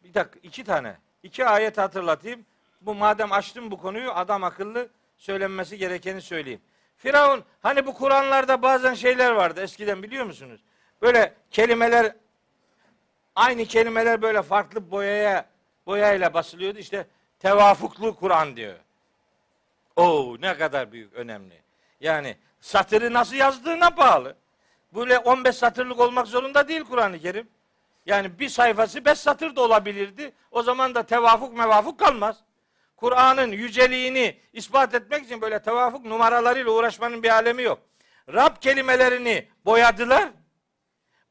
Bir 0.04 0.14
dakika 0.14 0.40
iki 0.42 0.64
tane. 0.64 0.96
iki 1.22 1.46
ayet 1.46 1.78
hatırlatayım. 1.78 2.46
Bu 2.80 2.94
madem 2.94 3.32
açtım 3.32 3.70
bu 3.70 3.78
konuyu 3.78 4.12
adam 4.12 4.44
akıllı 4.44 4.88
söylenmesi 5.18 5.78
gerekeni 5.78 6.22
söyleyeyim. 6.22 6.60
Firavun 6.96 7.44
hani 7.62 7.86
bu 7.86 7.94
Kur'anlarda 7.94 8.62
bazen 8.62 8.94
şeyler 8.94 9.30
vardı 9.30 9.62
eskiden 9.62 10.02
biliyor 10.02 10.24
musunuz? 10.24 10.60
Böyle 11.02 11.34
kelimeler 11.50 12.12
aynı 13.34 13.64
kelimeler 13.64 14.22
böyle 14.22 14.42
farklı 14.42 14.90
boyaya 14.90 15.46
boyayla 15.86 16.34
basılıyordu. 16.34 16.78
İşte 16.78 17.06
tevafuklu 17.38 18.16
Kur'an 18.16 18.56
diyor. 18.56 18.74
Oo 19.96 20.36
ne 20.40 20.58
kadar 20.58 20.92
büyük 20.92 21.14
önemli. 21.14 21.62
Yani 22.00 22.36
satırı 22.60 23.12
nasıl 23.12 23.36
yazdığına 23.36 23.96
bağlı. 23.96 24.36
Böyle 24.94 25.18
15 25.18 25.56
satırlık 25.56 26.00
olmak 26.00 26.26
zorunda 26.26 26.68
değil 26.68 26.84
Kur'an-ı 26.84 27.18
Kerim. 27.18 27.48
Yani 28.06 28.38
bir 28.38 28.48
sayfası 28.48 29.04
5 29.04 29.18
satır 29.18 29.56
da 29.56 29.60
olabilirdi. 29.60 30.32
O 30.50 30.62
zaman 30.62 30.94
da 30.94 31.02
tevafuk 31.02 31.56
mevafuk 31.56 31.98
kalmaz. 31.98 32.36
Kur'an'ın 32.96 33.52
yüceliğini 33.52 34.36
ispat 34.52 34.94
etmek 34.94 35.24
için 35.24 35.40
böyle 35.40 35.62
tevafuk 35.62 36.04
numaralarıyla 36.04 36.70
uğraşmanın 36.70 37.22
bir 37.22 37.28
alemi 37.28 37.62
yok. 37.62 37.78
Rab 38.32 38.56
kelimelerini 38.60 39.48
boyadılar. 39.64 40.28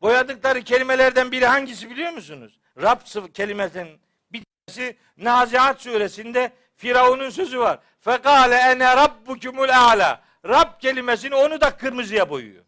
Boyadıkları 0.02 0.62
kelimelerden 0.62 1.32
biri 1.32 1.46
hangisi 1.46 1.90
biliyor 1.90 2.12
musunuz? 2.12 2.60
Rab 2.82 3.32
kelimesinin 3.34 4.00
bir 4.32 4.44
tanesi 4.68 4.98
Nazihat 5.18 5.82
suresinde 5.82 6.52
Firavun'un 6.76 7.30
sözü 7.30 7.60
var. 7.60 7.80
Fekale 8.00 8.56
ene 8.56 8.96
rabbukumul 8.96 9.70
a'la. 9.70 10.22
Rab 10.46 10.80
kelimesini 10.80 11.36
onu 11.36 11.62
da 11.62 11.78
kırmızıya 11.78 12.30
boyuyor. 12.30 12.66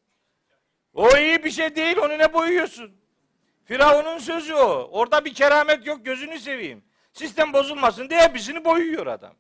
O 0.93 1.17
iyi 1.17 1.43
bir 1.43 1.51
şey 1.51 1.75
değil. 1.75 1.97
Onu 1.97 2.17
ne 2.17 2.34
boyuyorsun? 2.34 2.91
Firavun'un 3.65 4.17
sözü 4.17 4.53
o. 4.53 4.89
Orada 4.91 5.25
bir 5.25 5.34
keramet 5.34 5.88
yok. 5.88 6.05
Gözünü 6.05 6.39
seveyim. 6.39 6.84
Sistem 7.13 7.53
bozulmasın 7.53 8.09
diye 8.09 8.21
hepsini 8.21 8.65
boyuyor 8.65 9.07
adam. 9.07 9.34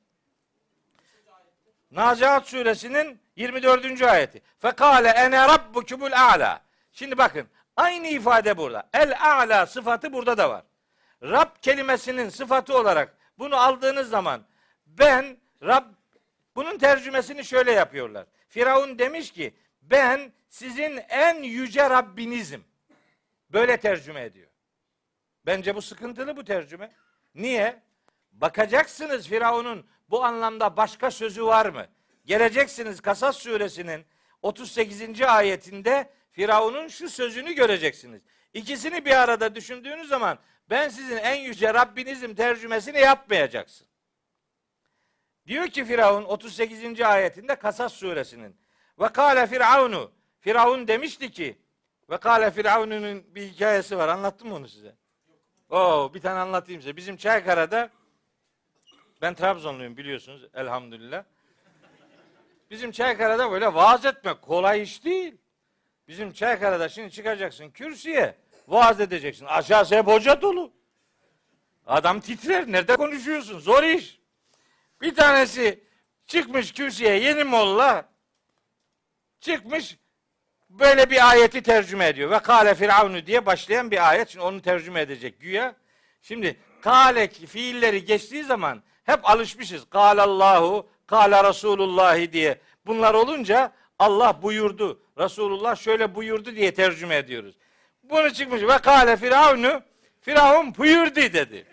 Nazihat 1.91 2.47
suresinin 2.47 3.19
24. 3.35 4.01
ayeti. 4.01 4.41
Fekale 4.59 5.09
ene 5.09 5.47
rabbukumul 5.47 6.11
a'la. 6.11 6.61
Şimdi 6.91 7.17
bakın 7.17 7.47
aynı 7.77 8.07
ifade 8.07 8.57
burada. 8.57 8.89
El 8.93 9.15
a'la 9.21 9.65
sıfatı 9.65 10.13
burada 10.13 10.37
da 10.37 10.49
var. 10.49 10.63
Rab 11.23 11.49
kelimesinin 11.61 12.29
sıfatı 12.29 12.77
olarak 12.77 13.17
bunu 13.39 13.55
aldığınız 13.55 14.09
zaman 14.09 14.41
ben 14.85 15.37
Rab 15.63 15.85
bunun 16.55 16.77
tercümesini 16.77 17.45
şöyle 17.45 17.71
yapıyorlar. 17.71 18.25
Firavun 18.49 18.99
demiş 18.99 19.31
ki 19.31 19.53
ben 19.81 20.33
sizin 20.49 20.99
en 21.09 21.43
yüce 21.43 21.89
Rabbinizim. 21.89 22.63
Böyle 23.49 23.77
tercüme 23.77 24.21
ediyor. 24.21 24.49
Bence 25.45 25.75
bu 25.75 25.81
sıkıntılı 25.81 26.37
bu 26.37 26.43
tercüme. 26.43 26.91
Niye? 27.35 27.81
Bakacaksınız 28.31 29.27
Firavun'un 29.27 29.85
bu 30.09 30.23
anlamda 30.23 30.77
başka 30.77 31.11
sözü 31.11 31.45
var 31.45 31.65
mı? 31.65 31.87
Geleceksiniz 32.25 33.01
Kasas 33.01 33.37
suresinin 33.37 34.05
38. 34.41 35.21
ayetinde 35.21 36.09
Firavun'un 36.31 36.87
şu 36.87 37.09
sözünü 37.09 37.53
göreceksiniz. 37.53 38.21
İkisini 38.53 39.05
bir 39.05 39.11
arada 39.11 39.55
düşündüğünüz 39.55 40.07
zaman 40.07 40.39
ben 40.69 40.89
sizin 40.89 41.17
en 41.17 41.35
yüce 41.35 41.73
Rabbinizim 41.73 42.35
tercümesini 42.35 42.99
yapmayacaksın. 42.99 43.87
Diyor 45.47 45.67
ki 45.67 45.85
Firavun 45.85 46.23
38. 46.23 47.01
ayetinde 47.01 47.55
Kasas 47.55 47.93
suresinin 47.93 48.55
ve 48.99 49.07
kâle 49.07 49.47
firavunu 49.47 50.11
Firavun 50.39 50.87
demişti 50.87 51.31
ki 51.31 51.57
ve 52.09 52.17
kâle 52.17 52.51
firavunun 52.51 53.35
bir 53.35 53.47
hikayesi 53.47 53.97
var. 53.97 54.07
Anlattım 54.07 54.47
mı 54.49 54.55
onu 54.55 54.67
size? 54.67 54.95
Oo, 55.69 56.13
bir 56.13 56.21
tane 56.21 56.39
anlatayım 56.39 56.81
size. 56.81 56.97
Bizim 56.97 57.17
Çaykara'da 57.17 57.89
ben 59.21 59.33
Trabzonluyum 59.33 59.97
biliyorsunuz 59.97 60.47
elhamdülillah. 60.53 61.23
Bizim 62.69 62.91
Çaykara'da 62.91 63.51
böyle 63.51 63.73
vaaz 63.73 64.05
etmek 64.05 64.41
kolay 64.41 64.81
iş 64.81 65.05
değil. 65.05 65.40
Bizim 66.11 66.33
Çaykara'da 66.33 66.89
şimdi 66.89 67.11
çıkacaksın 67.11 67.69
kürsüye 67.69 68.35
vaaz 68.67 69.01
edeceksin. 69.01 69.45
Aşağısı 69.45 69.95
hep 69.95 70.07
hoca 70.07 70.41
dolu. 70.41 70.71
Adam 71.87 72.19
titrer. 72.19 72.71
Nerede 72.71 72.95
konuşuyorsun? 72.95 73.59
Zor 73.59 73.83
iş. 73.83 74.19
Bir 75.01 75.15
tanesi 75.15 75.83
çıkmış 76.25 76.73
kürsüye 76.73 77.19
yeni 77.19 77.43
molla 77.43 78.05
çıkmış 79.39 79.97
böyle 80.69 81.09
bir 81.09 81.29
ayeti 81.29 81.63
tercüme 81.63 82.07
ediyor. 82.07 82.31
Ve 82.31 82.39
kale 82.39 82.75
firavunu 82.75 83.25
diye 83.25 83.45
başlayan 83.45 83.91
bir 83.91 84.09
ayet. 84.09 84.29
Şimdi 84.29 84.45
onu 84.45 84.61
tercüme 84.61 85.01
edecek 85.01 85.39
güya. 85.39 85.75
Şimdi 86.21 86.57
kale 86.81 87.27
fiilleri 87.27 88.05
geçtiği 88.05 88.43
zaman 88.43 88.83
hep 89.03 89.29
alışmışız. 89.29 89.89
Kalallahu, 89.89 90.89
kala 91.07 91.49
Resulullah 91.49 92.31
diye. 92.31 92.61
Bunlar 92.85 93.13
olunca 93.13 93.71
Allah 93.99 94.41
buyurdu. 94.41 94.99
Resulullah 95.21 95.75
şöyle 95.75 96.15
buyurdu 96.15 96.55
diye 96.55 96.73
tercüme 96.73 97.15
ediyoruz. 97.15 97.55
Bunu 98.03 98.33
çıkmış 98.33 98.61
ve 98.61 98.77
kale 98.77 99.17
firavunu 99.17 99.81
Firavun 100.21 100.75
buyurdu 100.75 101.15
dedi. 101.15 101.65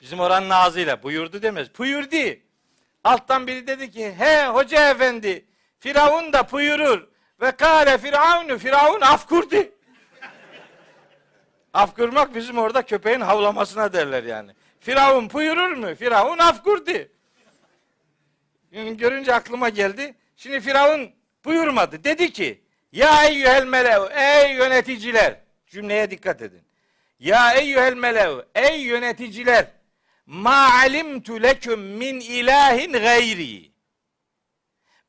Bizim 0.00 0.20
oranın 0.20 0.50
ağzıyla 0.50 1.02
buyurdu 1.02 1.42
demez. 1.42 1.78
Buyurdu. 1.78 2.38
Alttan 3.04 3.46
biri 3.46 3.66
dedi 3.66 3.90
ki 3.90 4.14
he 4.18 4.46
hoca 4.46 4.90
efendi 4.90 5.46
Firavun 5.78 6.32
da 6.32 6.50
buyurur. 6.52 7.08
Ve 7.40 7.50
kâle 7.50 7.98
firavunu 7.98 8.58
firavun 8.58 9.00
af 9.00 9.28
kurdu. 9.28 9.56
af 11.74 11.96
kurmak 11.96 12.34
bizim 12.34 12.58
orada 12.58 12.82
köpeğin 12.82 13.20
havlamasına 13.20 13.92
derler 13.92 14.22
yani. 14.22 14.52
Firavun 14.80 15.32
buyurur 15.32 15.72
mu? 15.76 15.94
Firavun 15.94 16.38
af 16.38 16.62
kurdu. 16.62 16.92
Yani 18.72 18.96
görünce 18.96 19.34
aklıma 19.34 19.68
geldi. 19.68 20.14
Şimdi 20.36 20.60
Firavun 20.60 21.19
buyurmadı. 21.44 22.04
Dedi 22.04 22.32
ki 22.32 22.64
ya 22.92 23.24
eyyühel 23.24 23.66
melev 23.66 24.02
ey 24.10 24.54
yöneticiler 24.54 25.40
cümleye 25.66 26.10
dikkat 26.10 26.42
edin. 26.42 26.62
Ya 27.18 27.54
eyyühel 27.54 27.94
melev 27.94 28.38
ey 28.54 28.80
yöneticiler 28.80 29.66
ma 30.26 30.74
alimtu 30.74 31.42
leküm 31.42 31.80
min 31.80 32.20
ilahin 32.20 32.92
gayri. 32.92 33.72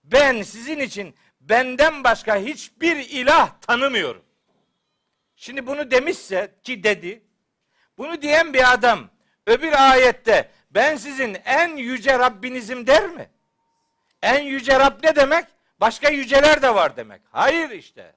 Ben 0.04 0.42
sizin 0.42 0.80
için 0.80 1.16
benden 1.42 2.04
başka 2.04 2.38
hiçbir 2.38 2.96
ilah 2.96 3.62
tanımıyorum. 3.62 4.24
Şimdi 5.36 5.68
bunu 5.68 5.92
demişse 5.92 6.56
ki 6.64 6.84
dedi. 6.84 7.24
Bunu 7.98 8.22
diyen 8.22 8.54
bir 8.54 8.74
adam 8.74 9.10
öbür 9.48 9.92
ayette 9.92 10.52
ben 10.72 10.96
sizin 10.96 11.38
en 11.46 11.76
yüce 11.78 12.20
Rabbinizim 12.20 12.88
der 12.88 13.08
mi? 13.10 13.30
En 14.22 14.40
yüce 14.40 14.80
Rab 14.80 15.04
ne 15.04 15.16
demek? 15.16 15.46
Başka 15.82 16.10
yüceler 16.10 16.62
de 16.62 16.76
var 16.76 16.98
demek. 16.98 17.22
Hayır 17.32 17.70
işte. 17.70 18.16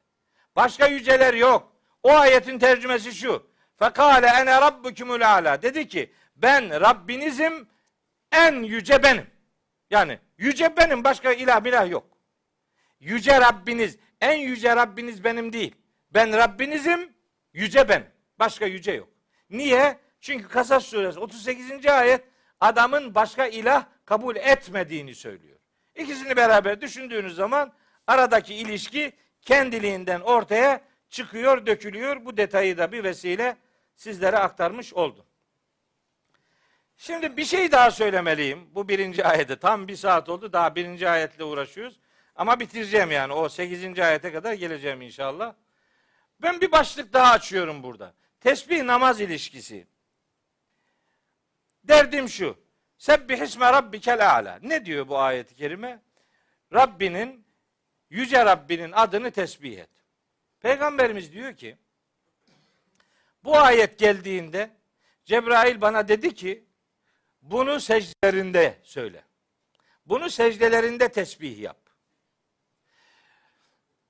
Başka 0.57 0.87
yüceler 0.87 1.35
yok. 1.35 1.73
O 2.03 2.13
ayetin 2.13 2.59
tercümesi 2.59 3.15
şu. 3.15 3.47
Fekale 3.79 4.27
ene 4.27 4.61
rabbukumul 4.61 5.21
ala. 5.21 5.63
Dedi 5.63 5.89
ki 5.89 6.13
ben 6.37 6.81
Rabbinizim 6.81 7.69
en 8.33 8.63
yüce 8.63 9.03
benim. 9.03 9.27
Yani 9.91 10.19
yüce 10.39 10.77
benim 10.77 11.05
başka 11.05 11.33
ilah 11.33 11.63
milah 11.63 11.91
yok. 11.91 12.07
Yüce 13.01 13.41
Rabbiniz 13.41 13.99
en 14.21 14.39
yüce 14.39 14.77
Rabbiniz 14.77 15.25
benim 15.25 15.53
değil. 15.53 15.75
Ben 16.11 16.33
Rabbinizim 16.33 17.13
yüce 17.53 17.89
ben. 17.89 18.05
Başka 18.39 18.67
yüce 18.67 18.93
yok. 18.93 19.09
Niye? 19.51 19.99
Çünkü 20.21 20.49
Kasas 20.49 20.85
suresi 20.85 21.21
38. 21.21 21.87
ayet 21.87 22.25
adamın 22.61 23.15
başka 23.15 23.47
ilah 23.47 23.87
kabul 24.05 24.37
etmediğini 24.37 25.15
söylüyor. 25.15 25.54
İkisini 25.97 26.37
beraber 26.37 26.81
düşündüğünüz 26.81 27.35
zaman 27.35 27.73
aradaki 28.07 28.55
ilişki 28.55 29.13
kendiliğinden 29.43 30.21
ortaya 30.21 30.81
çıkıyor, 31.09 31.67
dökülüyor. 31.67 32.25
Bu 32.25 32.37
detayı 32.37 32.79
da 32.79 32.93
bir 32.93 33.05
vesile 33.05 33.57
sizlere 33.97 34.39
aktarmış 34.39 34.95
oldum. 34.95 35.25
Şimdi 36.97 37.37
bir 37.37 37.45
şey 37.45 37.73
daha 37.73 37.91
söylemeliyim. 37.91 38.75
Bu 38.75 38.89
birinci 38.89 39.25
ayette 39.25 39.57
tam 39.57 39.89
bir 39.89 39.97
saat 39.97 40.29
oldu. 40.29 40.53
Daha 40.53 40.75
birinci 40.75 41.09
ayetle 41.09 41.45
uğraşıyoruz. 41.45 42.01
Ama 42.37 42.61
bitireceğim 42.61 43.11
yani. 43.11 43.33
O 43.33 43.49
sekizinci 43.49 44.05
ayete 44.05 44.33
kadar 44.33 44.53
geleceğim 44.53 45.03
inşallah. 45.03 45.55
Ben 46.43 46.61
bir 46.61 46.73
başlık 46.73 47.13
daha 47.13 47.33
açıyorum 47.33 47.83
burada. 47.83 48.15
Tesbih 48.41 48.83
namaz 48.83 49.21
ilişkisi. 49.21 49.87
Derdim 51.85 52.29
şu. 52.29 52.64
Sebbih 53.05 53.39
isme 53.39 53.73
rabbikel 53.73 54.31
a'la. 54.31 54.59
Ne 54.63 54.85
diyor 54.85 55.09
bu 55.09 55.19
ayet-i 55.19 55.55
kerime? 55.55 56.01
Rabbinin, 56.75 57.45
yüce 58.11 58.45
Rabbinin 58.45 58.93
adını 58.93 59.31
tesbih 59.31 59.79
et. 59.79 59.89
Peygamberimiz 60.61 61.33
diyor 61.33 61.57
ki, 61.57 61.77
bu 63.45 63.59
ayet 63.59 63.99
geldiğinde 63.99 64.71
Cebrail 65.25 65.81
bana 65.81 66.09
dedi 66.09 66.35
ki, 66.35 66.65
bunu 67.43 67.81
secdelerinde 67.81 68.79
söyle. 68.83 69.23
Bunu 70.07 70.31
secdelerinde 70.31 71.09
tesbih 71.09 71.59
yap. 71.59 71.79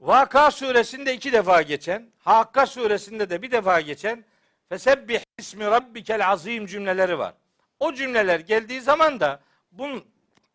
Vaka 0.01 0.51
suresinde 0.51 1.15
iki 1.15 1.33
defa 1.33 1.63
geçen, 1.63 2.13
Hakka 2.19 2.67
suresinde 2.67 3.31
de 3.31 3.43
bir 3.43 3.51
defa 3.51 3.81
geçen 3.81 4.25
Fesebbih 4.69 5.21
ismi 5.39 5.65
rabbikel 5.65 6.29
azim 6.29 6.67
cümleleri 6.67 7.19
var. 7.19 7.35
O 7.81 7.93
cümleler 7.93 8.41
geldiği 8.41 8.81
zaman 8.81 9.21
da 9.21 9.41
bun, 9.73 10.05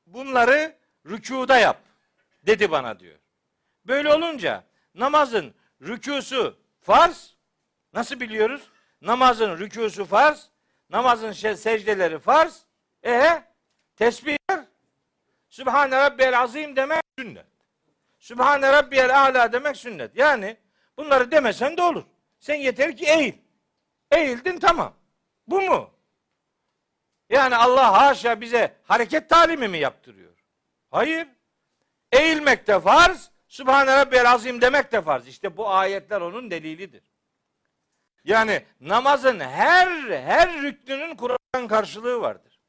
bunları 0.07 0.75
rükuda 1.05 1.57
yap 1.57 1.77
dedi 2.43 2.71
bana 2.71 2.99
diyor. 2.99 3.19
Böyle 3.85 4.13
olunca 4.13 4.63
namazın 4.95 5.53
rükusu 5.81 6.57
farz. 6.81 7.35
Nasıl 7.93 8.19
biliyoruz? 8.19 8.61
Namazın 9.01 9.57
rükusu 9.57 10.05
farz. 10.05 10.49
Namazın 10.89 11.31
secdeleri 11.31 12.19
farz. 12.19 12.63
E 13.05 13.43
tesbihler 13.95 14.65
Sübhane 15.49 15.97
Rabbiyel 15.97 16.39
Azim 16.39 16.75
demek 16.75 17.01
sünnet. 17.19 17.45
Sübhane 18.19 18.73
Rabbiyel 18.73 19.21
Ala 19.21 19.53
demek 19.53 19.77
sünnet. 19.77 20.15
Yani 20.15 20.57
bunları 20.97 21.31
demesen 21.31 21.77
de 21.77 21.81
olur. 21.81 22.03
Sen 22.39 22.55
yeter 22.55 22.97
ki 22.97 23.05
eğil. 23.05 23.33
Eğildin 24.11 24.59
tamam. 24.59 24.93
Bu 25.47 25.61
mu? 25.61 25.91
Yani 27.29 27.55
Allah 27.55 28.01
haşa 28.01 28.41
bize 28.41 28.75
hareket 28.83 29.29
talimi 29.29 29.67
mi 29.67 29.77
yaptırıyor? 29.77 30.33
Hayır. 30.91 31.27
Eğilmek 32.11 32.67
de 32.67 32.79
farz, 32.79 33.31
Sübhane 33.47 33.97
Rabbiyel 33.97 34.31
Azim 34.31 34.61
demek 34.61 34.91
de 34.91 35.01
farz. 35.01 35.27
İşte 35.27 35.57
bu 35.57 35.69
ayetler 35.69 36.21
onun 36.21 36.51
delilidir. 36.51 37.03
Yani 38.23 38.65
namazın 38.79 39.39
her 39.39 39.87
her 40.09 40.61
rüknünün 40.61 41.15
Kur'an 41.15 41.67
karşılığı 41.67 42.21
vardır. 42.21 42.59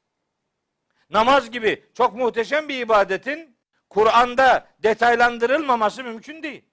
Namaz 1.09 1.51
gibi 1.51 1.85
çok 1.93 2.15
muhteşem 2.15 2.69
bir 2.69 2.79
ibadetin 2.79 3.57
Kur'an'da 3.89 4.67
detaylandırılmaması 4.79 6.03
mümkün 6.03 6.43
değil. 6.43 6.65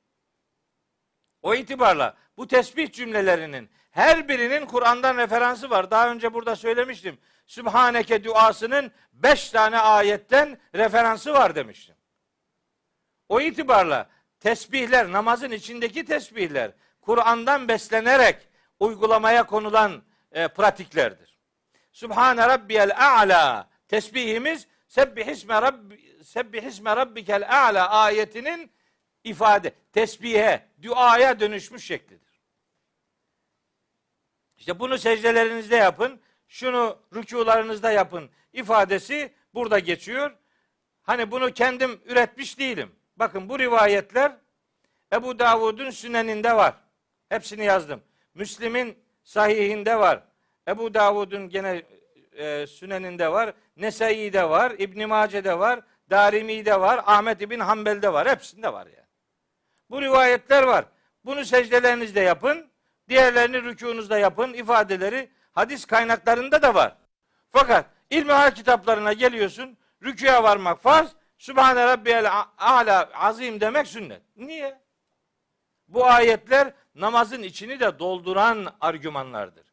O 1.43 1.55
itibarla 1.55 2.17
bu 2.37 2.47
tesbih 2.49 2.93
cümlelerinin 2.93 3.71
her 3.91 4.29
birinin 4.29 4.67
Kur'an'dan 4.67 5.17
referansı 5.17 5.71
var. 5.71 5.91
Daha 5.91 6.11
önce 6.11 6.35
burada 6.35 6.57
söylemiştim. 6.57 7.19
Sübhaneke 7.49 8.25
duasının 8.25 8.93
beş 9.13 9.51
tane 9.51 9.79
ayetten 9.79 10.59
referansı 10.75 11.33
var 11.33 11.55
demiştim. 11.55 11.97
O 13.29 13.41
itibarla 13.41 14.11
tesbihler, 14.41 15.13
namazın 15.13 15.51
içindeki 15.51 16.05
tesbihler 16.05 16.73
Kur'an'dan 17.01 17.69
beslenerek 17.69 18.49
uygulamaya 18.81 19.47
konulan 19.47 20.03
e, 20.33 20.49
pratiklerdir. 20.49 21.39
Sübhane 21.93 22.49
rabbiyel 22.49 22.97
a'la 22.97 23.69
tesbihimiz 23.89 24.67
sebbihisme 24.89 25.63
rabbi 25.63 26.25
sebbihisme 26.25 26.97
rabbikel 26.97 27.49
a'la 27.67 27.91
ayetinin 27.91 28.73
ifade, 29.25 29.73
tesbihe, 29.93 30.69
duaya 30.83 31.41
dönüşmüş 31.41 31.85
şeklidir. 31.85 32.43
İşte 34.57 34.79
bunu 34.79 34.99
secdelerinizde 34.99 35.77
yapın, 35.77 36.21
şunu 36.49 36.99
rükularınızda 37.15 37.93
yapın 37.93 38.31
ifadesi 38.53 39.33
burada 39.55 39.79
geçiyor. 39.79 40.31
Hani 41.03 41.31
bunu 41.31 41.53
kendim 41.53 42.01
üretmiş 42.07 42.59
değilim. 42.59 42.93
Bakın 43.17 43.49
bu 43.49 43.59
rivayetler 43.59 44.33
Ebu 45.13 45.39
Davud'un 45.39 45.91
süneninde 45.91 46.57
var. 46.57 46.75
Hepsini 47.29 47.65
yazdım. 47.65 48.03
Müslim'in 48.35 48.99
sahihinde 49.23 49.99
var. 49.99 50.23
Ebu 50.69 50.95
Davud'un 50.95 51.49
gene 51.49 51.83
e, 52.33 52.67
süneninde 52.67 53.33
var. 53.33 53.53
Nesai'de 53.77 54.51
var. 54.51 54.75
İbn 54.79 55.09
Mace'de 55.09 55.59
var. 55.59 55.81
Darimi'de 56.11 56.81
var. 56.81 57.01
Ahmet 57.07 57.43
İbn 57.43 57.59
Hanbel'de 57.59 58.13
var. 58.13 58.29
Hepsinde 58.29 58.73
var 58.73 58.87
yani. 58.87 59.09
Bu 59.91 60.03
rivayetler 60.03 60.63
var. 60.63 60.85
Bunu 61.25 61.45
secdelerinizde 61.45 62.21
yapın. 62.21 62.71
Diğerlerini 63.09 63.63
rükunuzda 63.63 64.19
yapın. 64.19 64.53
ifadeleri 64.55 65.29
hadis 65.53 65.85
kaynaklarında 65.85 66.63
da 66.63 66.75
var. 66.75 66.97
Fakat 67.51 67.87
ilmihal 68.11 68.51
kitaplarına 68.51 69.13
geliyorsun. 69.13 69.79
Rüküye 70.03 70.43
varmak 70.43 70.83
farz. 70.83 71.09
Sübhane 71.39 71.87
Rabbiyel 71.87 72.33
Ala 72.59 73.11
azim 73.15 73.61
demek 73.61 73.87
sünnet. 73.87 74.23
Niye? 74.37 74.81
Bu 75.89 76.07
ayetler 76.07 76.73
namazın 76.95 77.43
içini 77.43 77.81
de 77.81 77.99
dolduran 77.99 78.75
argümanlardır. 78.81 79.67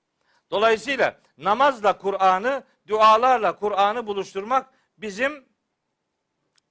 Dolayısıyla 0.51 1.19
namazla 1.37 1.97
Kur'an'ı, 1.97 2.63
dualarla 2.87 3.55
Kur'an'ı 3.55 4.07
buluşturmak 4.07 4.69
bizim 4.97 5.45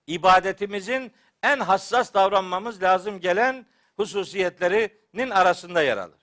ibadetimizin 0.06 1.12
en 1.42 1.60
hassas 1.60 2.14
davranmamız 2.14 2.82
lazım 2.82 3.20
gelen 3.20 3.66
hususiyetlerinin 3.96 5.30
arasında 5.30 5.82
yer 5.82 5.96
alır. 5.96 6.20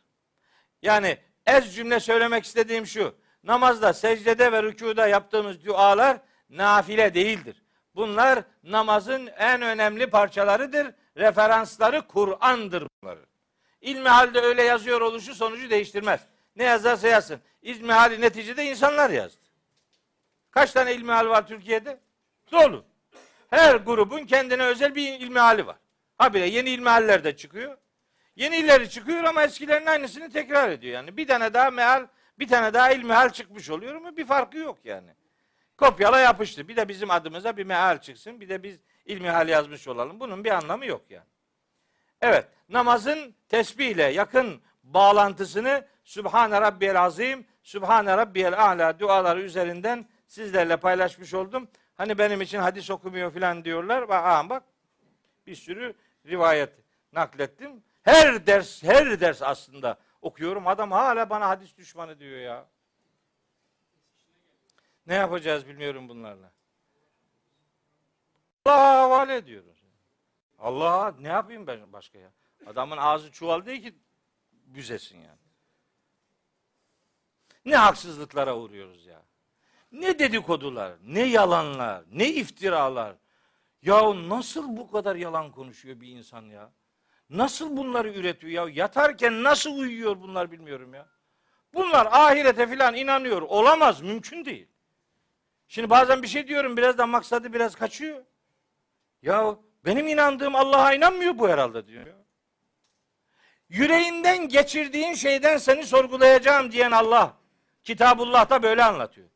Yani 0.81 1.17
ez 1.57 1.75
cümle 1.75 1.99
söylemek 1.99 2.45
istediğim 2.45 2.87
şu. 2.87 3.15
Namazda, 3.43 3.93
secdede 3.93 4.51
ve 4.51 4.63
rükuda 4.63 5.07
yaptığımız 5.07 5.65
dualar 5.65 6.17
nafile 6.49 7.13
değildir. 7.13 7.63
Bunlar 7.95 8.43
namazın 8.63 9.27
en 9.27 9.61
önemli 9.61 10.07
parçalarıdır. 10.07 10.87
Referansları 11.17 12.07
Kur'an'dır 12.07 12.87
bunları. 13.03 13.25
İlmihalde 13.81 14.41
öyle 14.41 14.63
yazıyor 14.63 15.01
oluşu 15.01 15.35
sonucu 15.35 15.69
değiştirmez. 15.69 16.21
Ne 16.55 16.63
yazarsa 16.63 17.07
yazsın. 17.07 17.39
İlmihali 17.61 18.21
neticede 18.21 18.65
insanlar 18.65 19.09
yazdı. 19.09 19.41
Kaç 20.51 20.71
tane 20.71 20.95
ilmihal 20.95 21.29
var 21.29 21.47
Türkiye'de? 21.47 21.99
Dolu. 22.51 22.85
Her 23.49 23.75
grubun 23.75 24.25
kendine 24.25 24.63
özel 24.63 24.95
bir 24.95 25.19
ilmihali 25.19 25.67
var. 25.67 25.75
Habire 26.17 26.47
yeni 26.47 26.69
ilmihaller 26.69 27.23
de 27.23 27.37
çıkıyor. 27.37 27.77
Yenileri 28.35 28.89
çıkıyor 28.89 29.23
ama 29.23 29.43
eskilerin 29.43 29.85
aynısını 29.85 30.31
tekrar 30.31 30.69
ediyor. 30.69 30.93
Yani 30.93 31.17
bir 31.17 31.27
tane 31.27 31.53
daha 31.53 31.71
meal, 31.71 32.07
bir 32.39 32.47
tane 32.47 32.73
daha 32.73 32.91
ilmihal 32.91 33.29
çıkmış 33.29 33.69
oluyor 33.69 33.95
ama 33.95 34.17
bir 34.17 34.25
farkı 34.25 34.57
yok 34.57 34.79
yani. 34.83 35.09
Kopyala 35.77 36.19
yapıştı. 36.19 36.67
Bir 36.67 36.75
de 36.75 36.87
bizim 36.87 37.11
adımıza 37.11 37.57
bir 37.57 37.63
meal 37.63 38.01
çıksın. 38.01 38.41
Bir 38.41 38.49
de 38.49 38.63
biz 38.63 38.79
ilmihal 39.05 39.49
yazmış 39.49 39.87
olalım. 39.87 40.19
Bunun 40.19 40.43
bir 40.43 40.51
anlamı 40.51 40.85
yok 40.85 41.01
yani. 41.09 41.25
Evet, 42.21 42.47
namazın 42.69 43.35
tesbihle 43.49 44.03
yakın 44.03 44.61
bağlantısını 44.83 45.87
Sübhane 46.03 46.61
Rabbiyel 46.61 47.01
Azim, 47.01 47.45
Sübhane 47.63 48.17
Rabbiyel 48.17 48.63
A'la 48.65 48.99
duaları 48.99 49.41
üzerinden 49.41 50.05
sizlerle 50.27 50.77
paylaşmış 50.77 51.33
oldum. 51.33 51.67
Hani 51.95 52.17
benim 52.17 52.41
için 52.41 52.59
hadis 52.59 52.89
okumuyor 52.89 53.33
falan 53.33 53.65
diyorlar. 53.65 54.09
Aha, 54.09 54.49
bak 54.49 54.63
bir 55.47 55.55
sürü 55.55 55.93
rivayet 56.27 56.69
naklettim. 57.13 57.83
Her 58.03 58.47
ders, 58.47 58.83
her 58.83 59.19
ders 59.19 59.41
aslında 59.41 59.99
okuyorum. 60.21 60.67
Adam 60.67 60.91
hala 60.91 61.29
bana 61.29 61.49
hadis 61.49 61.77
düşmanı 61.77 62.19
diyor 62.19 62.39
ya. 62.39 62.65
Ne 65.07 65.13
yapacağız 65.13 65.67
bilmiyorum 65.67 66.09
bunlarla. 66.09 66.51
Allah'a 68.65 69.01
havale 69.01 69.35
ediyoruz. 69.35 69.83
Allah'a 70.59 71.11
ne 71.19 71.27
yapayım 71.27 71.67
ben 71.67 71.93
başka 71.93 72.19
ya? 72.19 72.31
Adamın 72.65 72.97
ağzı 72.97 73.31
çuval 73.31 73.65
değil 73.65 73.81
ki 73.83 73.95
büzesin 74.51 75.17
yani. 75.17 75.39
Ne 77.65 77.75
haksızlıklara 77.75 78.57
uğruyoruz 78.57 79.05
ya. 79.05 79.21
Ne 79.91 80.19
dedikodular, 80.19 80.93
ne 81.03 81.23
yalanlar, 81.23 82.03
ne 82.11 82.29
iftiralar. 82.29 83.15
Ya 83.81 84.29
nasıl 84.29 84.77
bu 84.77 84.91
kadar 84.91 85.15
yalan 85.15 85.51
konuşuyor 85.51 86.01
bir 86.01 86.07
insan 86.07 86.41
ya? 86.41 86.71
Nasıl 87.31 87.77
bunları 87.77 88.13
üretiyor 88.13 88.67
ya? 88.67 88.73
Yatarken 88.83 89.43
nasıl 89.43 89.77
uyuyor 89.77 90.21
bunlar 90.21 90.51
bilmiyorum 90.51 90.93
ya. 90.93 91.07
Bunlar 91.73 92.07
ahirete 92.11 92.67
filan 92.67 92.95
inanıyor. 92.95 93.41
Olamaz, 93.41 94.01
mümkün 94.01 94.45
değil. 94.45 94.67
Şimdi 95.67 95.89
bazen 95.89 96.23
bir 96.23 96.27
şey 96.27 96.47
diyorum 96.47 96.77
biraz 96.77 96.97
da 96.97 97.07
maksadı 97.07 97.53
biraz 97.53 97.75
kaçıyor. 97.75 98.23
Ya 99.21 99.55
benim 99.85 100.07
inandığım 100.07 100.55
Allah'a 100.55 100.93
inanmıyor 100.93 101.37
bu 101.37 101.49
herhalde 101.49 101.87
diyor. 101.87 102.07
Yüreğinden 103.69 104.49
geçirdiğin 104.49 105.13
şeyden 105.13 105.57
seni 105.57 105.85
sorgulayacağım 105.85 106.71
diyen 106.71 106.91
Allah. 106.91 107.33
Kitabullah'ta 107.83 108.63
böyle 108.63 108.83
anlatıyor. 108.83 109.27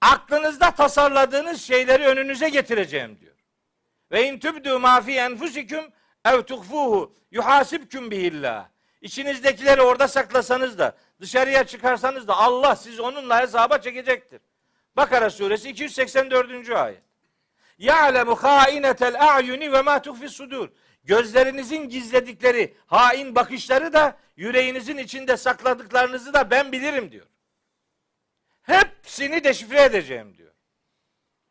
Aklınızda 0.00 0.70
tasarladığınız 0.70 1.62
şeyleri 1.62 2.06
önünüze 2.06 2.48
getireceğim 2.48 3.18
diyor. 3.20 3.36
Ve 4.10 4.28
in 4.28 4.38
tübdü 4.38 4.78
ma 4.78 5.00
fi 5.00 5.12
enfusikum 5.12 5.84
ev 6.24 6.42
tuhfuhu 6.42 7.14
yuhasibkum 7.30 8.10
bihillah. 8.10 8.68
İçinizdekileri 9.00 9.82
orada 9.82 10.08
saklasanız 10.08 10.78
da 10.78 10.96
dışarıya 11.20 11.64
çıkarsanız 11.64 12.28
da 12.28 12.36
Allah 12.36 12.76
siz 12.76 13.00
onunla 13.00 13.40
hesaba 13.40 13.78
çekecektir. 13.78 14.40
Bakara 14.96 15.30
suresi 15.30 15.68
284. 15.68 16.70
ayet. 16.70 17.02
Ya'lemu 17.78 18.36
hainetel 18.36 19.34
a'yuni 19.34 19.72
ve 19.72 19.82
ma 19.82 20.02
tuhfi 20.02 20.28
sudur. 20.28 20.68
Gözlerinizin 21.04 21.88
gizledikleri 21.88 22.76
hain 22.86 23.34
bakışları 23.34 23.92
da 23.92 24.18
yüreğinizin 24.36 24.98
içinde 24.98 25.36
sakladıklarınızı 25.36 26.34
da 26.34 26.50
ben 26.50 26.72
bilirim 26.72 27.12
diyor. 27.12 27.26
Hepsini 28.62 29.44
deşifre 29.44 29.82
edeceğim 29.82 30.36
diyor. 30.38 30.52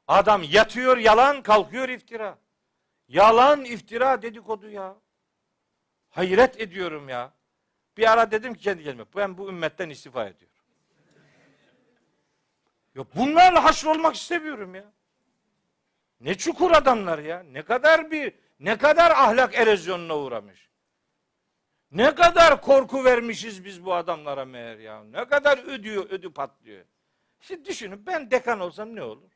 Adam 0.07 0.43
yatıyor 0.43 0.97
yalan, 0.97 1.41
kalkıyor 1.41 1.89
iftira. 1.89 2.37
Yalan, 3.11 3.65
iftira, 3.65 4.21
dedikodu 4.21 4.69
ya. 4.69 4.95
Hayret 6.09 6.61
ediyorum 6.61 7.09
ya. 7.09 7.33
Bir 7.97 8.11
ara 8.11 8.31
dedim 8.31 8.53
ki 8.53 8.63
kendi 8.63 8.83
kendime 8.83 9.05
ben 9.15 9.37
bu 9.37 9.49
ümmetten 9.49 9.89
istifa 9.89 10.27
ediyorum. 10.27 10.57
Ya 12.95 13.03
bunlarla 13.15 13.63
haşr 13.63 13.85
olmak 13.85 14.15
istemiyorum 14.15 14.75
ya. 14.75 14.93
Ne 16.19 16.37
çukur 16.37 16.71
adamlar 16.71 17.19
ya. 17.19 17.43
Ne 17.43 17.61
kadar 17.61 18.11
bir 18.11 18.33
ne 18.59 18.77
kadar 18.77 19.11
ahlak 19.11 19.55
erozyonuna 19.55 20.17
uğramış. 20.17 20.69
Ne 21.91 22.15
kadar 22.15 22.61
korku 22.61 23.05
vermişiz 23.05 23.65
biz 23.65 23.85
bu 23.85 23.93
adamlara 23.93 24.45
meğer 24.45 24.77
ya. 24.77 25.03
Ne 25.03 25.25
kadar 25.25 25.57
ödüyor, 25.57 26.09
ödü 26.09 26.33
patlıyor. 26.33 26.85
Şimdi 27.39 27.65
düşünün 27.65 28.05
ben 28.05 28.31
dekan 28.31 28.59
olsam 28.59 28.95
ne 28.95 29.03
olur? 29.03 29.31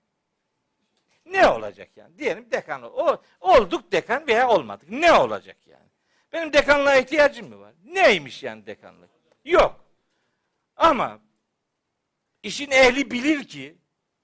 Ne 1.25 1.47
olacak 1.47 1.89
yani? 1.95 2.17
Diyelim 2.17 2.51
dekan 2.51 2.83
o 2.83 3.21
olduk 3.41 3.91
dekan 3.91 4.27
veya 4.27 4.49
olmadık. 4.49 4.89
Ne 4.89 5.13
olacak 5.13 5.57
yani? 5.67 5.89
Benim 6.33 6.53
dekanlığa 6.53 6.95
ihtiyacım 6.95 7.49
mı 7.49 7.59
var? 7.59 7.73
Neymiş 7.83 8.43
yani 8.43 8.65
dekanlık? 8.65 9.09
Yok. 9.45 9.85
Ama 10.75 11.19
işin 12.43 12.71
ehli 12.71 13.11
bilir 13.11 13.47
ki 13.47 13.77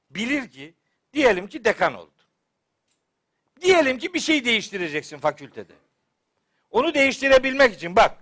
bilir 0.09 0.51
ki 0.51 0.75
diyelim 1.13 1.47
ki 1.47 1.65
dekan 1.65 1.93
oldu. 1.93 2.11
Diyelim 3.61 3.97
ki 3.97 4.13
bir 4.13 4.19
şey 4.19 4.45
değiştireceksin 4.45 5.17
fakültede. 5.17 5.73
Onu 6.69 6.93
değiştirebilmek 6.93 7.73
için 7.73 7.95
bak 7.95 8.17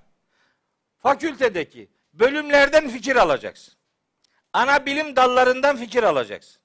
fakültedeki 0.98 1.90
bölümlerden 2.14 2.90
fikir 2.90 3.16
alacaksın. 3.16 3.74
Ana 4.54 4.86
bilim 4.86 5.16
dallarından 5.16 5.78
fikir 5.78 6.04
alacaksın. 6.04 6.59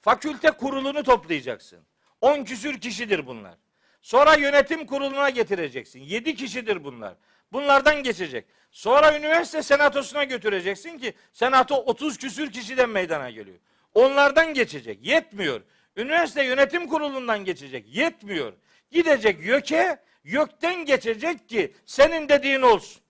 Fakülte 0.00 0.50
kurulunu 0.50 1.02
toplayacaksın. 1.02 1.78
10 2.20 2.44
küsür 2.44 2.80
kişidir 2.80 3.26
bunlar. 3.26 3.54
Sonra 4.02 4.34
yönetim 4.34 4.86
kuruluna 4.86 5.30
getireceksin. 5.30 6.00
7 6.00 6.34
kişidir 6.34 6.84
bunlar. 6.84 7.14
Bunlardan 7.52 8.02
geçecek. 8.02 8.46
Sonra 8.70 9.18
üniversite 9.18 9.62
senatosuna 9.62 10.24
götüreceksin 10.24 10.98
ki 10.98 11.14
senato 11.32 11.74
30 11.76 12.18
küsür 12.18 12.52
kişiden 12.52 12.90
meydana 12.90 13.30
geliyor. 13.30 13.58
Onlardan 13.94 14.54
geçecek. 14.54 15.06
Yetmiyor. 15.06 15.60
Üniversite 15.96 16.44
yönetim 16.44 16.86
kurulundan 16.86 17.44
geçecek. 17.44 17.96
Yetmiyor. 17.96 18.52
Gidecek 18.90 19.46
YÖK'e, 19.46 20.02
YÖK'ten 20.24 20.84
geçecek 20.84 21.48
ki 21.48 21.74
senin 21.86 22.28
dediğin 22.28 22.62
olsun. 22.62 23.02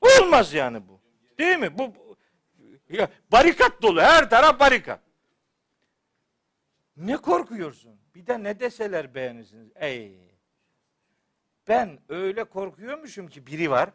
Olmaz 0.00 0.54
yani 0.54 0.88
bu. 0.88 1.00
Değil 1.38 1.58
mi? 1.58 1.78
Bu 1.78 2.11
ya, 2.92 3.08
barikat 3.32 3.82
dolu. 3.82 4.00
Her 4.00 4.30
taraf 4.30 4.60
barikat. 4.60 5.00
Ne 6.96 7.16
korkuyorsun? 7.16 8.00
Bir 8.14 8.26
de 8.26 8.42
ne 8.42 8.60
deseler 8.60 9.14
beğenirsiniz. 9.14 9.68
Ey. 9.74 10.32
Ben 11.68 11.98
öyle 12.08 12.44
korkuyormuşum 12.44 13.28
ki 13.28 13.46
biri 13.46 13.70
var. 13.70 13.90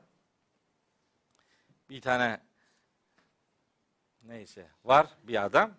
Bir 1.90 2.02
tane 2.02 2.40
neyse 4.24 4.68
var 4.84 5.08
bir 5.24 5.46
adam. 5.46 5.72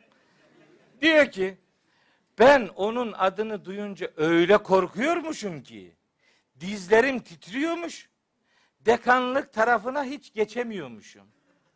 Diyor 1.00 1.30
ki 1.30 1.58
ben 2.38 2.68
onun 2.76 3.12
adını 3.12 3.64
duyunca 3.64 4.10
öyle 4.16 4.58
korkuyormuşum 4.58 5.62
ki 5.62 5.96
dizlerim 6.60 7.20
titriyormuş. 7.20 8.10
Dekanlık 8.80 9.52
tarafına 9.52 10.04
hiç 10.04 10.32
geçemiyormuşum. 10.32 11.28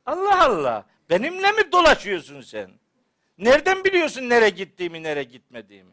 Allah 0.06 0.44
Allah. 0.44 0.86
Benimle 1.10 1.52
mi 1.52 1.72
dolaşıyorsun 1.72 2.40
sen? 2.40 2.70
Nereden 3.38 3.84
biliyorsun 3.84 4.28
nereye 4.28 4.50
gittiğimi, 4.50 5.02
nereye 5.02 5.24
gitmediğimi? 5.24 5.92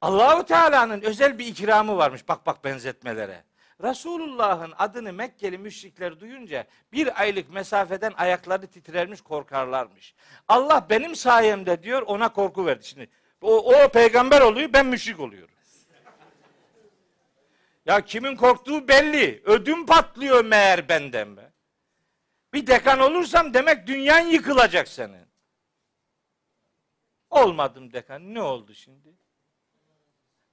Allahu 0.00 0.46
Teala'nın 0.46 1.00
özel 1.00 1.38
bir 1.38 1.46
ikramı 1.46 1.96
varmış. 1.96 2.28
Bak 2.28 2.46
bak 2.46 2.64
benzetmelere. 2.64 3.44
Resulullah'ın 3.82 4.72
adını 4.78 5.12
Mekkeli 5.12 5.58
müşrikler 5.58 6.20
duyunca 6.20 6.66
bir 6.92 7.20
aylık 7.20 7.50
mesafeden 7.50 8.12
ayakları 8.16 8.66
titrermiş 8.66 9.20
korkarlarmış. 9.20 10.14
Allah 10.48 10.86
benim 10.90 11.16
sayemde 11.16 11.82
diyor 11.82 12.02
ona 12.02 12.32
korku 12.32 12.66
verdi. 12.66 12.84
Şimdi 12.84 13.08
o, 13.40 13.74
o 13.74 13.88
peygamber 13.88 14.40
oluyor 14.40 14.72
ben 14.72 14.86
müşrik 14.86 15.20
oluyorum. 15.20 15.54
Ya 17.86 18.00
kimin 18.00 18.36
korktuğu 18.36 18.88
belli. 18.88 19.42
Ödüm 19.44 19.86
patlıyor 19.86 20.44
meğer 20.44 20.88
benden 20.88 21.36
be. 21.36 21.51
Bir 22.52 22.66
dekan 22.66 23.00
olursam 23.00 23.54
demek 23.54 23.86
dünyan 23.86 24.20
yıkılacak 24.20 24.88
senin. 24.88 25.26
Olmadım 27.30 27.92
dekan. 27.92 28.34
Ne 28.34 28.42
oldu 28.42 28.74
şimdi? 28.74 29.08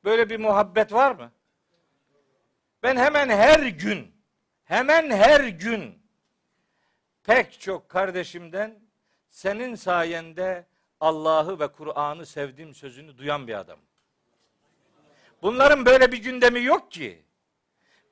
Böyle 0.04 0.30
bir 0.30 0.40
muhabbet 0.40 0.94
var 0.94 1.12
mı? 1.12 1.32
Ben 2.84 2.96
hemen 2.96 3.30
her 3.30 3.60
gün, 3.60 4.16
hemen 4.64 5.12
her 5.12 5.44
gün 5.44 6.00
pek 7.24 7.60
çok 7.60 7.90
kardeşimden 7.90 8.80
senin 9.30 9.76
sayende 9.76 10.66
Allah'ı 11.00 11.60
ve 11.60 11.72
Kur'an'ı 11.72 12.26
sevdiğim 12.26 12.74
sözünü 12.74 13.18
duyan 13.18 13.48
bir 13.48 13.60
adam. 13.60 13.80
Bunların 15.42 15.86
böyle 15.86 16.12
bir 16.12 16.24
gündemi 16.24 16.64
yok 16.64 16.92
ki. 16.92 17.24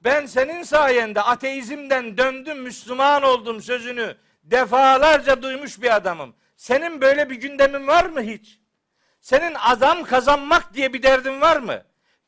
Ben 0.02 0.26
senin 0.26 0.64
sayende 0.64 1.22
ateizmden 1.22 2.18
döndüm, 2.18 2.62
Müslüman 2.62 3.24
oldum 3.24 3.62
sözünü 3.62 4.18
defalarca 4.44 5.42
duymuş 5.42 5.82
bir 5.82 5.96
adamım. 5.96 6.36
Senin 6.56 7.02
böyle 7.02 7.30
bir 7.30 7.36
gündemin 7.36 7.88
var 7.88 8.06
mı 8.06 8.22
hiç? 8.22 8.60
Senin 9.22 9.56
adam 9.60 10.04
kazanmak 10.04 10.74
diye 10.74 10.94
bir 10.94 11.04
derdin 11.04 11.42
var 11.42 11.58
mı? 11.58 11.84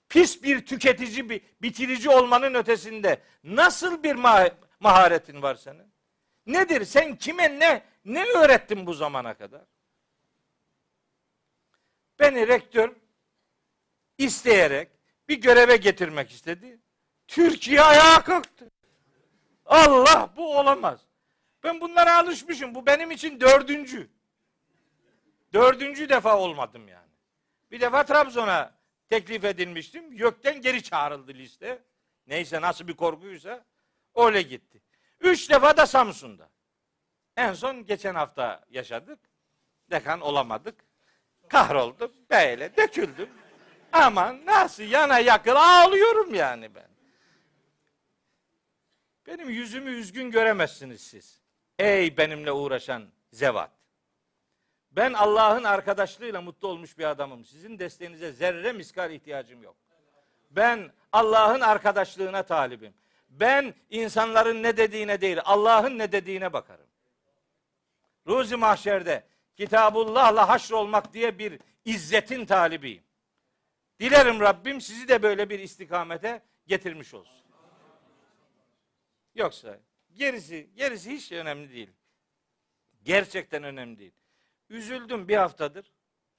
Pis 0.10 0.44
bir 0.44 0.66
tüketici, 0.66 1.30
bir 1.30 1.42
bitirici 1.62 2.10
olmanın 2.10 2.54
ötesinde 2.54 3.22
nasıl 3.44 4.04
bir 4.04 4.16
ma- 4.16 4.54
maharetin 4.80 5.42
var 5.42 5.56
senin? 5.56 5.94
Nedir? 6.46 6.86
Sen 6.86 7.16
kime 7.16 7.60
ne 7.60 7.84
ne 8.06 8.26
öğrettin 8.26 8.86
bu 8.86 8.94
zamana 8.94 9.34
kadar? 9.34 9.62
Beni 12.20 12.48
rektör 12.48 12.92
isteyerek 14.18 14.90
bir 15.28 15.42
göreve 15.42 15.78
getirmek 15.78 16.32
istedi. 16.32 16.80
Türkiye 17.30 17.82
ayağa 17.82 18.24
kalktı. 18.24 18.72
Allah 19.66 20.30
bu 20.38 20.58
olamaz. 20.58 21.00
Ben 21.64 21.82
bunlara 21.82 22.18
alışmışım. 22.18 22.76
Bu 22.76 22.86
benim 22.86 23.12
için 23.12 23.40
dördüncü. 23.40 24.10
Dördüncü 25.54 26.10
defa 26.10 26.38
olmadım 26.38 26.88
yani. 26.88 27.10
Bir 27.72 27.82
defa 27.82 28.06
Trabzon'a 28.06 28.72
teklif 29.10 29.46
edilmiştim. 29.46 30.18
Gökten 30.18 30.62
geri 30.62 30.84
çağrıldı 30.84 31.34
liste. 31.34 31.84
Neyse 32.28 32.62
nasıl 32.62 32.88
bir 32.88 32.96
korkuysa 32.96 33.66
öyle 34.16 34.42
gitti. 34.42 34.82
Üç 35.20 35.50
defa 35.50 35.78
da 35.78 35.86
Samsun'da. 35.86 36.50
En 37.38 37.54
son 37.54 37.86
geçen 37.86 38.16
hafta 38.16 38.66
yaşadık. 38.70 39.20
Dekan 39.92 40.22
olamadık. 40.22 40.76
Kahroldum. 41.50 42.12
Böyle 42.30 42.78
döküldüm. 42.78 43.30
Aman 43.92 44.46
nasıl 44.46 44.84
yana 44.84 45.20
yakıl 45.20 45.56
ağlıyorum 45.56 46.36
yani 46.36 46.76
ben. 46.76 46.90
Benim 49.30 49.50
yüzümü 49.50 49.90
üzgün 49.90 50.32
göremezsiniz 50.32 51.02
siz. 51.02 51.42
Ey 51.80 52.18
benimle 52.18 52.52
uğraşan 52.52 53.04
zevat. 53.32 53.72
Ben 54.92 55.14
Allah'ın 55.14 55.64
arkadaşlığıyla 55.64 56.42
mutlu 56.42 56.68
olmuş 56.68 56.98
bir 56.98 57.04
adamım. 57.04 57.46
Sizin 57.46 57.80
desteğinize 57.80 58.32
zerre 58.32 58.72
miskal 58.72 59.12
ihtiyacım 59.12 59.64
yok. 59.64 59.76
Ben 60.52 60.92
Allah'ın 61.12 61.62
arkadaşlığına 61.62 62.44
talibim. 62.44 62.94
Ben 63.30 63.74
insanların 63.90 64.64
ne 64.64 64.78
dediğine 64.78 65.22
değil, 65.22 65.38
Allah'ın 65.46 65.98
ne 65.98 66.12
dediğine 66.12 66.54
bakarım. 66.54 66.88
Ruzi 68.28 68.56
mahşerde 68.56 69.24
Kitabullah'la 69.56 70.50
haşr 70.50 70.72
olmak 70.72 71.14
diye 71.14 71.40
bir 71.40 71.60
izzetin 71.86 72.46
talibiyim. 72.46 73.04
Dilerim 74.00 74.40
Rabbim 74.40 74.82
sizi 74.82 75.08
de 75.08 75.24
böyle 75.24 75.50
bir 75.50 75.60
istikamete 75.60 76.42
getirmiş 76.68 77.14
olsun. 77.14 77.39
Yoksa 79.40 79.80
gerisi 80.14 80.70
gerisi 80.76 81.12
hiç 81.12 81.32
önemli 81.32 81.74
değil. 81.74 81.90
Gerçekten 83.04 83.64
önemli 83.64 84.00
değil. 84.00 84.14
Üzüldüm 84.70 85.28
bir 85.28 85.38
haftadır. 85.38 85.92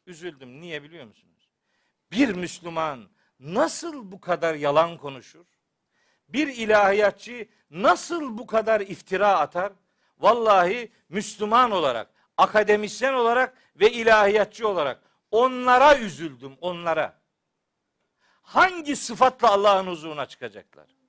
Üzüldüm. 0.07 0.61
Niye 0.61 0.82
biliyor 0.82 1.05
musunuz? 1.05 1.51
Bir 2.12 2.28
Müslüman 2.28 3.09
nasıl 3.40 4.12
bu 4.12 4.20
kadar 4.20 4.55
yalan 4.55 4.98
konuşur? 4.98 5.46
Bir 6.28 6.48
ilahiyatçı 6.48 7.48
nasıl 7.70 8.38
bu 8.38 8.46
kadar 8.46 8.80
iftira 8.80 9.38
atar? 9.38 9.72
Vallahi 10.18 10.92
Müslüman 11.09 11.70
olarak, 11.70 12.11
akademisyen 12.36 13.14
olarak 13.14 13.57
ve 13.76 13.92
ilahiyatçı 13.92 14.68
olarak 14.68 15.03
onlara 15.30 15.98
üzüldüm, 15.98 16.57
onlara. 16.61 17.20
Hangi 18.42 18.96
sıfatla 18.96 19.51
Allah'ın 19.51 19.86
huzuruna 19.86 20.26
çıkacaklar? 20.26 20.99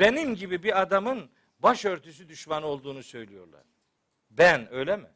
Benim 0.00 0.34
gibi 0.34 0.62
bir 0.62 0.80
adamın 0.80 1.30
başörtüsü 1.58 2.28
düşmanı 2.28 2.66
olduğunu 2.66 3.02
söylüyorlar. 3.02 3.62
Ben 4.30 4.72
öyle 4.72 4.96
mi? 4.96 5.08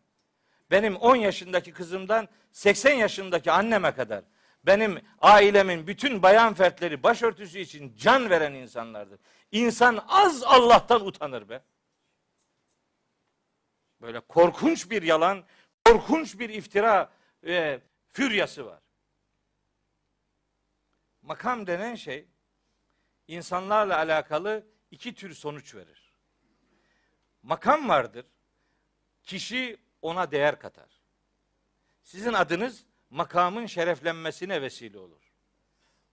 Benim 0.71 0.97
10 0.97 1.17
yaşındaki 1.17 1.73
kızımdan 1.73 2.29
80 2.53 2.93
yaşındaki 2.95 3.53
anneme 3.53 3.95
kadar 3.95 4.25
benim 4.67 5.01
ailemin 5.21 5.87
bütün 5.87 6.23
bayan 6.23 6.55
fertleri 6.55 7.03
başörtüsü 7.03 7.59
için 7.59 7.97
can 7.97 8.31
veren 8.31 8.53
insanlardır. 8.53 9.21
İnsan 9.53 10.05
az 10.09 10.43
Allah'tan 10.43 11.07
utanır 11.07 11.49
be. 11.49 11.63
Böyle 14.01 14.21
korkunç 14.21 14.91
bir 14.91 15.03
yalan, 15.03 15.45
korkunç 15.85 16.39
bir 16.39 16.49
iftira 16.51 17.11
ve 17.43 17.81
füryası 18.13 18.67
var. 18.67 18.81
makam 21.23 21.67
denen 21.67 21.95
şey 21.95 22.29
insanlarla 23.29 23.97
alakalı 23.97 24.74
iki 24.95 25.15
tür 25.15 25.35
sonuç 25.35 25.75
verir. 25.75 26.13
Makam 27.43 27.89
vardır. 27.89 28.27
Kişi 29.23 29.77
ona 30.03 30.31
değer 30.31 30.59
katar. 30.59 30.91
Sizin 32.03 32.33
adınız 32.33 32.85
makamın 33.11 33.67
şereflenmesine 33.67 34.63
vesile 34.63 34.99
olur. 34.99 35.33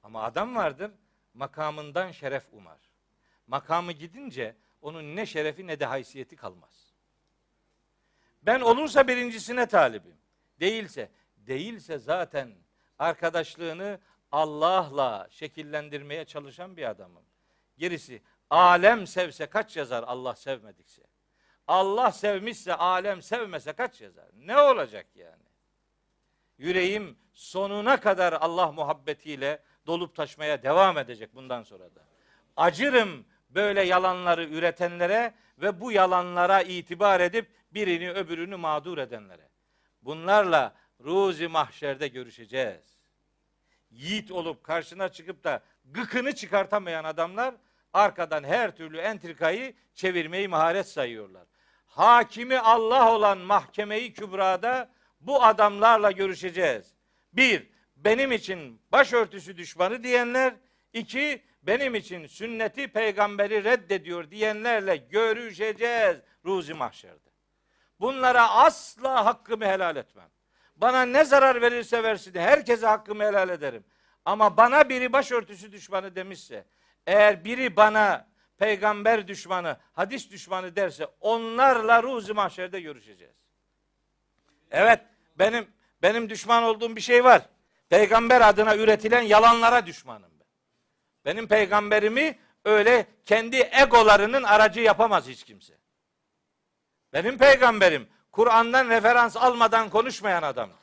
Ama 0.04 0.24
adam 0.24 0.56
vardır, 0.56 0.92
makamından 1.34 2.12
şeref 2.12 2.44
umar. 2.52 2.80
Makamı 3.48 3.92
gidince 3.92 4.56
onun 4.82 5.16
ne 5.16 5.26
şerefi 5.26 5.68
ne 5.68 5.80
de 5.80 5.86
haysiyeti 5.86 6.36
kalmaz. 6.36 6.94
Ben 8.44 8.62
olursa 8.62 9.08
birincisine 9.08 9.66
talibim. 9.66 10.18
Değilse, 10.60 11.12
değilse 11.38 11.98
zaten 11.98 12.56
arkadaşlığını 13.00 14.00
Allah'la 14.32 15.28
şekillendirmeye 15.32 16.26
çalışan 16.26 16.78
bir 16.78 16.90
adamım. 16.90 17.24
Gerisi 17.78 18.22
alem 18.52 19.08
sevse 19.08 19.46
kaç 19.46 19.78
yazar 19.78 20.04
Allah 20.08 20.36
sevmedikse. 20.36 21.02
Allah 21.68 22.12
sevmişse 22.12 22.76
alem 22.76 23.22
sevmese 23.22 23.74
kaç 23.74 24.02
yazar? 24.02 24.26
Ne 24.36 24.58
olacak 24.58 25.06
yani? 25.16 25.44
Yüreğim 26.58 27.18
sonuna 27.34 28.00
kadar 28.00 28.34
Allah 28.34 28.72
muhabbetiyle 28.72 29.64
dolup 29.88 30.16
taşmaya 30.16 30.64
devam 30.64 30.98
edecek 30.98 31.36
bundan 31.36 31.64
sonra 31.64 31.96
da. 31.96 32.06
Acırım 32.58 33.26
böyle 33.50 33.82
yalanları 33.82 34.44
üretenlere 34.44 35.34
ve 35.58 35.82
bu 35.82 35.92
yalanlara 35.92 36.62
itibar 36.62 37.20
edip 37.20 37.52
birini 37.72 38.12
öbürünü 38.12 38.56
mağdur 38.56 38.98
edenlere. 38.98 39.50
Bunlarla 40.02 40.76
ruzi 41.04 41.48
mahşerde 41.48 42.08
görüşeceğiz. 42.08 42.98
Yiğit 43.92 44.32
olup 44.32 44.64
karşına 44.64 45.10
çıkıp 45.10 45.44
da 45.44 45.64
gıkını 45.86 46.36
çıkartamayan 46.36 47.04
adamlar 47.04 47.56
arkadan 47.94 48.44
her 48.44 48.76
türlü 48.76 48.98
entrikayı 48.98 49.74
çevirmeyi 49.94 50.48
maharet 50.48 50.88
sayıyorlar. 50.88 51.48
Hakimi 51.86 52.60
Allah 52.60 53.12
olan 53.12 53.38
mahkemeyi 53.38 54.14
kübrada 54.14 54.90
bu 55.22 55.44
adamlarla 55.44 56.12
görüşeceğiz. 56.12 56.94
Bir, 57.34 57.70
benim 57.96 58.32
için 58.32 58.82
başörtüsü 58.92 59.58
düşmanı 59.58 60.04
diyenler. 60.04 60.54
iki 60.94 61.44
benim 61.64 61.96
için 61.96 62.28
sünneti 62.28 62.88
peygamberi 62.88 63.64
reddediyor 63.64 64.32
diyenlerle 64.32 64.96
görüşeceğiz 64.96 66.18
ruzi 66.46 66.74
mahşerde. 66.74 67.30
Bunlara 68.00 68.50
asla 68.50 69.26
hakkımı 69.26 69.66
helal 69.66 69.96
etmem. 69.96 70.30
Bana 70.76 71.02
ne 71.02 71.24
zarar 71.24 71.62
verirse 71.62 72.04
versin 72.04 72.36
herkese 72.36 72.88
hakkımı 72.88 73.24
helal 73.24 73.50
ederim. 73.50 73.84
Ama 74.26 74.58
bana 74.58 74.90
biri 74.90 75.14
başörtüsü 75.14 75.72
düşmanı 75.72 76.16
demişse, 76.16 76.66
eğer 77.08 77.46
biri 77.46 77.76
bana 77.76 78.28
peygamber 78.58 79.28
düşmanı, 79.28 79.78
hadis 79.94 80.32
düşmanı 80.32 80.76
derse 80.76 81.08
onlarla 81.20 82.04
ruzi 82.04 82.34
mahşerde 82.34 82.82
görüşeceğiz. 82.82 83.36
Evet, 84.72 85.02
benim 85.36 85.68
benim 86.02 86.30
düşman 86.30 86.64
olduğum 86.64 86.96
bir 86.96 87.02
şey 87.02 87.24
var. 87.24 87.42
Peygamber 87.90 88.42
adına 88.42 88.76
üretilen 88.76 89.22
yalanlara 89.22 89.86
düşmanım 89.86 90.32
ben. 90.40 90.48
Benim 91.26 91.48
peygamberimi 91.48 92.40
öyle 92.66 93.08
kendi 93.26 93.70
egolarının 93.72 94.44
aracı 94.44 94.80
yapamaz 94.80 95.28
hiç 95.28 95.44
kimse. 95.44 95.74
Benim 97.14 97.38
peygamberim 97.38 98.08
Kur'an'dan 98.32 98.90
referans 98.90 99.38
almadan 99.38 99.90
konuşmayan 99.90 100.44
adamdır. 100.44 100.78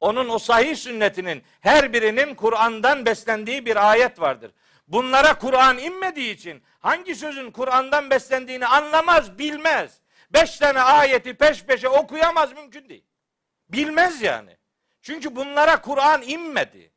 Onun 0.00 0.28
o 0.28 0.38
sahih 0.38 0.76
sünnetinin 0.76 1.42
her 1.60 1.92
birinin 1.92 2.34
Kur'an'dan 2.34 3.06
beslendiği 3.06 3.66
bir 3.66 3.90
ayet 3.90 4.20
vardır. 4.20 4.50
Bunlara 4.90 5.38
Kur'an 5.38 5.78
inmediği 5.78 6.34
için 6.34 6.62
hangi 6.80 7.14
sözün 7.14 7.50
Kur'an'dan 7.50 8.10
beslendiğini 8.10 8.66
anlamaz, 8.66 9.38
bilmez. 9.38 10.00
Beş 10.30 10.58
tane 10.58 10.80
ayeti 10.80 11.34
peş 11.34 11.64
peşe 11.64 11.88
okuyamaz 11.88 12.52
mümkün 12.52 12.88
değil. 12.88 13.04
Bilmez 13.68 14.22
yani. 14.22 14.56
Çünkü 15.02 15.36
bunlara 15.36 15.80
Kur'an 15.80 16.22
inmedi. 16.22 16.92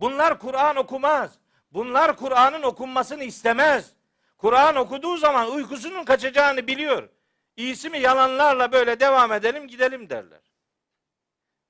Bunlar 0.00 0.38
Kur'an 0.38 0.76
okumaz. 0.76 1.38
Bunlar 1.70 2.16
Kur'an'ın 2.16 2.62
okunmasını 2.62 3.24
istemez. 3.24 3.92
Kur'an 4.38 4.76
okuduğu 4.76 5.16
zaman 5.16 5.50
uykusunun 5.50 6.04
kaçacağını 6.04 6.66
biliyor. 6.66 7.08
İyisi 7.56 7.90
mi 7.90 7.98
yalanlarla 7.98 8.72
böyle 8.72 9.00
devam 9.00 9.32
edelim 9.32 9.68
gidelim 9.68 10.10
derler. 10.10 10.40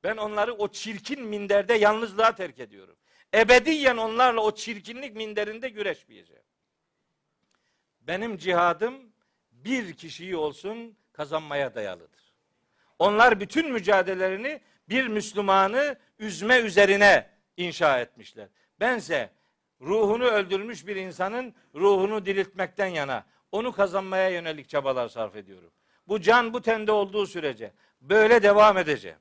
Ben 0.04 0.16
onları 0.16 0.54
o 0.54 0.68
çirkin 0.68 1.22
minderde 1.24 1.74
yalnızlığa 1.74 2.34
terk 2.34 2.60
ediyorum. 2.60 2.96
Ebediyen 3.34 3.96
onlarla 3.96 4.40
o 4.40 4.54
çirkinlik 4.54 5.16
minderinde 5.16 5.68
güreşmeyeceğim. 5.68 6.42
Benim 8.00 8.36
cihadım 8.36 8.94
bir 9.52 9.92
kişiyi 9.92 10.36
olsun 10.36 10.96
kazanmaya 11.12 11.74
dayalıdır. 11.74 12.32
Onlar 12.98 13.40
bütün 13.40 13.72
mücadelelerini 13.72 14.60
bir 14.88 15.08
Müslümanı 15.08 15.96
üzme 16.18 16.58
üzerine 16.58 17.30
inşa 17.56 18.00
etmişler. 18.00 18.48
Bense 18.80 19.30
ruhunu 19.80 20.24
öldürmüş 20.24 20.86
bir 20.86 20.96
insanın 20.96 21.54
ruhunu 21.74 22.26
diriltmekten 22.26 22.86
yana, 22.86 23.26
onu 23.52 23.72
kazanmaya 23.72 24.28
yönelik 24.28 24.68
çabalar 24.68 25.08
sarf 25.08 25.36
ediyorum. 25.36 25.70
Bu 26.08 26.20
can 26.20 26.52
bu 26.52 26.62
tende 26.62 26.92
olduğu 26.92 27.26
sürece 27.26 27.72
böyle 28.00 28.42
devam 28.42 28.78
edeceğim. 28.78 29.18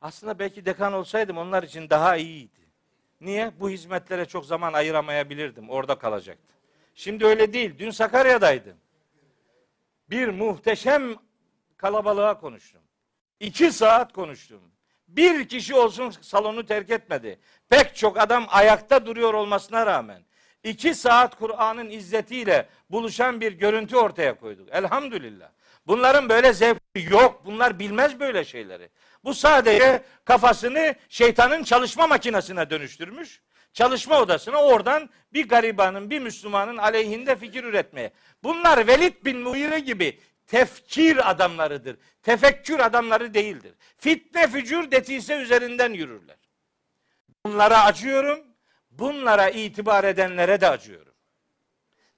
Aslında 0.00 0.38
belki 0.38 0.66
dekan 0.66 0.92
olsaydım 0.92 1.38
onlar 1.38 1.62
için 1.62 1.90
daha 1.90 2.16
iyiydi. 2.16 2.60
Niye? 3.20 3.52
Bu 3.60 3.70
hizmetlere 3.70 4.24
çok 4.24 4.46
zaman 4.46 4.72
ayıramayabilirdim. 4.72 5.70
Orada 5.70 5.94
kalacaktı. 5.94 6.54
Şimdi 6.94 7.26
öyle 7.26 7.52
değil. 7.52 7.74
Dün 7.78 7.90
Sakarya'daydım. 7.90 8.76
Bir 10.10 10.28
muhteşem 10.28 11.14
kalabalığa 11.76 12.40
konuştum. 12.40 12.82
İki 13.40 13.72
saat 13.72 14.12
konuştum. 14.12 14.60
Bir 15.08 15.48
kişi 15.48 15.74
olsun 15.74 16.10
salonu 16.10 16.66
terk 16.66 16.90
etmedi. 16.90 17.38
Pek 17.68 17.96
çok 17.96 18.18
adam 18.18 18.46
ayakta 18.48 19.06
duruyor 19.06 19.34
olmasına 19.34 19.86
rağmen 19.86 20.22
iki 20.64 20.94
saat 20.94 21.38
Kur'an'ın 21.38 21.90
izzetiyle 21.90 22.68
buluşan 22.90 23.40
bir 23.40 23.52
görüntü 23.52 23.96
ortaya 23.96 24.38
koyduk. 24.38 24.68
Elhamdülillah. 24.72 25.50
Bunların 25.86 26.28
böyle 26.28 26.52
zevki 26.52 27.08
yok. 27.10 27.42
Bunlar 27.44 27.78
bilmez 27.78 28.20
böyle 28.20 28.44
şeyleri. 28.44 28.88
Bu 29.24 29.34
sadece 29.34 30.02
kafasını 30.24 30.94
şeytanın 31.08 31.64
çalışma 31.64 32.06
makinesine 32.06 32.70
dönüştürmüş. 32.70 33.42
Çalışma 33.72 34.20
odasına 34.20 34.62
oradan 34.62 35.10
bir 35.32 35.48
garibanın, 35.48 36.10
bir 36.10 36.18
Müslümanın 36.18 36.76
aleyhinde 36.76 37.36
fikir 37.36 37.64
üretmeye. 37.64 38.12
Bunlar 38.42 38.86
Velid 38.86 39.24
bin 39.24 39.38
Muire 39.38 39.80
gibi 39.80 40.18
tefkir 40.46 41.30
adamlarıdır. 41.30 41.96
Tefekkür 42.22 42.78
adamları 42.78 43.34
değildir. 43.34 43.74
Fitne 43.96 44.48
fücur 44.48 44.90
detise 44.90 45.36
üzerinden 45.36 45.92
yürürler. 45.92 46.36
Bunlara 47.46 47.84
acıyorum. 47.84 48.40
Bunlara 48.90 49.48
itibar 49.48 50.04
edenlere 50.04 50.60
de 50.60 50.68
acıyorum. 50.68 51.14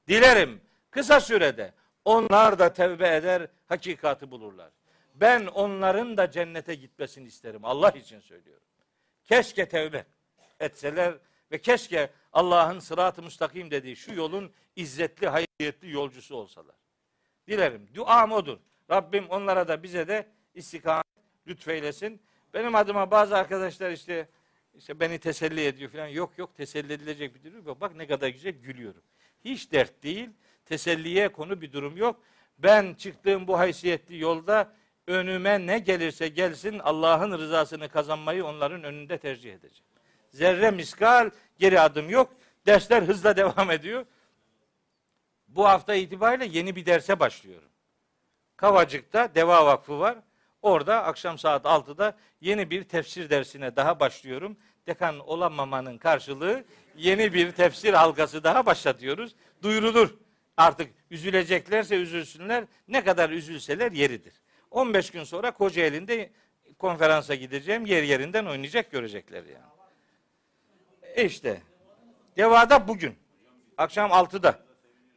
Dilerim 0.09 0.61
kısa 0.91 1.21
sürede 1.21 1.75
onlar 2.05 2.59
da 2.59 2.73
tevbe 2.73 3.17
eder, 3.17 3.47
hakikati 3.67 4.31
bulurlar. 4.31 4.71
Ben 5.15 5.47
onların 5.47 6.17
da 6.17 6.31
cennete 6.31 6.75
gitmesini 6.75 7.27
isterim. 7.27 7.65
Allah 7.65 7.91
için 7.91 8.21
söylüyorum. 8.21 8.67
Keşke 9.25 9.69
tevbe 9.69 10.05
etseler 10.61 11.15
ve 11.51 11.59
keşke 11.59 12.11
Allah'ın 12.33 12.79
sırat-ı 12.79 13.23
müstakim 13.23 13.71
dediği 13.71 13.97
şu 13.97 14.15
yolun 14.15 14.53
izzetli, 14.77 15.29
hayırlı 15.29 15.87
yolcusu 15.87 16.37
olsalar. 16.37 16.77
Dilerim. 17.49 17.89
Duam 17.95 18.33
odur. 18.33 18.59
Rabbim 18.91 19.29
onlara 19.29 19.69
da 19.69 19.83
bize 19.83 20.09
de 20.09 20.27
istikamet 20.55 21.07
lütfeylesin. 21.47 22.23
Benim 22.55 22.75
adıma 22.75 23.11
bazı 23.11 23.37
arkadaşlar 23.37 23.91
işte 23.91 24.29
işte 24.75 25.01
beni 25.01 25.19
teselli 25.19 25.65
ediyor 25.67 25.91
falan. 25.91 26.07
Yok 26.07 26.39
yok 26.39 26.57
teselli 26.57 26.93
edilecek 26.93 27.35
bir 27.35 27.51
durum 27.51 27.67
yok. 27.67 27.81
Bak 27.81 27.95
ne 27.95 28.07
kadar 28.07 28.29
güzel 28.29 28.53
gülüyorum. 28.53 29.03
Hiç 29.45 29.73
dert 29.73 30.03
değil. 30.03 30.31
Teselliye 30.65 31.29
konu 31.29 31.61
bir 31.61 31.73
durum 31.73 31.97
yok. 31.97 32.21
Ben 32.59 32.95
çıktığım 32.95 33.47
bu 33.47 33.59
haysiyetli 33.59 34.19
yolda 34.19 34.75
önüme 35.07 35.67
ne 35.67 35.79
gelirse 35.79 36.29
gelsin 36.29 36.79
Allah'ın 36.79 37.39
rızasını 37.39 37.89
kazanmayı 37.89 38.45
onların 38.45 38.85
önünde 38.85 39.19
tercih 39.19 39.55
edeceğim. 39.55 39.85
Zerre 40.31 40.71
miskal 40.71 41.31
geri 41.59 41.81
adım 41.81 42.11
yok. 42.11 42.33
Dersler 42.67 43.03
hızla 43.03 43.37
devam 43.37 43.71
ediyor. 43.71 44.07
Bu 45.49 45.69
hafta 45.69 45.95
itibariyle 45.95 46.59
yeni 46.59 46.77
bir 46.77 46.87
derse 46.87 47.21
başlıyorum. 47.21 47.69
Kavacık'ta 48.57 49.35
Deva 49.35 49.67
Vakfı 49.67 49.99
var. 49.99 50.19
Orada 50.63 51.05
akşam 51.05 51.39
saat 51.39 51.65
6'da 51.65 52.17
yeni 52.41 52.71
bir 52.71 52.85
tefsir 52.85 53.31
dersine 53.31 53.77
daha 53.77 54.01
başlıyorum. 54.01 54.57
Dekan 54.87 55.19
olamamanın 55.19 55.99
karşılığı 55.99 56.65
yeni 56.97 57.35
bir 57.35 57.53
tefsir 57.53 57.95
halkası 57.95 58.45
daha 58.45 58.67
başlatıyoruz. 58.67 59.35
Duyurulur. 59.63 60.15
Artık 60.57 60.91
üzüleceklerse 61.11 61.97
üzülsünler. 61.97 62.65
Ne 62.89 63.05
kadar 63.05 63.31
üzülseler 63.31 63.93
yeridir. 63.93 64.42
15 64.73 65.11
gün 65.11 65.25
sonra 65.25 65.51
Kocaeli'nde 65.51 66.31
konferansa 66.79 67.35
gideceğim. 67.35 67.87
Yer 67.87 68.03
yerinden 68.03 68.47
oynayacak 68.47 68.91
görecekler 68.91 69.45
yani. 69.45 71.27
İşte. 71.27 71.63
Deva'da 72.37 72.89
bugün. 72.89 73.15
Akşam 73.77 74.11
6'da. 74.11 74.59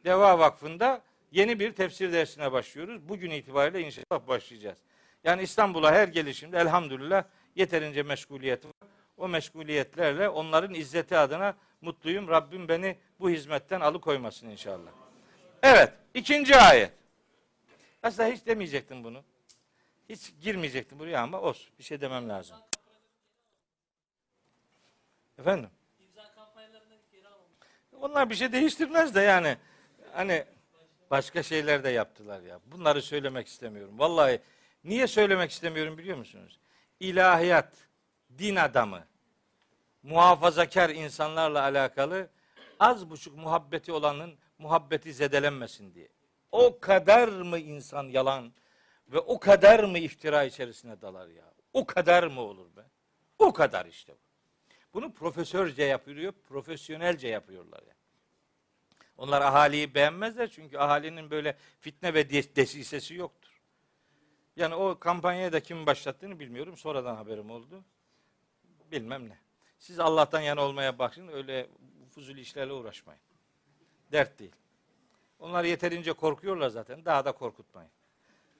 Deva 0.04 0.38
Vakfı'nda 0.38 1.02
yeni 1.32 1.60
bir 1.60 1.72
tefsir 1.72 2.12
dersine 2.12 2.52
başlıyoruz. 2.52 3.08
Bugün 3.08 3.30
itibariyle 3.30 3.80
inşallah 3.80 4.28
başlayacağız. 4.28 4.78
Yani 5.24 5.42
İstanbul'a 5.42 5.92
her 5.92 6.08
gelişimde 6.08 6.58
elhamdülillah 6.58 7.24
yeterince 7.54 8.02
meşguliyet 8.02 8.64
var. 8.64 8.72
O 9.16 9.28
meşguliyetlerle 9.28 10.28
onların 10.28 10.74
izzeti 10.74 11.16
adına 11.16 11.54
mutluyum. 11.80 12.28
Rabbim 12.28 12.68
beni 12.68 12.96
bu 13.20 13.30
hizmetten 13.30 13.80
alıkoymasın 13.80 14.50
inşallah. 14.50 14.90
Evet, 15.62 15.92
ikinci 16.14 16.56
ayet. 16.56 16.92
Aslında 18.02 18.28
hiç 18.28 18.46
demeyecektim 18.46 19.04
bunu. 19.04 19.22
Hiç 20.08 20.32
girmeyecektim 20.40 20.98
buraya 20.98 21.22
ama 21.22 21.40
olsun. 21.40 21.70
Bir 21.78 21.84
şey 21.84 22.00
demem 22.00 22.28
lazım. 22.28 22.56
Efendim? 25.38 25.70
Onlar 28.00 28.30
bir 28.30 28.34
şey 28.34 28.52
değiştirmez 28.52 29.14
de 29.14 29.20
yani. 29.20 29.56
Hani 30.12 30.44
başka 31.10 31.42
şeyler 31.42 31.84
de 31.84 31.88
yaptılar 31.90 32.40
ya. 32.40 32.60
Bunları 32.66 33.02
söylemek 33.02 33.46
istemiyorum. 33.46 33.98
Vallahi 33.98 34.40
niye 34.84 35.06
söylemek 35.06 35.50
istemiyorum 35.50 35.98
biliyor 35.98 36.16
musunuz? 36.16 36.58
İlahiyat, 37.00 37.76
din 38.38 38.56
adamı, 38.56 39.04
muhafazakar 40.02 40.90
insanlarla 40.90 41.62
alakalı 41.62 42.28
az 42.80 43.10
buçuk 43.10 43.36
muhabbeti 43.36 43.92
olanın 43.92 44.34
muhabbeti 44.58 45.14
zedelenmesin 45.14 45.94
diye. 45.94 46.08
O 46.52 46.80
kadar 46.80 47.28
mı 47.28 47.58
insan 47.58 48.04
yalan 48.04 48.52
ve 49.08 49.18
o 49.18 49.40
kadar 49.40 49.84
mı 49.84 49.98
iftira 49.98 50.44
içerisine 50.44 51.00
dalar 51.00 51.28
ya? 51.28 51.54
O 51.72 51.86
kadar 51.86 52.24
mı 52.24 52.40
olur 52.40 52.76
be? 52.76 52.82
O 53.38 53.52
kadar 53.52 53.86
işte. 53.86 54.14
Bunu 54.94 55.14
profesörce 55.14 55.82
yapıyor, 55.82 56.32
profesyonelce 56.32 57.28
yapıyorlar 57.28 57.82
ya. 57.82 57.94
Onlar 59.16 59.42
ahaliyi 59.42 59.94
beğenmezler 59.94 60.50
çünkü 60.50 60.78
ahalinin 60.78 61.30
böyle 61.30 61.56
fitne 61.80 62.14
ve 62.14 62.30
desisesi 62.30 63.14
yoktur. 63.14 63.60
Yani 64.56 64.74
o 64.74 64.98
kampanyayı 64.98 65.52
da 65.52 65.60
kim 65.60 65.86
başlattığını 65.86 66.40
bilmiyorum. 66.40 66.76
Sonradan 66.76 67.16
haberim 67.16 67.50
oldu. 67.50 67.84
Bilmem 68.92 69.28
ne. 69.28 69.38
Siz 69.78 69.98
Allah'tan 69.98 70.40
yana 70.40 70.62
olmaya 70.62 70.98
bakın. 70.98 71.28
Öyle 71.28 71.68
fuzul 72.10 72.36
işlerle 72.36 72.72
uğraşmayın. 72.72 73.22
Dert 74.12 74.38
değil. 74.38 74.52
Onlar 75.38 75.64
yeterince 75.64 76.12
korkuyorlar 76.12 76.68
zaten. 76.68 77.04
Daha 77.04 77.24
da 77.24 77.32
korkutmayın. 77.32 77.90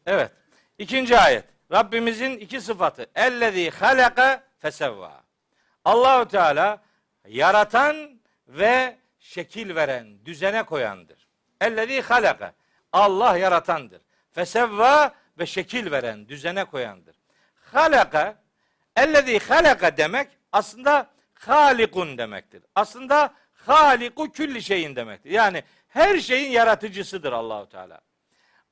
Evet. 0.07 0.33
İkinci 0.79 1.19
ayet. 1.19 1.45
Rabbimizin 1.73 2.39
iki 2.39 2.61
sıfatı. 2.61 3.07
Ellezî 3.15 3.71
halaka 3.71 4.43
fesevva. 4.59 5.23
Allahu 5.85 6.29
Teala 6.29 6.83
yaratan 7.29 8.21
ve 8.49 8.97
şekil 9.19 9.75
veren, 9.75 10.25
düzene 10.25 10.63
koyandır. 10.63 11.29
Ellezî 11.61 12.01
halaka. 12.01 12.53
Allah 12.93 13.39
yaratandır. 13.39 14.03
Fesevva 14.33 15.15
ve 15.39 15.47
şekil 15.47 15.91
veren, 15.91 16.29
düzene 16.29 16.65
koyandır. 16.65 17.17
Halaka, 17.73 18.43
ellezî 18.97 19.39
halaka 19.39 19.97
demek 19.97 20.29
aslında 20.53 21.11
halikun 21.35 22.19
demektir. 22.19 22.63
Aslında 22.75 23.35
haliku 23.53 24.33
külli 24.33 24.63
şeyin 24.63 24.97
demektir. 24.97 25.31
Yani 25.31 25.65
her 25.89 26.19
şeyin 26.19 26.51
yaratıcısıdır 26.51 27.33
Allahu 27.33 27.69
Teala. 27.69 28.01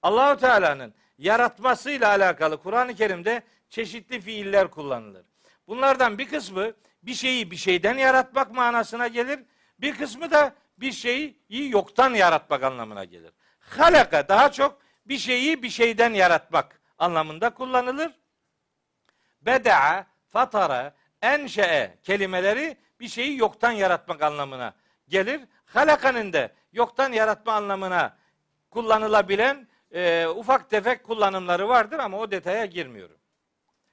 Allahu 0.03 0.41
Teala'nın 0.41 0.95
yaratmasıyla 1.19 2.09
alakalı 2.09 2.63
Kur'an-ı 2.63 2.95
Kerim'de 2.95 3.43
çeşitli 3.69 4.21
fiiller 4.21 4.71
kullanılır. 4.71 5.27
Bunlardan 5.69 6.19
bir 6.19 6.29
kısmı 6.29 6.73
bir 7.03 7.15
şeyi 7.15 7.51
bir 7.51 7.57
şeyden 7.57 7.99
yaratmak 7.99 8.55
manasına 8.55 9.09
gelir. 9.09 9.41
Bir 9.79 9.97
kısmı 9.97 10.31
da 10.31 10.55
bir 10.79 10.93
şeyi 10.93 11.37
yoktan 11.51 12.15
yaratmak 12.15 12.63
anlamına 12.63 13.05
gelir. 13.05 13.33
Halaka 13.59 14.29
daha 14.29 14.53
çok 14.53 14.79
bir 15.07 15.19
şeyi 15.19 15.63
bir 15.63 15.71
şeyden 15.71 16.15
yaratmak 16.15 16.81
anlamında 16.99 17.51
kullanılır. 17.55 18.13
Beda'a, 19.43 20.07
fatara, 20.29 20.95
enşe'e 21.23 21.99
kelimeleri 22.03 22.77
bir 23.01 23.09
şeyi 23.09 23.39
yoktan 23.39 23.71
yaratmak 23.71 24.23
anlamına 24.23 24.75
gelir. 25.09 25.41
Halakanın 25.65 26.33
da 26.33 26.51
yoktan 26.73 27.13
yaratma 27.13 27.53
anlamına 27.53 28.17
kullanılabilen 28.71 29.69
e, 29.95 30.27
ufak 30.27 30.71
tefek 30.71 31.05
kullanımları 31.05 31.69
vardır 31.69 31.99
ama 31.99 32.19
o 32.19 32.31
detaya 32.31 32.67
girmiyorum. 32.67 33.19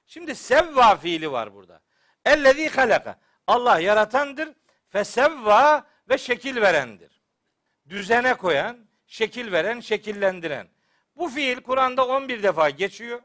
Şimdi 0.06 0.34
sevva 0.34 0.96
fiili 0.96 1.32
var 1.32 1.54
burada. 1.54 1.80
Ellezî 2.24 2.68
halaka. 2.68 3.18
Allah 3.46 3.78
yaratandır. 3.78 4.48
Fesevva 4.88 5.86
ve 6.08 6.18
şekil 6.18 6.60
verendir. 6.60 7.22
Düzene 7.88 8.34
koyan, 8.34 8.78
şekil 9.06 9.52
veren, 9.52 9.80
şekillendiren. 9.80 10.68
Bu 11.16 11.28
fiil 11.28 11.60
Kur'an'da 11.60 12.06
11 12.06 12.42
defa 12.42 12.70
geçiyor. 12.70 13.20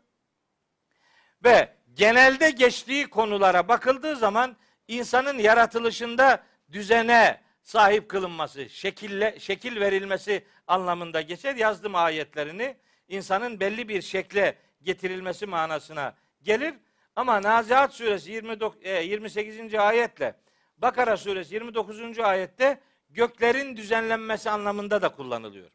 Ve 1.44 1.76
genelde 1.94 2.50
geçtiği 2.50 3.10
konulara 3.10 3.68
bakıldığı 3.68 4.16
zaman 4.16 4.58
insanın 4.88 5.38
yaratılışında 5.38 6.44
düzene 6.72 7.42
sahip 7.68 8.10
kılınması, 8.10 8.70
şekille, 8.70 9.40
şekil 9.40 9.80
verilmesi 9.80 10.46
anlamında 10.68 11.22
geçer. 11.22 11.56
Yazdım 11.56 11.96
ayetlerini. 11.96 12.78
insanın 13.08 13.60
belli 13.60 13.90
bir 13.90 14.02
şekle 14.02 14.58
getirilmesi 14.82 15.46
manasına 15.46 16.16
gelir. 16.44 16.74
Ama 17.16 17.42
Nazihat 17.42 17.94
suresi 17.94 18.32
29, 18.32 18.80
28. 18.86 19.74
E, 19.74 19.80
ayetle 19.80 20.36
Bakara 20.78 21.18
suresi 21.18 21.54
29. 21.54 22.20
ayette 22.20 22.82
göklerin 23.10 23.78
düzenlenmesi 23.78 24.50
anlamında 24.50 25.02
da 25.02 25.10
kullanılıyor. 25.10 25.70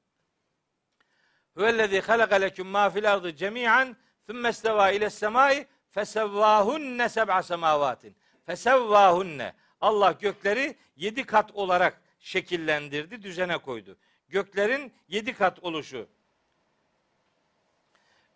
Huvellezî 1.55 2.01
halaka 2.01 2.37
leküm 2.37 2.67
mâ 2.67 2.91
fil 2.91 3.13
ardı 3.13 3.37
cemî'an 3.37 3.97
thumme 4.27 4.51
istevâ 4.51 4.91
iles 4.91 5.15
semâi 5.15 5.67
fesevvâhunne 5.91 7.09
seb'a 7.09 7.43
semâvâtin. 7.43 8.17
Fesevvâhunne. 8.47 9.55
Allah 9.83 10.13
gökleri 10.13 10.77
yedi 10.97 11.25
kat 11.25 11.51
olarak 11.55 12.03
şekillendirdi, 12.21 13.23
düzene 13.23 13.59
koydu. 13.59 13.97
Göklerin 14.29 14.93
yedi 15.09 15.33
kat 15.35 15.65
oluşu. 15.65 16.07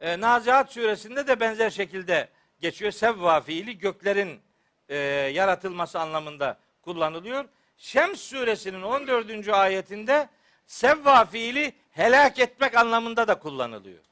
E, 0.00 0.20
Nazihat 0.20 0.72
suresinde 0.72 1.26
de 1.26 1.40
benzer 1.40 1.70
şekilde 1.70 2.28
geçiyor. 2.60 2.92
Sevva 2.92 3.40
fiili 3.40 3.78
göklerin 3.78 4.40
e, 4.88 4.96
yaratılması 5.34 6.00
anlamında 6.00 6.58
kullanılıyor. 6.82 7.44
Şems 7.78 8.20
suresinin 8.20 8.82
14. 8.82 9.48
ayetinde 9.48 10.28
sevva 10.66 11.24
fiili 11.24 11.72
helak 11.92 12.38
etmek 12.38 12.76
anlamında 12.76 13.28
da 13.28 13.38
kullanılıyor. 13.38 14.02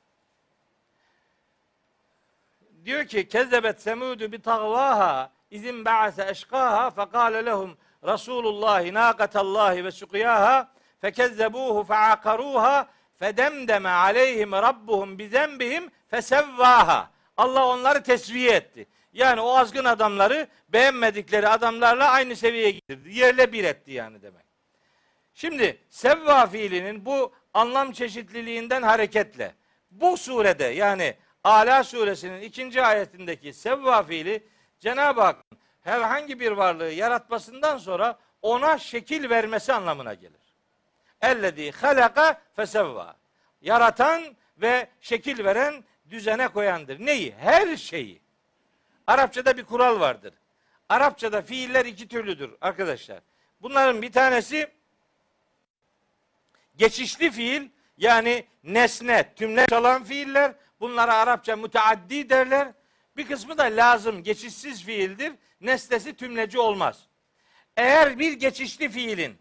Diyor 2.84 3.06
ki 3.06 3.28
kezzebet 3.28 3.82
semudu 3.82 4.32
bi 4.32 4.42
tagvaha 4.42 5.33
izin 5.54 5.84
ba'ase 5.84 6.26
eşkaha 6.30 6.90
fekale 6.90 7.46
lehum 7.46 7.76
Resulullah 8.04 8.92
naqatallahi 8.92 9.84
ve 9.84 9.90
suqiyaha 9.90 10.68
fekezzebuhu 11.00 11.84
feakaruha 11.84 12.88
fedemdeme 13.18 13.88
aleyhim 13.88 14.52
rabbuhum 14.52 15.18
bizenbihim 15.18 15.90
fesevvaha. 16.08 17.10
Allah 17.36 17.66
onları 17.66 18.02
tesviye 18.02 18.52
etti. 18.52 18.86
Yani 19.12 19.40
o 19.40 19.56
azgın 19.56 19.84
adamları 19.84 20.48
beğenmedikleri 20.68 21.48
adamlarla 21.48 22.10
aynı 22.10 22.36
seviyeye 22.36 22.70
getirdi. 22.70 23.18
Yerle 23.18 23.52
bir 23.52 23.64
etti 23.64 23.92
yani 23.92 24.22
demek. 24.22 24.44
Şimdi 25.34 25.78
sevva 25.88 26.46
fiilinin 26.46 27.04
bu 27.04 27.32
anlam 27.54 27.92
çeşitliliğinden 27.92 28.82
hareketle 28.82 29.54
bu 29.90 30.16
surede 30.16 30.64
yani 30.64 31.14
Ala 31.44 31.84
suresinin 31.84 32.40
ikinci 32.40 32.82
ayetindeki 32.82 33.52
sevva 33.52 34.02
fiili 34.02 34.42
Cenab-ı 34.84 35.20
Hak 35.20 35.36
herhangi 35.82 36.40
bir 36.40 36.52
varlığı 36.52 36.90
yaratmasından 36.90 37.78
sonra 37.78 38.18
ona 38.42 38.78
şekil 38.78 39.30
vermesi 39.30 39.72
anlamına 39.72 40.14
gelir. 40.14 40.40
Ellezî 41.22 41.70
halaka 41.70 42.40
fesevva. 42.56 43.16
Yaratan 43.62 44.22
ve 44.58 44.88
şekil 45.00 45.44
veren 45.44 45.84
düzene 46.10 46.48
koyandır. 46.48 47.06
Neyi? 47.06 47.34
Her 47.38 47.76
şeyi. 47.76 48.20
Arapçada 49.06 49.56
bir 49.56 49.64
kural 49.64 50.00
vardır. 50.00 50.34
Arapçada 50.88 51.42
fiiller 51.42 51.86
iki 51.86 52.08
türlüdür 52.08 52.50
arkadaşlar. 52.60 53.20
Bunların 53.62 54.02
bir 54.02 54.12
tanesi 54.12 54.70
geçişli 56.76 57.30
fiil 57.30 57.68
yani 57.98 58.44
nesne, 58.64 59.34
tümle 59.34 59.66
çalan 59.66 60.04
fiiller. 60.04 60.52
Bunlara 60.80 61.14
Arapça 61.14 61.56
müteaddi 61.56 62.30
derler. 62.30 62.72
Bir 63.16 63.28
kısmı 63.28 63.58
da 63.58 63.62
lazım, 63.62 64.22
geçişsiz 64.22 64.84
fiildir. 64.84 65.32
Nesnesi 65.60 66.16
tümleci 66.16 66.58
olmaz. 66.58 67.06
Eğer 67.76 68.18
bir 68.18 68.32
geçişli 68.32 68.88
fiilin 68.88 69.38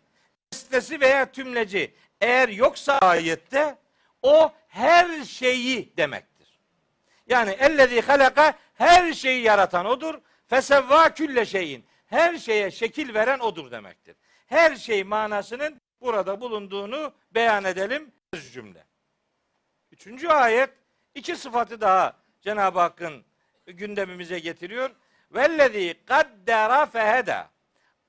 nesnesi 0.53 1.01
veya 1.01 1.31
tümleci 1.31 1.93
eğer 2.21 2.49
yoksa 2.49 2.97
ayette 2.97 3.77
o 4.21 4.53
her 4.67 5.23
şeyi 5.23 5.97
demektir. 5.97 6.59
Yani 7.27 7.51
ellezî 7.51 8.01
halaka 8.01 8.53
her 8.73 9.13
şeyi 9.13 9.43
yaratan 9.43 9.85
odur. 9.85 10.21
Fesevva 10.47 11.13
külle 11.13 11.45
şeyin. 11.45 11.85
her 12.05 12.37
şeye 12.37 12.71
şekil 12.71 13.13
veren 13.13 13.39
odur 13.39 13.71
demektir. 13.71 14.15
Her 14.45 14.75
şey 14.75 15.03
manasının 15.03 15.81
burada 16.01 16.41
bulunduğunu 16.41 17.13
beyan 17.31 17.63
edelim 17.63 18.11
cümle. 18.53 18.85
Üçüncü 19.91 20.27
ayet 20.27 20.69
iki 21.15 21.35
sıfatı 21.35 21.81
daha 21.81 22.17
Cenab-ı 22.41 22.79
Hakk'ın 22.79 23.23
gündemimize 23.65 24.39
getiriyor. 24.39 24.91
Vellezî 25.31 25.99
kaddera 26.05 26.85
feheda. 26.85 27.49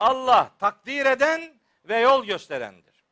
Allah 0.01 0.51
takdir 0.59 1.07
eden 1.07 1.55
ve 1.85 1.99
yol 1.99 2.25
gösterendir. 2.25 3.05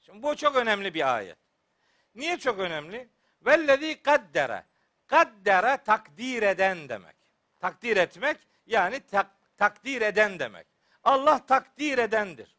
Şimdi 0.00 0.22
bu 0.22 0.36
çok 0.36 0.56
önemli 0.56 0.94
bir 0.94 1.14
ayet. 1.14 1.38
Niye 2.14 2.38
çok 2.38 2.58
önemli? 2.58 3.08
Vellezî 3.46 4.02
kaddere. 4.02 4.64
Kaddere 5.06 5.76
takdir 5.76 6.42
eden 6.42 6.88
demek. 6.88 7.16
Takdir 7.60 7.96
etmek 7.96 8.36
yani 8.66 9.00
tak, 9.00 9.26
takdir 9.56 10.02
eden 10.02 10.38
demek. 10.38 10.66
Allah 11.04 11.46
takdir 11.46 11.98
edendir. 11.98 12.56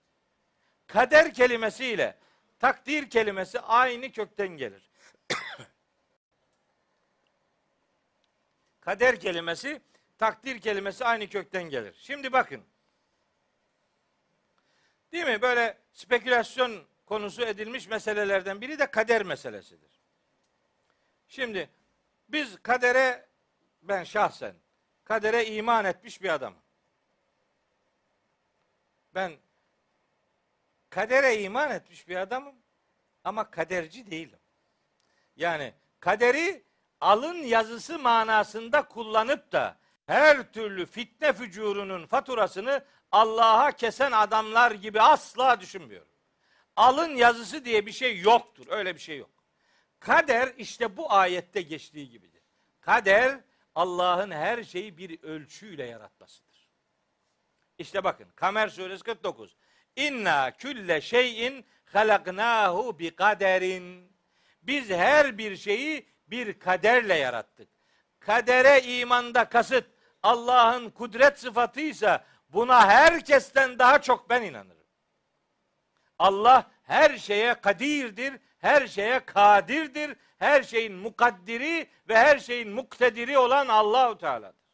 Kader 0.88 1.34
kelimesiyle 1.34 2.18
takdir 2.60 3.10
kelimesi 3.10 3.60
aynı 3.60 4.12
kökten 4.12 4.48
gelir. 4.48 4.85
Kader 8.86 9.20
kelimesi 9.20 9.82
takdir 10.18 10.60
kelimesi 10.60 11.06
aynı 11.06 11.30
kökten 11.30 11.64
gelir. 11.64 11.96
Şimdi 12.00 12.34
bakın. 12.34 12.64
Değil 15.12 15.26
mi? 15.26 15.42
Böyle 15.42 15.78
spekülasyon 15.94 16.88
konusu 17.06 17.42
edilmiş 17.42 17.88
meselelerden 17.88 18.62
biri 18.62 18.80
de 18.80 18.92
kader 18.92 19.24
meselesidir. 19.24 20.00
Şimdi 21.28 21.70
biz 22.30 22.58
kadere 22.64 23.28
ben 23.82 24.04
şahsen 24.04 24.56
kadere 25.04 25.46
iman 25.46 25.86
etmiş 25.86 26.22
bir 26.22 26.30
adamım. 26.30 26.62
Ben 29.16 29.34
kadere 30.90 31.42
iman 31.42 31.72
etmiş 31.72 32.08
bir 32.08 32.16
adamım 32.16 32.56
ama 33.24 33.52
kaderci 33.52 34.12
değilim. 34.12 34.40
Yani 35.36 35.74
kaderi 36.00 36.64
alın 37.02 37.36
yazısı 37.36 38.00
manasında 38.00 38.88
kullanıp 38.88 39.52
da 39.52 39.78
her 40.06 40.52
türlü 40.52 40.86
fitne 40.86 41.34
fücurunun 41.34 42.06
faturasını 42.06 42.86
Allah'a 43.12 43.72
kesen 43.72 44.12
adamlar 44.12 44.72
gibi 44.72 45.02
asla 45.02 45.62
düşünmüyorum. 45.62 46.08
Alın 46.76 47.16
yazısı 47.16 47.66
diye 47.66 47.86
bir 47.86 47.92
şey 47.92 48.20
yoktur. 48.20 48.66
Öyle 48.70 48.96
bir 48.96 49.00
şey 49.00 49.18
yok. 49.18 49.30
Kader 50.00 50.54
işte 50.58 50.98
bu 50.98 51.14
ayette 51.14 51.62
geçtiği 51.62 52.10
gibidir. 52.10 52.44
Kader 52.82 53.40
Allah'ın 53.76 54.32
her 54.32 54.64
şeyi 54.64 54.98
bir 54.98 55.24
ölçüyle 55.24 55.86
yaratmasıdır. 55.86 56.70
İşte 57.78 58.04
bakın 58.04 58.28
Kamer 58.36 58.68
suresi 58.68 59.04
49. 59.04 59.56
İnna 59.96 60.52
külle 60.52 61.02
şeyin 61.02 61.66
halaknahu 61.86 63.00
bi 63.00 63.16
kaderin. 63.16 64.12
Biz 64.62 64.90
her 64.90 65.38
bir 65.38 65.58
şeyi 65.58 66.08
bir 66.28 66.60
kaderle 66.60 67.16
yarattık. 67.16 67.70
Kadere 68.20 68.82
imanda 68.82 69.50
kasıt 69.50 69.86
Allah'ın 70.24 70.90
kudret 70.90 71.40
sıfatıysa 71.40 72.26
buna 72.50 72.88
herkesten 72.88 73.80
daha 73.80 74.02
çok 74.02 74.30
ben 74.30 74.42
inanırım. 74.42 74.86
Allah 76.20 76.72
her 76.84 77.18
şeye 77.18 77.54
kadirdir, 77.54 78.34
her 78.58 78.88
şeye 78.88 79.26
kadirdir, 79.26 80.16
her 80.38 80.64
şeyin 80.64 80.94
mukaddiri 80.94 81.90
ve 82.10 82.18
her 82.18 82.40
şeyin 82.40 82.70
muktediri 82.70 83.38
olan 83.38 83.68
Allahu 83.68 84.18
Teala'dır. 84.18 84.66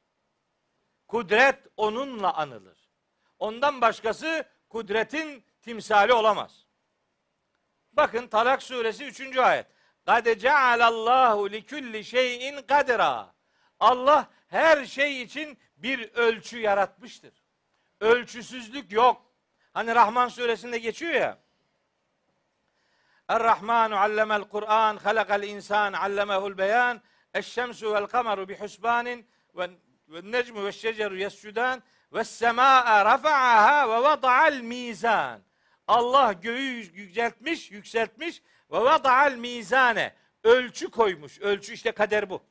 Kudret 1.07 1.59
onunla 1.77 2.33
anılır. 2.33 2.89
Ondan 3.39 3.81
başkası 3.81 4.45
kudretin 4.69 5.43
timsali 5.61 6.13
olamaz. 6.13 6.65
Bakın 7.93 8.27
Talak 8.27 8.63
suresi 8.63 9.05
3. 9.05 9.37
ayet. 9.37 9.67
Kad 10.05 10.39
cealallahu 10.39 11.51
li 11.51 11.65
kulli 11.65 12.03
şeyin 12.03 12.61
kadra. 12.61 13.33
Allah 13.79 14.29
her 14.47 14.85
şey 14.85 15.21
için 15.21 15.57
bir 15.77 16.11
ölçü 16.13 16.59
yaratmıştır. 16.59 17.33
Ölçüsüzlük 17.99 18.91
yok. 18.91 19.31
Hani 19.73 19.95
Rahman 19.95 20.27
suresinde 20.27 20.77
geçiyor 20.77 21.13
ya. 21.13 21.37
Er-Rahmanu 23.27 23.97
allemel 23.97 24.43
Kur'an, 24.43 24.97
halakal 24.97 25.43
insan, 25.43 25.93
allemehul 25.93 26.57
beyan, 26.57 27.01
eşşemsu 27.33 27.93
vel 27.93 28.05
kameru 28.05 28.49
bi 28.49 28.59
husbanin 28.59 29.27
ve 29.55 29.69
necmu 30.23 30.65
ve 30.65 30.71
şeceru 30.71 31.17
yescudan 31.17 31.83
ve 32.13 32.23
semâe 32.23 33.05
rafa'aha 33.05 33.89
ve 33.89 34.03
vada'al 34.03 34.53
mizan. 34.53 35.41
Allah 35.87 36.33
göğü 36.33 36.61
yüceltmiş, 36.93 37.71
yükseltmiş 37.71 38.41
ve 38.71 38.77
vada'al 38.77 39.31
mizane. 39.35 40.13
Ölçü 40.43 40.91
koymuş. 40.91 41.39
Ölçü 41.39 41.73
işte 41.73 41.91
kader 41.91 42.29
bu. 42.29 42.43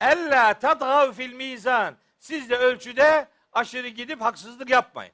Ella 0.00 0.54
tadgav 0.58 1.12
fil 1.12 1.32
mizan. 1.32 1.96
Siz 2.18 2.50
de 2.50 2.56
ölçüde 2.56 3.28
aşırı 3.52 3.88
gidip 3.88 4.20
haksızlık 4.20 4.70
yapmayın. 4.70 5.12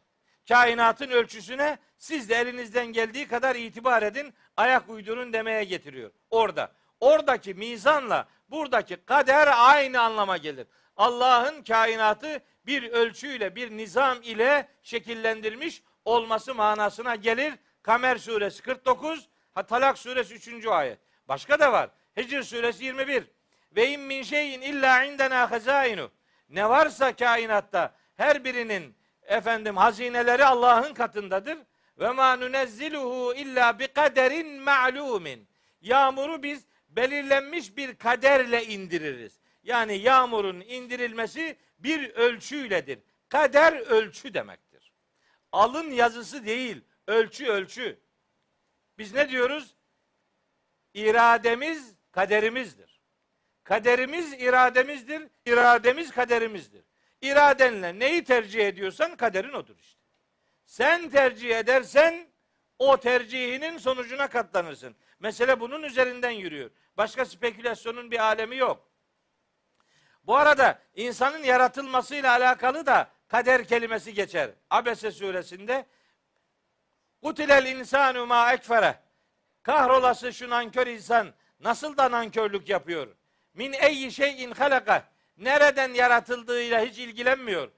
Kainatın 0.48 1.10
ölçüsüne 1.10 1.78
siz 1.98 2.28
de 2.28 2.34
elinizden 2.34 2.86
geldiği 2.86 3.28
kadar 3.28 3.56
itibar 3.56 4.02
edin, 4.02 4.34
ayak 4.56 4.88
uydurun 4.88 5.32
demeye 5.32 5.64
getiriyor. 5.64 6.10
Orada. 6.30 6.72
Oradaki 7.00 7.54
mizanla 7.54 8.28
buradaki 8.48 8.96
kader 8.96 9.48
aynı 9.56 10.00
anlama 10.00 10.36
gelir. 10.36 10.66
Allah'ın 10.96 11.62
kainatı 11.62 12.40
bir 12.66 12.90
ölçüyle, 12.90 13.56
bir 13.56 13.70
nizam 13.70 14.22
ile 14.22 14.68
şekillendirilmiş 14.82 15.82
olması 16.04 16.54
manasına 16.54 17.14
gelir. 17.14 17.54
Kamer 17.82 18.16
suresi 18.16 18.62
49, 18.62 19.28
Talak 19.62 19.98
suresi 19.98 20.34
3. 20.34 20.66
ayet. 20.66 20.98
Başka 21.28 21.60
da 21.60 21.72
var. 21.72 21.90
Hicr 22.16 22.42
suresi 22.42 22.84
21. 22.84 23.24
Ve 23.76 23.90
in 23.90 24.00
min 24.00 24.22
şeyin 24.22 24.60
illa 24.60 25.04
indena 25.04 25.50
hazainu. 25.50 26.10
Ne 26.48 26.68
varsa 26.68 27.16
kainatta 27.16 27.94
her 28.16 28.44
birinin 28.44 28.96
efendim 29.22 29.76
hazineleri 29.76 30.44
Allah'ın 30.44 30.94
katındadır. 30.94 31.58
Ve 31.98 32.10
ma 32.10 32.36
nunezziluhu 32.36 33.34
illa 33.34 33.78
bi 33.78 33.86
kaderin 33.86 34.62
ma'lumin. 34.62 35.48
Yağmuru 35.80 36.42
biz 36.42 36.66
belirlenmiş 36.88 37.76
bir 37.76 37.96
kaderle 37.96 38.64
indiririz. 38.64 39.40
Yani 39.62 39.96
yağmurun 39.96 40.60
indirilmesi 40.60 41.56
bir 41.78 42.10
ölçüyledir. 42.10 42.98
Kader 43.28 43.72
ölçü 43.72 44.34
demektir. 44.34 44.92
Alın 45.52 45.90
yazısı 45.90 46.46
değil, 46.46 46.80
ölçü 47.06 47.46
ölçü. 47.46 47.98
Biz 48.98 49.14
ne 49.14 49.28
diyoruz? 49.28 49.74
İrademiz 50.94 51.94
kaderimizdir. 52.12 53.00
Kaderimiz 53.64 54.32
irademizdir, 54.32 55.28
irademiz 55.46 56.10
kaderimizdir. 56.10 56.84
İradenle 57.20 57.98
neyi 57.98 58.24
tercih 58.24 58.66
ediyorsan 58.66 59.16
kaderin 59.16 59.52
odur 59.52 59.76
işte. 59.78 60.00
Sen 60.66 61.10
tercih 61.10 61.58
edersen 61.58 62.28
o 62.78 62.96
tercihinin 62.96 63.78
sonucuna 63.78 64.28
katlanırsın. 64.28 64.96
Mesele 65.20 65.60
bunun 65.60 65.82
üzerinden 65.82 66.30
yürüyor. 66.30 66.70
Başka 66.96 67.24
spekülasyonun 67.24 68.10
bir 68.10 68.18
alemi 68.18 68.56
yok. 68.56 68.90
Bu 70.24 70.36
arada 70.36 70.78
insanın 70.94 71.42
yaratılmasıyla 71.42 72.30
alakalı 72.30 72.86
da 72.86 73.10
kader 73.28 73.64
kelimesi 73.64 74.14
geçer. 74.14 74.50
Abese 74.70 75.10
suresinde 75.10 75.86
Kutilel 77.24 77.66
insanu 77.66 78.26
ma 78.26 78.52
ekfere. 78.52 78.94
Kahrolası 79.62 80.32
şu 80.32 80.50
nankör 80.50 80.86
insan 80.86 81.34
nasıl 81.60 81.96
da 81.96 82.10
nankörlük 82.10 82.68
yapıyor. 82.68 83.08
Min 83.54 83.72
eyyi 83.72 84.12
şeyin 84.12 84.50
halaka. 84.50 85.04
Nereden 85.36 85.94
yaratıldığıyla 85.94 86.80
hiç 86.80 86.98
ilgilenmiyor. 86.98 87.68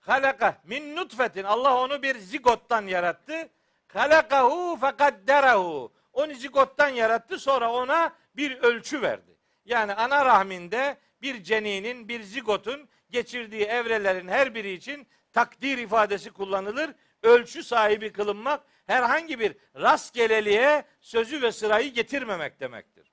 Halaka 0.00 0.60
min 0.64 0.96
nutfetin. 0.96 1.44
Allah 1.44 1.76
onu 1.76 2.02
bir 2.02 2.18
zigottan 2.18 2.86
yarattı. 2.86 3.48
Halakahu 3.88 4.78
fekadderahu. 4.80 5.92
Onu 6.12 6.34
zigottan 6.34 6.88
yarattı 6.88 7.38
sonra 7.38 7.72
ona 7.72 8.12
bir 8.36 8.58
ölçü 8.58 9.02
verdi. 9.02 9.36
Yani 9.64 9.94
ana 9.94 10.24
rahminde 10.24 10.96
bir 11.22 11.42
ceninin, 11.42 12.08
bir 12.08 12.22
zigotun 12.22 12.88
geçirdiği 13.10 13.64
evrelerin 13.64 14.28
her 14.28 14.54
biri 14.54 14.72
için 14.72 15.06
takdir 15.32 15.78
ifadesi 15.78 16.30
kullanılır. 16.30 16.90
Ölçü 17.22 17.62
sahibi 17.62 18.12
kılınmak 18.12 18.60
herhangi 18.90 19.40
bir 19.40 19.56
rastgeleliğe 19.76 20.84
sözü 21.00 21.42
ve 21.42 21.52
sırayı 21.52 21.92
getirmemek 21.92 22.60
demektir. 22.60 23.12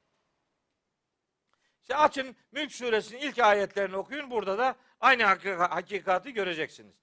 İşte 1.81 1.95
açın 1.95 2.35
Mülk 2.51 2.71
suresinin 2.71 3.21
ilk 3.21 3.39
ayetlerini 3.39 3.97
okuyun. 3.97 4.31
Burada 4.31 4.57
da 4.57 4.75
aynı 4.99 5.23
hakikati 5.57 6.33
göreceksiniz. 6.33 6.95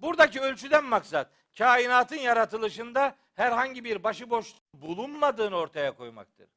Buradaki 0.00 0.40
ölçüden 0.40 0.84
maksat 0.84 1.30
kainatın 1.58 2.16
yaratılışında 2.16 3.16
herhangi 3.34 3.84
bir 3.84 4.02
başıboş 4.04 4.54
bulunmadığını 4.74 5.56
ortaya 5.56 5.94
koymaktır. 5.94 6.48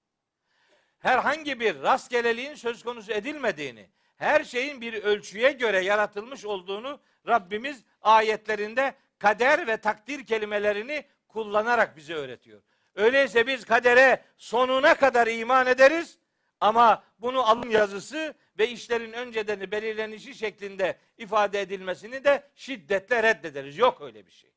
Herhangi 0.99 1.59
bir 1.59 1.81
rastgeleliğin 1.81 2.55
söz 2.55 2.83
konusu 2.83 3.11
edilmediğini, 3.11 3.89
her 4.17 4.43
şeyin 4.43 4.81
bir 4.81 4.93
ölçüye 4.93 5.51
göre 5.51 5.79
yaratılmış 5.79 6.45
olduğunu 6.45 6.99
Rabbimiz 7.27 7.83
ayetlerinde 8.01 8.95
kader 9.19 9.67
ve 9.67 9.77
takdir 9.77 10.25
kelimelerini 10.25 11.05
kullanarak 11.31 11.97
bize 11.97 12.13
öğretiyor. 12.13 12.61
Öyleyse 12.95 13.47
biz 13.47 13.65
kadere 13.65 14.25
sonuna 14.37 14.93
kadar 14.95 15.27
iman 15.27 15.67
ederiz 15.67 16.17
ama 16.59 17.03
bunu 17.19 17.49
alın 17.49 17.69
yazısı 17.69 18.33
ve 18.57 18.69
işlerin 18.69 19.13
önceden 19.13 19.71
belirlenişi 19.71 20.35
şeklinde 20.35 20.97
ifade 21.17 21.61
edilmesini 21.61 22.23
de 22.23 22.49
şiddetle 22.55 23.23
reddederiz. 23.23 23.77
Yok 23.77 24.01
öyle 24.01 24.25
bir 24.25 24.31
şey. 24.31 24.51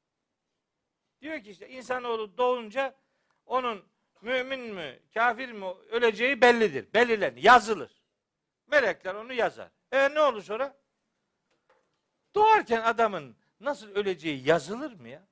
Diyor 1.21 1.41
ki 1.41 1.51
işte 1.51 1.69
insanoğlu 1.69 2.39
doğunca 2.39 2.95
onun 3.47 3.85
mümin 4.21 4.61
mi, 4.61 4.99
kafir 5.15 5.53
mi 5.53 5.67
öleceği 5.91 6.41
bellidir. 6.41 6.95
Belirlenir, 6.95 7.43
yazılır. 7.43 8.03
Melekler 8.67 9.15
onu 9.15 9.33
yazar. 9.33 9.69
E 9.93 10.15
ne 10.15 10.21
olur 10.21 10.43
sonra? 10.43 10.77
Doğarken 12.35 12.81
adamın 12.83 13.37
nasıl 13.61 13.89
öleceği 13.89 14.49
yazılır 14.49 14.93
mı 14.93 15.09
ya? 15.09 15.27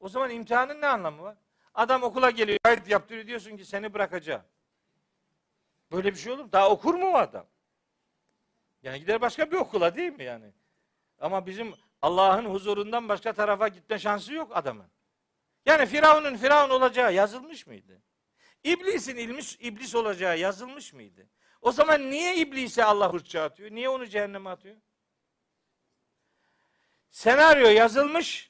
O 0.00 0.08
zaman 0.08 0.30
imtihanın 0.30 0.80
ne 0.80 0.86
anlamı 0.86 1.22
var? 1.22 1.36
Adam 1.74 2.02
okula 2.02 2.30
geliyor, 2.30 2.58
kayıt 2.62 2.88
yaptırıyor 2.88 3.26
diyorsun 3.26 3.56
ki 3.56 3.64
seni 3.64 3.94
bırakacağım. 3.94 4.42
Böyle 5.92 6.12
bir 6.12 6.18
şey 6.18 6.32
olur 6.32 6.44
mu? 6.44 6.52
Daha 6.52 6.70
okur 6.70 6.94
mu 6.94 7.06
o 7.06 7.14
adam? 7.14 7.46
Yani 8.82 9.00
gider 9.00 9.20
başka 9.20 9.50
bir 9.50 9.56
okula 9.56 9.94
değil 9.94 10.12
mi 10.12 10.24
yani? 10.24 10.52
Ama 11.20 11.46
bizim 11.46 11.74
Allah'ın 12.02 12.44
huzurundan 12.44 13.08
başka 13.08 13.32
tarafa 13.32 13.68
gitme 13.68 13.98
şansı 13.98 14.32
yok 14.32 14.50
adamın. 14.54 14.86
Yani 15.66 15.86
Firavun'un 15.86 16.36
Firavun 16.36 16.70
olacağı 16.70 17.14
yazılmış 17.14 17.66
mıydı? 17.66 18.02
İblisin 18.64 19.16
ilmiş, 19.16 19.56
iblis 19.60 19.94
olacağı 19.94 20.38
yazılmış 20.38 20.92
mıydı? 20.92 21.26
O 21.60 21.72
zaman 21.72 22.10
niye 22.10 22.36
iblise 22.36 22.84
Allah 22.84 23.12
hırça 23.12 23.42
atıyor? 23.42 23.70
Niye 23.70 23.88
onu 23.88 24.06
cehenneme 24.06 24.50
atıyor? 24.50 24.76
Senaryo 27.10 27.68
yazılmış, 27.68 28.49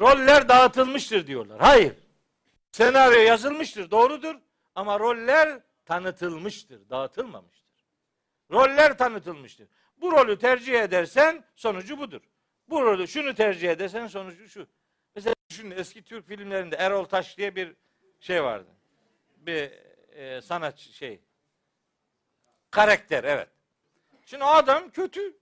roller 0.00 0.48
dağıtılmıştır 0.48 1.26
diyorlar. 1.26 1.60
Hayır. 1.60 1.94
Senaryo 2.72 3.20
yazılmıştır, 3.20 3.90
doğrudur. 3.90 4.34
Ama 4.74 5.00
roller 5.00 5.60
tanıtılmıştır, 5.84 6.88
dağıtılmamıştır. 6.90 7.72
Roller 8.50 8.98
tanıtılmıştır. 8.98 9.68
Bu 9.96 10.12
rolü 10.12 10.38
tercih 10.38 10.80
edersen 10.80 11.44
sonucu 11.56 11.98
budur. 11.98 12.20
Bu 12.68 12.82
rolü 12.82 13.08
şunu 13.08 13.34
tercih 13.34 13.70
edersen 13.70 14.06
sonucu 14.06 14.48
şu. 14.48 14.66
Mesela 15.14 15.34
düşünün 15.50 15.70
eski 15.70 16.02
Türk 16.02 16.28
filmlerinde 16.28 16.76
Erol 16.76 17.04
Taş 17.04 17.38
diye 17.38 17.56
bir 17.56 17.76
şey 18.20 18.44
vardı. 18.44 18.70
Bir 19.36 19.70
e, 20.12 20.40
sanat 20.40 20.78
şey. 20.78 21.20
Karakter 22.70 23.24
evet. 23.24 23.48
Şimdi 24.26 24.44
o 24.44 24.46
adam 24.46 24.90
kötü. 24.90 25.36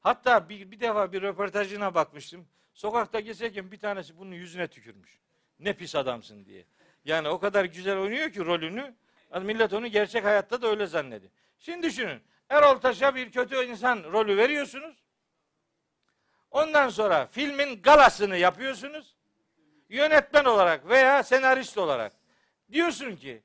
Hatta 0.00 0.48
bir, 0.48 0.70
bir 0.70 0.80
defa 0.80 1.12
bir 1.12 1.22
röportajına 1.22 1.94
bakmıştım. 1.94 2.48
Sokakta 2.74 3.20
gezerken 3.20 3.72
bir 3.72 3.78
tanesi 3.78 4.18
bunun 4.18 4.32
yüzüne 4.32 4.68
tükürmüş. 4.68 5.18
Ne 5.58 5.72
pis 5.72 5.94
adamsın 5.94 6.44
diye. 6.44 6.64
Yani 7.04 7.28
o 7.28 7.38
kadar 7.38 7.64
güzel 7.64 7.98
oynuyor 7.98 8.30
ki 8.30 8.44
rolünü. 8.44 8.94
Millet 9.42 9.72
onu 9.72 9.86
gerçek 9.86 10.24
hayatta 10.24 10.62
da 10.62 10.68
öyle 10.68 10.86
zannediyor. 10.86 11.32
Şimdi 11.58 11.86
düşünün. 11.86 12.20
Erol 12.48 12.78
Taş'a 12.78 13.14
bir 13.14 13.30
kötü 13.32 13.64
insan 13.64 14.04
rolü 14.12 14.36
veriyorsunuz. 14.36 14.96
Ondan 16.50 16.88
sonra 16.88 17.26
filmin 17.26 17.82
galasını 17.82 18.36
yapıyorsunuz. 18.36 19.16
Yönetmen 19.88 20.44
olarak 20.44 20.88
veya 20.88 21.22
senarist 21.22 21.78
olarak 21.78 22.12
diyorsun 22.72 23.16
ki 23.16 23.42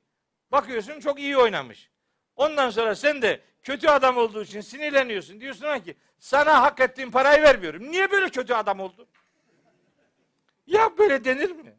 bakıyorsun 0.52 1.00
çok 1.00 1.20
iyi 1.20 1.36
oynamış. 1.36 1.90
Ondan 2.36 2.70
sonra 2.70 2.94
sen 2.94 3.22
de 3.22 3.40
kötü 3.62 3.88
adam 3.88 4.16
olduğu 4.16 4.42
için 4.42 4.60
sinirleniyorsun. 4.60 5.40
Diyorsun 5.40 5.78
ki 5.78 5.96
sana 6.18 6.62
hak 6.62 6.80
ettiğin 6.80 7.10
parayı 7.10 7.42
vermiyorum. 7.42 7.90
Niye 7.90 8.10
böyle 8.10 8.28
kötü 8.28 8.54
adam 8.54 8.80
oldun? 8.80 9.08
Ya 10.70 10.98
böyle 10.98 11.24
denir 11.24 11.50
mi? 11.50 11.78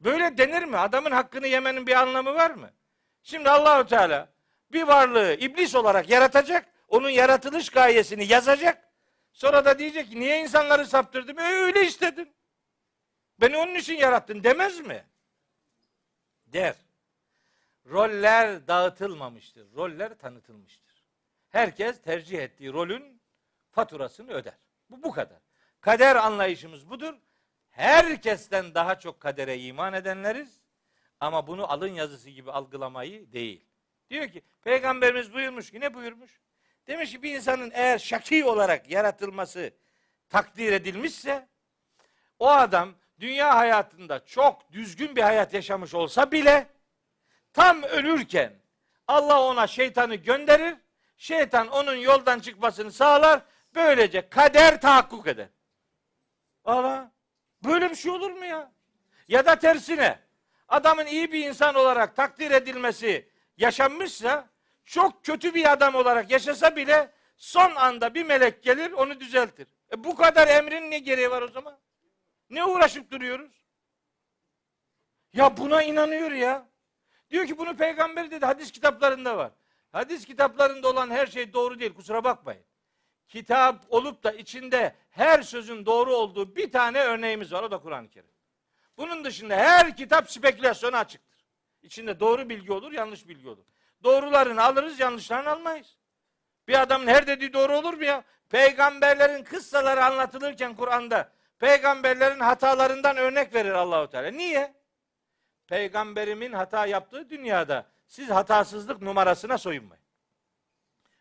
Böyle 0.00 0.38
denir 0.38 0.64
mi? 0.64 0.76
Adamın 0.76 1.10
hakkını 1.10 1.46
yemenin 1.46 1.86
bir 1.86 1.94
anlamı 1.94 2.34
var 2.34 2.50
mı? 2.50 2.70
Şimdi 3.22 3.50
Allahu 3.50 3.86
Teala 3.86 4.28
bir 4.72 4.82
varlığı 4.82 5.34
iblis 5.34 5.74
olarak 5.74 6.10
yaratacak. 6.10 6.66
Onun 6.88 7.08
yaratılış 7.10 7.70
gayesini 7.70 8.26
yazacak. 8.26 8.88
Sonra 9.32 9.64
da 9.64 9.78
diyecek 9.78 10.10
ki 10.10 10.20
niye 10.20 10.40
insanları 10.40 10.86
saptırdım? 10.86 11.38
E 11.38 11.42
öyle 11.42 11.86
istedin. 11.86 12.34
Beni 13.40 13.56
onun 13.56 13.74
için 13.74 13.94
yarattın 13.94 14.44
demez 14.44 14.80
mi? 14.80 15.04
Der. 16.46 16.74
Roller 17.86 18.66
dağıtılmamıştır. 18.66 19.66
Roller 19.76 20.18
tanıtılmıştır. 20.18 21.04
Herkes 21.50 22.02
tercih 22.02 22.38
ettiği 22.38 22.72
rolün 22.72 23.20
faturasını 23.70 24.32
öder. 24.32 24.54
Bu 24.90 25.02
bu 25.02 25.12
kadar. 25.12 25.38
Kader 25.80 26.16
anlayışımız 26.16 26.90
budur. 26.90 27.14
Herkesten 27.76 28.74
daha 28.74 28.98
çok 28.98 29.20
kadere 29.20 29.58
iman 29.58 29.92
edenleriz. 29.92 30.60
Ama 31.20 31.46
bunu 31.46 31.72
alın 31.72 31.92
yazısı 31.92 32.30
gibi 32.30 32.52
algılamayı 32.52 33.32
değil. 33.32 33.64
Diyor 34.10 34.28
ki 34.28 34.42
peygamberimiz 34.62 35.32
buyurmuş 35.34 35.70
ki 35.70 35.80
ne 35.80 35.94
buyurmuş? 35.94 36.40
Demiş 36.86 37.10
ki 37.10 37.22
bir 37.22 37.34
insanın 37.34 37.70
eğer 37.74 37.98
şaki 37.98 38.44
olarak 38.44 38.90
yaratılması 38.90 39.70
takdir 40.28 40.72
edilmişse 40.72 41.48
o 42.38 42.48
adam 42.48 42.94
dünya 43.20 43.56
hayatında 43.56 44.24
çok 44.24 44.72
düzgün 44.72 45.16
bir 45.16 45.22
hayat 45.22 45.54
yaşamış 45.54 45.94
olsa 45.94 46.32
bile 46.32 46.66
tam 47.52 47.82
ölürken 47.82 48.52
Allah 49.08 49.42
ona 49.42 49.66
şeytanı 49.66 50.14
gönderir. 50.14 50.76
Şeytan 51.16 51.68
onun 51.68 51.94
yoldan 51.94 52.40
çıkmasını 52.40 52.92
sağlar. 52.92 53.42
Böylece 53.74 54.28
kader 54.28 54.80
tahakkuk 54.80 55.26
eder. 55.26 55.48
Allah 56.64 57.15
böyle 57.64 57.90
bir 57.90 57.94
şey 57.94 58.10
olur 58.10 58.30
mu 58.30 58.44
ya? 58.44 58.72
Ya 59.28 59.46
da 59.46 59.58
tersine 59.58 60.18
adamın 60.68 61.06
iyi 61.06 61.32
bir 61.32 61.48
insan 61.48 61.74
olarak 61.74 62.16
takdir 62.16 62.50
edilmesi 62.50 63.28
yaşanmışsa 63.56 64.48
çok 64.84 65.24
kötü 65.24 65.54
bir 65.54 65.72
adam 65.72 65.94
olarak 65.94 66.30
yaşasa 66.30 66.76
bile 66.76 67.12
son 67.36 67.74
anda 67.74 68.14
bir 68.14 68.24
melek 68.24 68.62
gelir 68.62 68.92
onu 68.92 69.20
düzeltir. 69.20 69.66
E 69.92 70.04
bu 70.04 70.16
kadar 70.16 70.48
emrin 70.48 70.90
ne 70.90 70.98
gereği 70.98 71.30
var 71.30 71.42
o 71.42 71.48
zaman? 71.48 71.78
Ne 72.50 72.64
uğraşıp 72.64 73.10
duruyoruz? 73.10 73.66
Ya 75.32 75.56
buna 75.56 75.82
inanıyor 75.82 76.30
ya. 76.30 76.68
Diyor 77.30 77.46
ki 77.46 77.58
bunu 77.58 77.76
peygamber 77.76 78.30
dedi 78.30 78.46
hadis 78.46 78.72
kitaplarında 78.72 79.36
var. 79.36 79.52
Hadis 79.92 80.24
kitaplarında 80.24 80.88
olan 80.88 81.10
her 81.10 81.26
şey 81.26 81.52
doğru 81.52 81.80
değil 81.80 81.94
kusura 81.94 82.24
bakmayın. 82.24 82.64
Kitap 83.28 83.84
olup 83.88 84.24
da 84.24 84.32
içinde 84.32 84.94
her 85.10 85.42
sözün 85.42 85.86
doğru 85.86 86.14
olduğu 86.14 86.56
bir 86.56 86.72
tane 86.72 87.00
örneğimiz 87.00 87.52
var 87.52 87.62
o 87.62 87.70
da 87.70 87.78
Kur'an-ı 87.78 88.10
Kerim. 88.10 88.30
Bunun 88.96 89.24
dışında 89.24 89.56
her 89.56 89.96
kitap 89.96 90.30
spekülasyona 90.30 90.98
açıktır. 90.98 91.44
İçinde 91.82 92.20
doğru 92.20 92.48
bilgi 92.48 92.72
olur, 92.72 92.92
yanlış 92.92 93.28
bilgi 93.28 93.48
olur. 93.48 93.64
Doğrularını 94.04 94.64
alırız, 94.64 95.00
yanlışlarını 95.00 95.50
almayız. 95.50 95.96
Bir 96.68 96.82
adamın 96.82 97.06
her 97.06 97.26
dediği 97.26 97.52
doğru 97.52 97.76
olur 97.76 97.94
mu 97.94 98.04
ya? 98.04 98.24
Peygamberlerin 98.48 99.44
kıssaları 99.44 100.04
anlatılırken 100.04 100.76
Kur'an'da 100.76 101.32
peygamberlerin 101.58 102.40
hatalarından 102.40 103.16
örnek 103.16 103.54
verir 103.54 103.70
Allahu 103.70 104.10
Teala. 104.10 104.30
Niye? 104.30 104.74
Peygamberimin 105.66 106.52
hata 106.52 106.86
yaptığı 106.86 107.30
dünyada 107.30 107.86
siz 108.06 108.30
hatasızlık 108.30 109.02
numarasına 109.02 109.58
soyunmayın. 109.58 110.04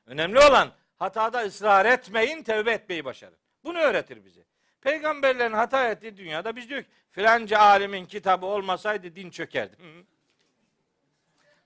Önemli 0.05 0.39
olan 0.39 0.71
hatada 0.99 1.39
ısrar 1.39 1.85
etmeyin, 1.85 2.43
tevbe 2.43 2.71
etmeyi 2.71 3.05
başarın. 3.05 3.37
Bunu 3.63 3.77
öğretir 3.77 4.25
bize. 4.25 4.41
Peygamberlerin 4.81 5.53
hata 5.53 5.89
ettiği 5.89 6.17
dünyada 6.17 6.55
biz 6.55 6.69
diyor 6.69 6.83
ki 6.83 6.89
filanca 7.11 7.59
alimin 7.59 8.05
kitabı 8.05 8.45
olmasaydı 8.45 9.15
din 9.15 9.29
çökerdi. 9.29 9.75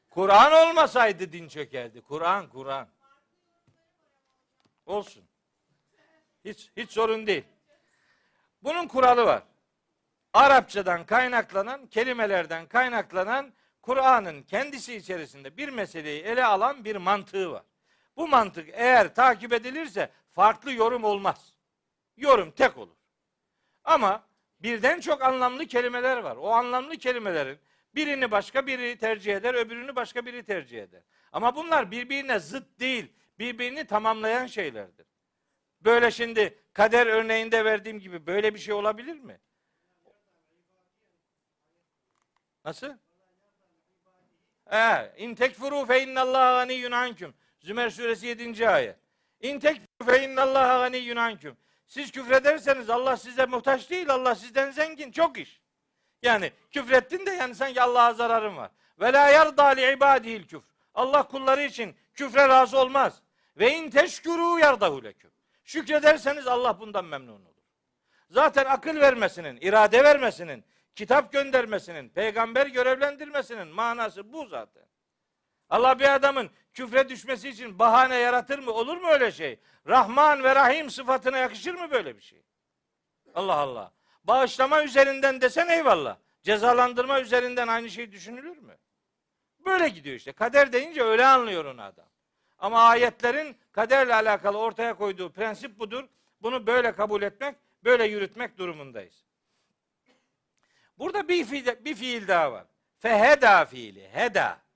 Kur'an 0.10 0.68
olmasaydı 0.68 1.32
din 1.32 1.48
çökerdi. 1.48 2.02
Kur'an, 2.02 2.50
Kur'an. 2.50 2.88
Olsun. 4.86 5.24
Hiç 6.46 6.70
hiç 6.78 6.92
sorun 6.92 7.28
değil. 7.28 7.44
Bunun 8.64 8.88
kuralı 8.88 9.26
var. 9.26 9.44
Arapçadan 10.34 11.06
kaynaklanan, 11.06 11.88
kelimelerden 11.88 12.66
kaynaklanan 12.66 13.54
Kur'an'ın 13.82 14.44
kendisi 14.44 14.96
içerisinde 14.96 15.58
bir 15.58 15.70
meseleyi 15.70 16.24
ele 16.24 16.46
alan 16.46 16.86
bir 16.86 16.96
mantığı 16.96 17.52
var. 17.52 17.64
Bu 18.20 18.28
mantık 18.28 18.70
eğer 18.74 19.16
takip 19.16 19.54
edilirse 19.54 20.10
farklı 20.32 20.72
yorum 20.72 21.04
olmaz. 21.04 21.54
Yorum 22.18 22.52
tek 22.52 22.78
olur. 22.78 22.96
Ama 23.84 24.24
birden 24.60 25.00
çok 25.00 25.22
anlamlı 25.22 25.66
kelimeler 25.66 26.18
var. 26.18 26.36
O 26.36 26.50
anlamlı 26.50 26.98
kelimelerin 26.98 27.60
birini 27.96 28.32
başka 28.32 28.68
biri 28.68 28.98
tercih 28.98 29.36
eder, 29.36 29.54
öbürünü 29.54 29.96
başka 29.96 30.26
biri 30.26 30.44
tercih 30.44 30.84
eder. 30.84 31.02
Ama 31.32 31.56
bunlar 31.56 31.92
birbirine 31.92 32.40
zıt 32.40 32.80
değil, 32.80 33.14
birbirini 33.40 33.88
tamamlayan 33.88 34.46
şeylerdir. 34.46 35.08
Böyle 35.82 36.12
şimdi 36.12 36.58
kader 36.74 37.08
örneğinde 37.08 37.66
verdiğim 37.66 38.00
gibi 38.00 38.28
böyle 38.28 38.54
bir 38.54 38.60
şey 38.60 38.74
olabilir 38.74 39.20
mi? 39.20 39.40
Nasıl? 42.66 42.98
He, 44.66 45.14
in 45.18 45.36
tekfuru 45.36 45.86
fe 45.86 46.04
innallaha 46.04 46.54
ganiyyun 46.54 46.92
ankum. 46.92 47.34
Zümer 47.60 47.90
suresi 47.90 48.28
7. 48.28 48.70
ayet. 48.70 48.96
İn 49.42 49.60
tekfuru 49.60 50.06
fe 50.06 50.24
innallaha 50.24 50.80
ganiyyun 50.80 51.16
anküm. 51.16 51.58
Siz 51.88 52.12
küfrederseniz 52.12 52.90
Allah 52.90 53.18
size 53.18 53.46
muhtaç 53.46 53.90
değil. 53.90 54.10
Allah 54.10 54.36
sizden 54.36 54.72
zengin. 54.72 55.12
Çok 55.12 55.38
iş. 55.38 55.62
Yani 56.22 56.52
küfrettin 56.72 57.26
de 57.26 57.32
yani 57.32 57.56
sanki 57.56 57.82
Allah'a 57.82 58.14
zararın 58.14 58.58
var. 58.58 58.72
Ve 59.00 59.14
la 59.14 59.28
yarda 59.28 59.66
li 59.66 59.92
ibadihil 59.92 60.44
küfr. 60.44 60.66
Allah 60.94 61.28
kulları 61.28 61.64
için 61.64 61.96
küfre 62.14 62.48
razı 62.48 62.80
olmaz. 62.80 63.22
Ve 63.58 63.76
in 63.76 63.90
teşkuru 63.90 64.60
yardahu 64.60 65.04
leküm. 65.04 65.32
Şükrederseniz 65.64 66.48
Allah 66.48 66.80
bundan 66.80 67.06
memnun 67.06 67.46
olur. 67.46 67.64
Zaten 68.30 68.66
akıl 68.66 69.00
vermesinin, 69.00 69.58
irade 69.62 70.04
vermesinin, 70.04 70.66
kitap 70.96 71.32
göndermesinin, 71.32 72.10
peygamber 72.10 72.68
görevlendirmesinin 72.68 73.68
manası 73.68 74.34
bu 74.34 74.46
zaten. 74.46 74.84
Allah 75.70 76.00
bir 76.00 76.16
adamın 76.16 76.50
küfre 76.74 77.10
düşmesi 77.10 77.50
için 77.50 77.80
bahane 77.80 78.16
yaratır 78.16 78.60
mı? 78.60 78.72
Olur 78.72 78.98
mu 78.98 79.08
öyle 79.08 79.32
şey? 79.32 79.60
Rahman 79.88 80.44
ve 80.44 80.56
Rahim 80.56 80.90
sıfatına 80.90 81.38
yakışır 81.38 81.74
mı 81.74 81.92
böyle 81.92 82.18
bir 82.18 82.22
şey? 82.22 82.44
Allah 83.36 83.56
Allah. 83.56 83.92
Bağışlama 84.24 84.84
üzerinden 84.84 85.42
desen 85.42 85.68
eyvallah. 85.68 86.18
Cezalandırma 86.44 87.22
üzerinden 87.22 87.68
aynı 87.68 87.90
şey 87.90 88.12
düşünülür 88.12 88.58
mü? 88.58 88.78
Böyle 89.66 89.90
gidiyor 89.90 90.16
işte. 90.16 90.32
Kader 90.32 90.74
deyince 90.74 91.04
öyle 91.04 91.26
anlıyor 91.26 91.66
onu 91.66 91.82
adam. 91.82 92.10
Ama 92.58 92.82
ayetlerin 92.82 93.58
kaderle 93.72 94.16
alakalı 94.16 94.58
ortaya 94.58 94.94
koyduğu 94.94 95.32
prensip 95.32 95.80
budur. 95.80 96.08
Bunu 96.42 96.68
böyle 96.68 96.92
kabul 96.92 97.22
etmek, 97.22 97.56
böyle 97.84 98.04
yürütmek 98.04 98.58
durumundayız. 98.58 99.26
Burada 100.98 101.28
bir 101.28 101.46
fiil, 101.46 101.86
bir 101.86 101.96
fiil 101.96 102.28
daha 102.28 102.52
var. 102.52 102.66
Feheda 102.98 103.66
fiili. 103.66 104.10
Heda. 104.14 104.69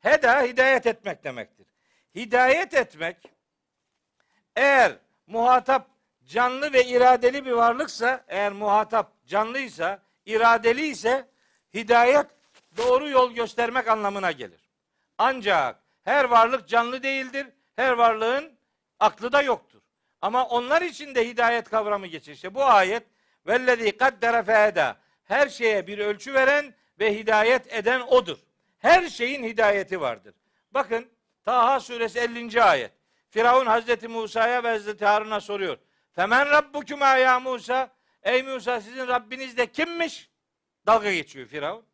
Heda 0.00 0.42
hidayet 0.42 0.86
etmek 0.86 1.24
demektir. 1.24 1.66
Hidayet 2.14 2.74
etmek 2.74 3.16
eğer 4.56 4.92
muhatap 5.26 5.88
canlı 6.24 6.72
ve 6.72 6.84
iradeli 6.84 7.44
bir 7.46 7.52
varlıksa, 7.52 8.24
eğer 8.28 8.52
muhatap 8.52 9.12
canlıysa, 9.26 10.02
iradeli 10.26 10.86
ise 10.86 11.28
hidayet 11.74 12.26
doğru 12.76 13.08
yol 13.08 13.32
göstermek 13.32 13.88
anlamına 13.88 14.32
gelir. 14.32 14.68
Ancak 15.18 15.82
her 16.04 16.24
varlık 16.24 16.68
canlı 16.68 17.02
değildir. 17.02 17.46
Her 17.76 17.92
varlığın 17.92 18.58
aklı 19.00 19.32
da 19.32 19.42
yoktur. 19.42 19.80
Ama 20.22 20.48
onlar 20.48 20.82
için 20.82 21.14
de 21.14 21.28
hidayet 21.28 21.68
kavramı 21.68 22.06
geçir. 22.06 22.32
İşte 22.32 22.54
bu 22.54 22.64
ayet 22.64 23.02
vellezî 23.46 23.96
kaddere 23.96 24.42
fehedâ 24.42 24.96
her 25.24 25.48
şeye 25.48 25.86
bir 25.86 25.98
ölçü 25.98 26.34
veren 26.34 26.74
ve 27.00 27.18
hidayet 27.18 27.72
eden 27.72 28.00
odur. 28.00 28.38
Her 28.78 29.08
şeyin 29.08 29.44
hidayeti 29.44 30.00
vardır. 30.00 30.34
Bakın 30.70 31.08
Taha 31.44 31.80
suresi 31.80 32.18
50. 32.18 32.62
ayet. 32.62 32.92
Firavun 33.30 33.66
Hazreti 33.66 34.08
Musa'ya 34.08 34.64
ve 34.64 34.68
Hazreti 34.68 35.04
Harun'a 35.04 35.40
soruyor. 35.40 35.78
Femen 36.12 36.50
rabbukuma 36.50 37.16
ya 37.16 37.40
Musa? 37.40 37.90
Ey 38.22 38.42
Musa 38.42 38.80
sizin 38.80 39.08
Rabbiniz 39.08 39.56
de 39.56 39.66
kimmiş? 39.66 40.30
Dalga 40.86 41.12
geçiyor 41.12 41.46
Firavun. 41.46 41.84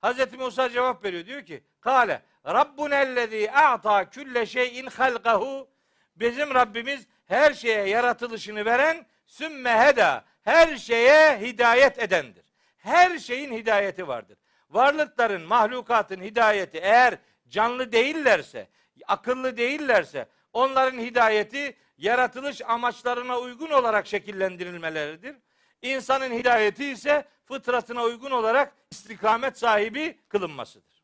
Hazreti 0.00 0.36
Musa 0.36 0.70
cevap 0.70 1.04
veriyor. 1.04 1.26
Diyor 1.26 1.46
ki 1.46 1.64
Kale 1.80 2.22
Rabbunellezî 2.46 3.52
a'ta 3.52 4.10
külle 4.10 4.46
şeyin 4.46 4.86
halkahu 4.86 5.68
Bizim 6.16 6.54
Rabbimiz 6.54 7.06
her 7.26 7.52
şeye 7.52 7.88
yaratılışını 7.88 8.64
veren 8.64 9.06
sümme 9.26 9.80
heda 9.80 10.24
her 10.42 10.76
şeye 10.76 11.40
hidayet 11.40 11.98
edendir. 11.98 12.44
Her 12.78 13.18
şeyin 13.18 13.52
hidayeti 13.52 14.08
vardır. 14.08 14.37
Varlıkların, 14.70 15.42
mahlukatın 15.42 16.20
hidayeti 16.20 16.78
eğer 16.78 17.18
canlı 17.48 17.92
değillerse, 17.92 18.68
akıllı 19.06 19.56
değillerse 19.56 20.28
onların 20.52 20.98
hidayeti 20.98 21.76
yaratılış 21.98 22.62
amaçlarına 22.62 23.38
uygun 23.38 23.70
olarak 23.70 24.06
şekillendirilmeleridir. 24.06 25.36
İnsanın 25.82 26.32
hidayeti 26.32 26.84
ise 26.84 27.24
fıtratına 27.44 28.02
uygun 28.02 28.30
olarak 28.30 28.72
istikamet 28.90 29.58
sahibi 29.58 30.18
kılınmasıdır. 30.28 31.02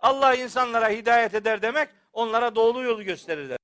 Allah 0.00 0.34
insanlara 0.34 0.88
hidayet 0.88 1.34
eder 1.34 1.62
demek, 1.62 1.88
onlara 2.12 2.54
doğru 2.54 2.82
yolu 2.82 3.02
gösterir 3.04 3.44
demek. 3.44 3.58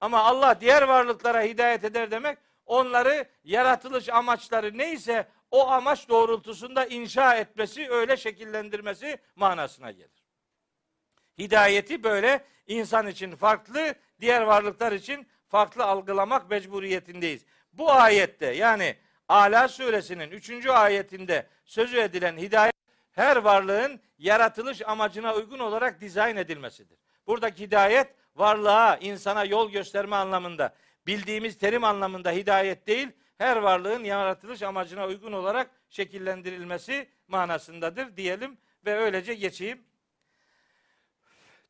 Ama 0.00 0.20
Allah 0.20 0.60
diğer 0.60 0.82
varlıklara 0.82 1.42
hidayet 1.42 1.84
eder 1.84 2.10
demek, 2.10 2.38
onları 2.66 3.28
yaratılış 3.44 4.08
amaçları 4.08 4.78
neyse 4.78 5.28
o 5.50 5.68
amaç 5.68 6.08
doğrultusunda 6.08 6.86
inşa 6.86 7.34
etmesi, 7.34 7.90
öyle 7.90 8.16
şekillendirmesi 8.16 9.18
manasına 9.36 9.90
gelir. 9.90 10.24
Hidayeti 11.38 12.02
böyle 12.02 12.44
insan 12.66 13.06
için 13.06 13.36
farklı, 13.36 13.94
diğer 14.20 14.42
varlıklar 14.42 14.92
için 14.92 15.28
farklı 15.48 15.84
algılamak 15.84 16.50
mecburiyetindeyiz. 16.50 17.44
Bu 17.72 17.92
ayette 17.92 18.46
yani 18.46 18.96
Ala 19.28 19.68
suresinin 19.68 20.30
3. 20.30 20.66
ayetinde 20.66 21.46
sözü 21.64 21.98
edilen 21.98 22.36
hidayet 22.36 22.74
her 23.12 23.36
varlığın 23.36 24.00
yaratılış 24.18 24.82
amacına 24.82 25.34
uygun 25.34 25.58
olarak 25.58 26.00
dizayn 26.00 26.36
edilmesidir. 26.36 26.98
Buradaki 27.26 27.62
hidayet 27.62 28.14
varlığa, 28.36 28.96
insana 28.96 29.44
yol 29.44 29.70
gösterme 29.70 30.16
anlamında, 30.16 30.74
bildiğimiz 31.06 31.58
terim 31.58 31.84
anlamında 31.84 32.30
hidayet 32.30 32.86
değil, 32.86 33.08
her 33.38 33.56
varlığın 33.56 34.04
yaratılış 34.04 34.62
amacına 34.62 35.06
uygun 35.06 35.32
olarak 35.32 35.70
şekillendirilmesi 35.90 37.08
manasındadır 37.28 38.16
diyelim 38.16 38.58
ve 38.84 38.98
öylece 38.98 39.34
geçeyim. 39.34 39.84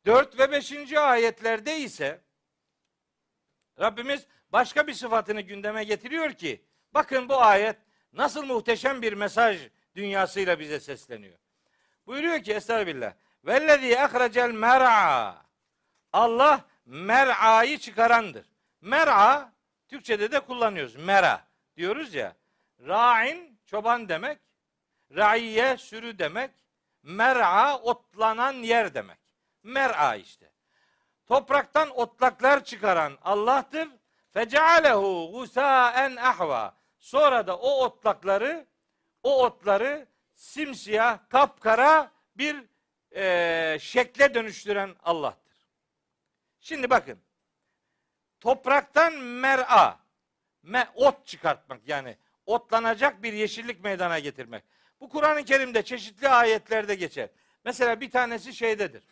4 0.05 0.39
ve 0.39 0.51
5. 0.51 0.93
ayetlerde 0.93 1.77
ise 1.77 2.21
Rabbimiz 3.79 4.27
başka 4.49 4.87
bir 4.87 4.93
sıfatını 4.93 5.41
gündeme 5.41 5.83
getiriyor 5.83 6.33
ki 6.33 6.61
bakın 6.93 7.29
bu 7.29 7.41
ayet 7.41 7.77
nasıl 8.13 8.45
muhteşem 8.45 9.01
bir 9.01 9.13
mesaj 9.13 9.67
dünyasıyla 9.95 10.59
bize 10.59 10.79
sesleniyor. 10.79 11.37
Buyuruyor 12.07 12.43
ki 12.43 12.53
Estağfirullah. 12.53 13.13
Vellezî 13.43 13.91
ehrecel 13.93 14.51
mer'a. 14.51 15.45
Allah 16.13 16.65
mer'ayı 16.85 17.77
çıkarandır. 17.77 18.45
Mer'a 18.81 19.53
Türkçede 19.87 20.31
de 20.31 20.39
kullanıyoruz. 20.39 20.95
Mera 20.95 21.48
diyoruz 21.79 22.13
ya. 22.13 22.35
Ra'in 22.87 23.59
çoban 23.65 24.09
demek. 24.09 24.39
Raiye 25.15 25.77
sürü 25.77 26.19
demek. 26.19 26.51
Mer'a 27.03 27.79
otlanan 27.79 28.53
yer 28.53 28.93
demek. 28.93 29.19
Mer'a 29.63 30.15
işte. 30.15 30.51
Topraktan 31.27 31.89
otlaklar 31.89 32.63
çıkaran 32.63 33.17
Allah'tır. 33.21 33.89
Fecealehu 34.31 35.31
gusaen 35.31 36.15
ahva. 36.15 36.75
Sonra 36.99 37.47
da 37.47 37.57
o 37.57 37.83
otlakları 37.83 38.67
o 39.23 39.43
otları 39.45 40.07
simsiyah, 40.33 41.29
kapkara 41.29 42.11
bir 42.35 42.65
e, 43.15 43.77
şekle 43.79 44.33
dönüştüren 44.33 44.95
Allah'tır. 45.03 45.67
Şimdi 46.59 46.89
bakın. 46.89 47.19
Topraktan 48.39 49.13
mer'a, 49.13 49.99
me, 50.63 50.87
ot 50.95 51.25
çıkartmak 51.27 51.87
yani 51.87 52.17
otlanacak 52.45 53.23
bir 53.23 53.33
yeşillik 53.33 53.83
meydana 53.83 54.19
getirmek. 54.19 54.63
Bu 55.01 55.09
Kur'an-ı 55.09 55.45
Kerim'de 55.45 55.83
çeşitli 55.83 56.29
ayetlerde 56.29 56.95
geçer. 56.95 57.29
Mesela 57.65 58.01
bir 58.01 58.11
tanesi 58.11 58.53
şeydedir. 58.53 59.03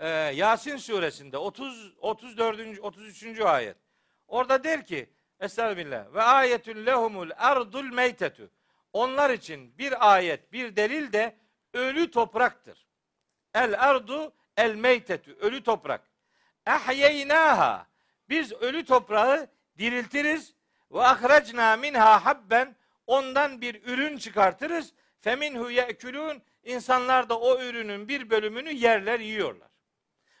Ee, 0.00 0.08
Yasin 0.08 0.76
suresinde 0.76 1.38
30 1.38 1.94
34. 1.98 2.78
33. 2.80 3.40
ayet. 3.40 3.76
Orada 4.28 4.64
der 4.64 4.86
ki 4.86 5.10
Estağfirullah 5.40 6.14
ve 6.14 6.22
ayetün 6.22 6.86
lehumul 6.86 7.30
ardul 7.36 7.84
meytetü. 7.84 8.50
Onlar 8.92 9.30
için 9.30 9.78
bir 9.78 10.14
ayet, 10.14 10.52
bir 10.52 10.76
delil 10.76 11.12
de 11.12 11.36
ölü 11.72 12.10
topraktır. 12.10 12.86
El 13.54 13.88
ardu 13.88 14.32
el 14.56 14.74
meytetü. 14.74 15.32
Ölü 15.32 15.62
toprak. 15.62 16.00
Ehyeynaha. 16.66 17.86
Biz 18.28 18.52
ölü 18.52 18.84
toprağı 18.84 19.48
diriltiriz. 19.78 20.54
Ve 20.92 21.02
ahrecna 21.02 21.76
minha 21.76 22.24
habben. 22.24 22.76
Ondan 23.06 23.60
bir 23.60 23.82
ürün 23.84 24.18
çıkartırız. 24.18 24.92
Feminhu 25.20 25.70
ye'kulun. 25.70 26.42
İnsanlar 26.64 27.28
da 27.28 27.38
o 27.38 27.60
ürünün 27.60 28.08
bir 28.08 28.30
bölümünü 28.30 28.72
yerler, 28.72 29.20
yiyorlar. 29.20 29.68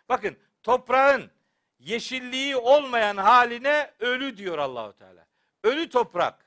Bakın 0.08 0.36
toprağın 0.62 1.30
yeşilliği 1.78 2.56
olmayan 2.56 3.16
haline 3.16 3.90
ölü 4.00 4.36
diyor 4.36 4.58
Allahu 4.58 4.92
Teala. 4.92 5.26
Ölü 5.64 5.88
toprak. 5.88 6.44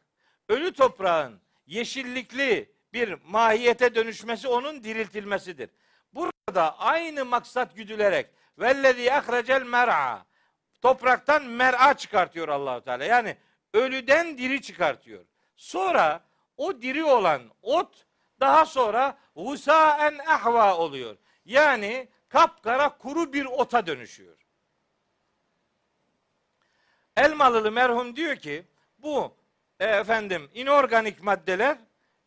Ölü 0.50 0.74
toprağın 0.74 1.42
yeşillikli 1.66 2.72
bir 2.94 3.18
mahiyete 3.26 3.96
dönüşmesi 3.96 4.48
onun 4.48 4.84
diriltilmesidir. 4.84 5.70
Burada 6.14 6.80
aynı 6.80 7.26
maksat 7.26 7.76
güdülerek 7.76 8.30
vellezî 8.60 9.14
ahrecel 9.14 9.64
mer'a 9.64 10.26
topraktan 10.82 11.44
mer'a 11.44 11.94
çıkartıyor 11.94 12.48
Allahu 12.48 12.82
Teala. 12.82 13.04
Yani 13.04 13.38
ölüden 13.74 14.38
diri 14.38 14.62
çıkartıyor. 14.62 15.26
Sonra 15.56 16.24
o 16.58 16.82
diri 16.82 17.04
olan 17.04 17.42
ot 17.62 18.06
daha 18.40 18.66
sonra 18.66 19.18
husaen 19.34 20.18
ahva 20.28 20.78
oluyor. 20.78 21.18
Yani 21.46 22.10
kapkara 22.30 22.98
kuru 22.98 23.34
bir 23.34 23.46
ota 23.46 23.88
dönüşüyor. 23.88 24.38
Elmalılı 27.16 27.72
merhum 27.72 28.16
diyor 28.16 28.36
ki 28.36 28.66
bu 28.98 29.38
e, 29.80 29.86
efendim 29.86 30.50
inorganik 30.54 31.24
maddeler 31.24 31.78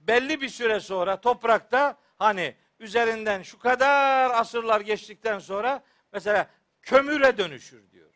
belli 0.01 0.41
bir 0.41 0.49
süre 0.49 0.81
sonra 0.81 1.21
toprakta 1.21 1.97
hani 2.19 2.55
üzerinden 2.79 3.43
şu 3.43 3.59
kadar 3.59 4.31
asırlar 4.31 4.81
geçtikten 4.81 5.39
sonra 5.39 5.83
mesela 6.13 6.47
kömüre 6.83 7.39
dönüşür 7.39 7.91
diyor. 7.91 8.10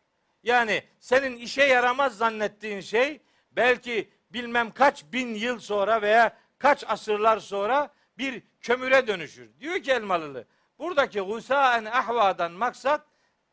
Yani 0.45 0.83
senin 0.99 1.37
işe 1.37 1.63
yaramaz 1.63 2.17
zannettiğin 2.17 2.81
şey 2.81 3.21
belki 3.51 4.09
bilmem 4.29 4.71
kaç 4.71 5.03
bin 5.05 5.33
yıl 5.33 5.59
sonra 5.59 6.01
veya 6.01 6.37
kaç 6.57 6.83
asırlar 6.87 7.39
sonra 7.39 7.93
bir 8.17 8.43
kömüre 8.61 9.07
dönüşür. 9.07 9.59
Diyor 9.59 9.79
ki 9.83 9.91
Elmalılı 9.91 10.47
buradaki 10.79 11.19
gusaen 11.19 11.85
ahvadan 11.85 12.51
maksat 12.51 13.01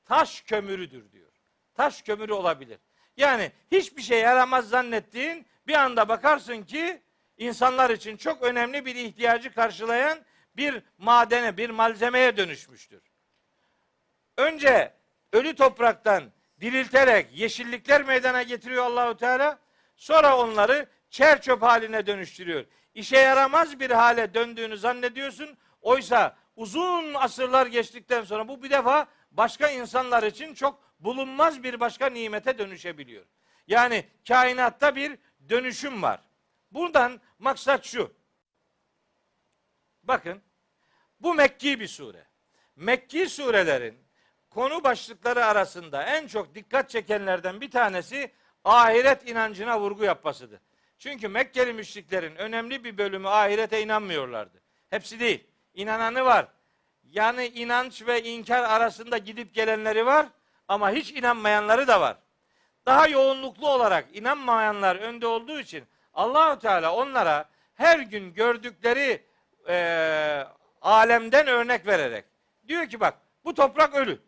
taş 0.05 0.41
kömürüdür 0.41 1.13
diyor. 1.13 1.33
Taş 1.75 2.03
kömürü 2.03 2.33
olabilir. 2.33 2.79
Yani 3.17 3.53
hiçbir 3.71 4.03
şey 4.03 4.21
yaramaz 4.21 4.69
zannettiğin 4.69 5.47
bir 5.67 5.75
anda 5.75 6.09
bakarsın 6.09 6.63
ki 6.63 7.03
insanlar 7.37 7.91
için 7.91 8.17
çok 8.17 8.43
önemli 8.43 8.87
bir 8.87 8.95
ihtiyacı 8.95 9.55
karşılayan 9.55 10.19
bir 10.57 10.83
madene, 10.99 11.57
bir 11.57 11.71
malzemeye 11.71 12.37
dönüşmüştür. 12.37 13.03
Önce 14.37 14.93
ölü 15.33 15.55
topraktan 15.55 16.33
dirilterek 16.63 17.39
yeşillikler 17.39 18.03
meydana 18.03 18.43
getiriyor 18.43 18.85
Allahu 18.85 19.17
Teala. 19.17 19.59
Sonra 19.97 20.39
onları 20.39 20.89
çer 21.11 21.43
çöp 21.43 21.63
haline 21.63 22.07
dönüştürüyor. 22.07 22.65
İşe 22.95 23.17
yaramaz 23.19 23.81
bir 23.81 23.91
hale 23.91 24.35
döndüğünü 24.35 24.77
zannediyorsun. 24.77 25.59
Oysa 25.81 26.37
uzun 26.57 27.15
asırlar 27.15 27.67
geçtikten 27.67 28.25
sonra 28.25 28.49
bu 28.49 28.63
bir 28.63 28.71
defa 28.71 29.07
başka 29.31 29.69
insanlar 29.69 30.23
için 30.23 30.55
çok 30.55 30.83
bulunmaz 31.01 31.63
bir 31.63 31.81
başka 31.81 32.07
nimete 32.07 32.59
dönüşebiliyor. 32.59 33.25
Yani 33.67 34.05
kainatta 34.29 34.97
bir 34.97 35.19
dönüşüm 35.49 36.03
var. 36.03 36.21
Buradan 36.71 37.21
maksat 37.39 37.85
şu. 37.85 38.13
Bakın 40.03 40.43
bu 41.21 41.35
Mekki 41.35 41.81
bir 41.81 41.89
sure. 41.89 42.27
Mekki 42.77 43.29
surelerin 43.29 44.02
konu 44.55 44.85
başlıkları 44.85 45.45
arasında 45.45 46.03
en 46.03 46.27
çok 46.27 46.55
dikkat 46.55 46.91
çekenlerden 46.91 47.61
bir 47.61 47.71
tanesi 47.71 48.33
ahiret 48.65 49.29
inancına 49.29 49.81
vurgu 49.81 50.05
yapmasıdır. 50.05 50.61
Çünkü 50.99 51.29
Mekkeli 51.29 51.73
müşriklerin 51.73 52.37
önemli 52.37 52.85
bir 52.85 52.99
bölümü 52.99 53.29
ahirete 53.29 53.83
inanmıyorlardı. 53.83 54.63
Hepsi 54.91 55.21
değil. 55.21 55.47
İnananı 55.75 56.25
var. 56.25 56.47
Yani 57.05 57.47
inanç 57.47 58.07
ve 58.07 58.23
inkar 58.23 58.63
arasında 58.63 59.19
gidip 59.19 59.55
gelenleri 59.55 60.07
var 60.07 60.27
ama 60.69 60.91
hiç 60.91 61.13
inanmayanları 61.13 61.89
da 61.89 62.01
var. 62.01 62.17
Daha 62.87 63.09
yoğunluklu 63.09 63.69
olarak 63.69 64.07
inanmayanlar 64.13 64.97
önde 64.97 65.27
olduğu 65.27 65.61
için 65.61 65.85
Allahü 66.15 66.59
Teala 66.59 66.95
onlara 66.95 67.49
her 67.75 67.99
gün 67.99 68.35
gördükleri 68.35 69.23
e, 69.69 70.47
alemden 70.83 71.47
örnek 71.47 71.87
vererek 71.87 72.25
diyor 72.69 72.87
ki 72.87 73.01
bak 73.01 73.15
bu 73.45 73.55
toprak 73.55 73.95
ölü. 73.95 74.19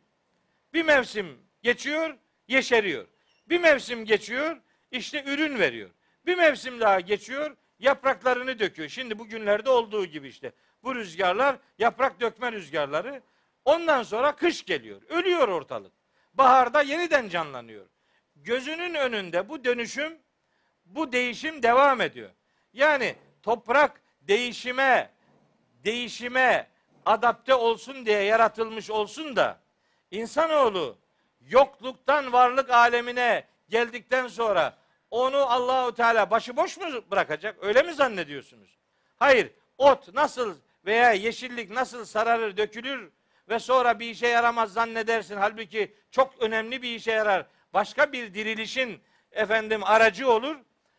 Bir 0.75 0.85
mevsim 0.85 1.39
geçiyor, 1.63 2.17
yeşeriyor. 2.49 3.07
Bir 3.49 3.61
mevsim 3.61 4.05
geçiyor, 4.05 4.57
işte 4.91 5.25
ürün 5.25 5.59
veriyor. 5.59 5.91
Bir 6.27 6.37
mevsim 6.37 6.81
daha 6.81 7.01
geçiyor, 7.01 7.57
yapraklarını 7.79 8.59
döküyor. 8.59 8.89
Şimdi 8.89 9.19
bugünlerde 9.19 9.71
olduğu 9.71 10.07
gibi 10.07 10.29
işte. 10.29 10.53
Bu 10.83 10.95
rüzgarlar 10.95 11.57
yaprak 11.79 12.21
dökme 12.21 12.53
rüzgarları. 12.53 13.23
Ondan 13.65 14.03
sonra 14.03 14.37
kış 14.37 14.65
geliyor. 14.65 15.03
Ölüyor 15.09 15.49
ortalık. 15.49 15.93
Baharda 16.35 16.83
yeniden 16.83 17.29
canlanıyor. 17.29 17.87
Gözünün 18.37 18.95
önünde 18.95 19.49
bu 19.49 19.65
dönüşüm, 19.65 20.19
bu 20.85 21.13
değişim 21.13 21.63
devam 21.63 22.01
ediyor. 22.01 22.31
Yani 22.73 23.17
toprak 23.43 24.03
değişime, 24.21 25.11
değişime 25.85 26.71
adapte 27.07 27.55
olsun 27.55 28.07
diye 28.07 28.23
yaratılmış 28.23 28.91
olsun 28.91 29.37
da 29.37 29.64
insanoğlu 30.15 30.97
yokluktan 31.41 32.33
varlık 32.33 32.71
alemine 32.71 33.45
geldikten 33.69 34.27
sonra 34.27 34.77
onu 35.11 35.37
Allahu 35.37 35.95
Teala 35.95 36.31
başıboş 36.31 36.79
mu 36.79 36.87
bırakacak? 37.11 37.57
Öyle 37.63 37.83
mi 37.83 37.95
zannediyorsunuz? 37.95 38.79
Hayır. 39.17 39.51
Ot 39.79 40.15
nasıl 40.15 40.57
veya 40.87 41.13
yeşillik 41.13 41.71
nasıl 41.71 42.05
sararır, 42.05 42.57
dökülür 42.57 43.11
ve 43.49 43.59
sonra 43.59 44.01
bir 44.01 44.11
işe 44.11 44.27
yaramaz 44.27 44.73
zannedersin. 44.73 45.37
Halbuki 45.37 45.95
çok 46.11 46.35
önemli 46.39 46.83
bir 46.83 46.95
işe 46.95 47.13
yarar. 47.13 47.47
Başka 47.75 48.13
bir 48.13 48.35
dirilişin 48.35 49.01
efendim 49.33 49.85
aracı 49.85 50.31
olur. 50.31 50.57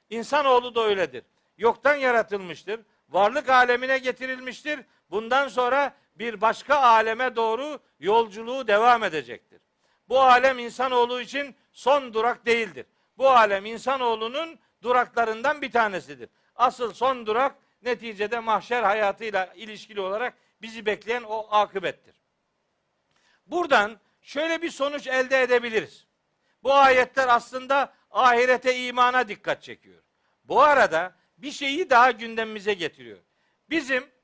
İnsanoğlu 0.09 0.75
da 0.75 0.83
öyledir. 0.83 1.23
Yoktan 1.57 1.95
yaratılmıştır. 1.95 2.79
Varlık 3.09 3.49
alemine 3.49 3.97
getirilmiştir. 3.97 4.79
Bundan 5.11 5.47
sonra 5.47 5.93
bir 6.15 6.41
başka 6.41 6.75
aleme 6.75 7.35
doğru 7.35 7.79
yolculuğu 7.99 8.67
devam 8.67 9.03
edecektir. 9.03 9.61
Bu 10.09 10.21
alem 10.21 10.59
insanoğlu 10.59 11.21
için 11.21 11.55
son 11.71 12.13
durak 12.13 12.45
değildir. 12.45 12.85
Bu 13.17 13.29
alem 13.29 13.65
insanoğlunun 13.65 14.59
duraklarından 14.81 15.61
bir 15.61 15.71
tanesidir. 15.71 16.29
Asıl 16.55 16.93
son 16.93 17.25
durak 17.25 17.55
neticede 17.81 18.39
mahşer 18.39 18.83
hayatıyla 18.83 19.45
ilişkili 19.55 20.01
olarak 20.01 20.33
bizi 20.61 20.85
bekleyen 20.85 21.23
o 21.23 21.47
akıbettir. 21.51 22.15
Buradan 23.45 23.99
şöyle 24.21 24.61
bir 24.61 24.69
sonuç 24.69 25.07
elde 25.07 25.41
edebiliriz. 25.41 26.07
Bu 26.63 26.73
ayetler 26.73 27.27
aslında 27.27 27.93
ahirete 28.11 28.85
imana 28.85 29.27
dikkat 29.27 29.63
çekiyor. 29.63 30.01
Bu 30.43 30.61
arada 30.61 31.15
bir 31.37 31.51
şeyi 31.51 31.89
daha 31.89 32.11
gündemimize 32.11 32.73
getiriyor. 32.73 33.19
Bizim 33.69 34.14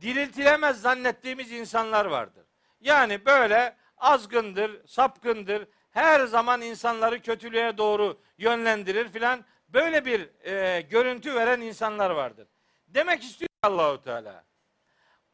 diriltilemez 0.00 0.80
zannettiğimiz 0.80 1.52
insanlar 1.52 2.04
vardır. 2.04 2.46
Yani 2.80 3.26
böyle 3.26 3.76
azgındır, 3.98 4.86
sapkındır, 4.86 5.68
her 5.90 6.26
zaman 6.26 6.60
insanları 6.62 7.22
kötülüğe 7.22 7.78
doğru 7.78 8.20
yönlendirir 8.38 9.08
filan. 9.08 9.44
Böyle 9.68 10.04
bir 10.04 10.44
e, 10.44 10.80
görüntü 10.80 11.34
veren 11.34 11.60
insanlar 11.60 12.10
vardır. 12.10 12.48
Demek 12.88 13.22
istiyor 13.22 13.48
Allahu 13.62 14.02
Teala. 14.02 14.44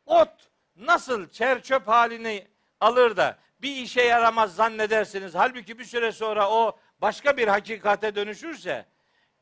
Ot 0.06 0.50
nasıl 0.76 1.28
çer 1.28 1.62
çöp 1.62 1.88
halini 1.88 2.46
alır 2.80 3.16
da 3.16 3.38
bir 3.62 3.76
işe 3.76 4.02
yaramaz 4.02 4.54
zannedersiniz. 4.54 5.34
Halbuki 5.34 5.78
bir 5.78 5.84
süre 5.84 6.12
sonra 6.12 6.50
o 6.50 6.78
başka 6.98 7.36
bir 7.36 7.48
hakikate 7.48 8.14
dönüşürse 8.14 8.86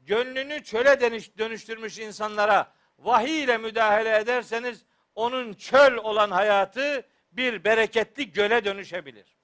gönlünü 0.00 0.64
çöle 0.64 1.00
dönüştürmüş 1.38 1.98
insanlara 1.98 2.72
vahiy 2.98 3.44
ile 3.44 3.58
müdahale 3.58 4.16
ederseniz 4.16 4.84
onun 5.14 5.54
çöl 5.54 5.96
olan 5.96 6.30
hayatı 6.30 7.06
bir 7.32 7.64
bereketli 7.64 8.32
göle 8.32 8.64
dönüşebilir. 8.64 9.36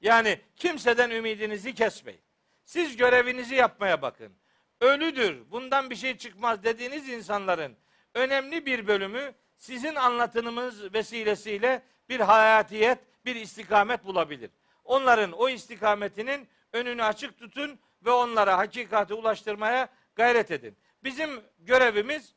Yani 0.00 0.40
kimseden 0.56 1.10
ümidinizi 1.10 1.74
kesmeyin. 1.74 2.22
Siz 2.64 2.96
görevinizi 2.96 3.54
yapmaya 3.54 4.02
bakın. 4.02 4.32
Ölüdür, 4.80 5.50
bundan 5.50 5.90
bir 5.90 5.96
şey 5.96 6.16
çıkmaz 6.16 6.64
dediğiniz 6.64 7.08
insanların 7.08 7.76
önemli 8.14 8.66
bir 8.66 8.86
bölümü 8.86 9.34
sizin 9.56 9.94
anlatımınız 9.94 10.94
vesilesiyle 10.94 11.82
bir 12.08 12.20
hayatiyet, 12.20 12.98
bir 13.24 13.36
istikamet 13.36 14.04
bulabilir. 14.04 14.50
Onların 14.84 15.32
o 15.32 15.48
istikametinin 15.48 16.48
önünü 16.72 17.04
açık 17.04 17.38
tutun 17.38 17.78
ve 18.04 18.10
onlara 18.10 18.58
hakikati 18.58 19.14
ulaştırmaya 19.14 19.88
gayret 20.14 20.50
edin. 20.50 20.76
Bizim 21.04 21.44
görevimiz 21.58 22.34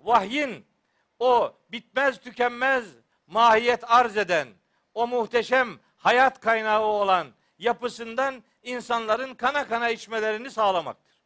vahyin 0.00 0.66
o 1.18 1.56
bitmez 1.72 2.20
tükenmez 2.20 2.84
mahiyet 3.26 3.90
arz 3.90 4.16
eden 4.16 4.48
o 4.94 5.06
muhteşem 5.06 5.78
hayat 5.96 6.40
kaynağı 6.40 6.82
olan 6.82 7.28
yapısından 7.58 8.42
insanların 8.62 9.34
kana 9.34 9.68
kana 9.68 9.90
içmelerini 9.90 10.50
sağlamaktır. 10.50 11.16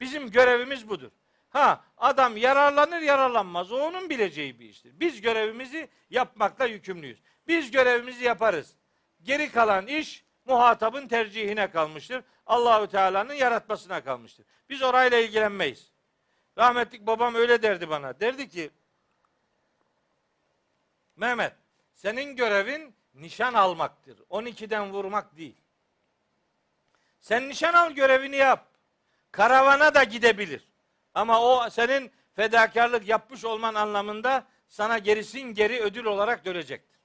Bizim 0.00 0.30
görevimiz 0.30 0.88
budur. 0.88 1.10
Ha 1.50 1.84
adam 1.96 2.36
yararlanır 2.36 3.00
yararlanmaz 3.00 3.72
o 3.72 3.76
onun 3.76 4.10
bileceği 4.10 4.58
bir 4.58 4.68
iştir. 4.68 5.00
Biz 5.00 5.20
görevimizi 5.20 5.88
yapmakla 6.10 6.66
yükümlüyüz. 6.66 7.22
Biz 7.48 7.70
görevimizi 7.70 8.24
yaparız. 8.24 8.76
Geri 9.22 9.52
kalan 9.52 9.86
iş 9.86 10.24
muhatabın 10.44 11.08
tercihine 11.08 11.70
kalmıştır. 11.70 12.24
Allahü 12.46 12.88
Teala'nın 12.88 13.34
yaratmasına 13.34 14.04
kalmıştır. 14.04 14.46
Biz 14.68 14.82
orayla 14.82 15.18
ilgilenmeyiz. 15.18 15.92
Rahmetlik 16.58 17.06
babam 17.06 17.34
öyle 17.34 17.62
derdi 17.62 17.90
bana. 17.90 18.20
Derdi 18.20 18.48
ki 18.48 18.70
Mehmet 21.20 21.52
senin 21.94 22.36
görevin 22.36 22.94
nişan 23.14 23.54
almaktır. 23.54 24.18
12'den 24.30 24.92
vurmak 24.92 25.36
değil. 25.36 25.56
Sen 27.20 27.48
nişan 27.48 27.74
al 27.74 27.90
görevini 27.90 28.36
yap. 28.36 28.66
Karavana 29.32 29.94
da 29.94 30.04
gidebilir. 30.04 30.68
Ama 31.14 31.42
o 31.42 31.70
senin 31.70 32.10
fedakarlık 32.36 33.08
yapmış 33.08 33.44
olman 33.44 33.74
anlamında 33.74 34.46
sana 34.68 34.98
gerisin 34.98 35.40
geri 35.40 35.80
ödül 35.80 36.04
olarak 36.04 36.44
dönecektir. 36.44 37.00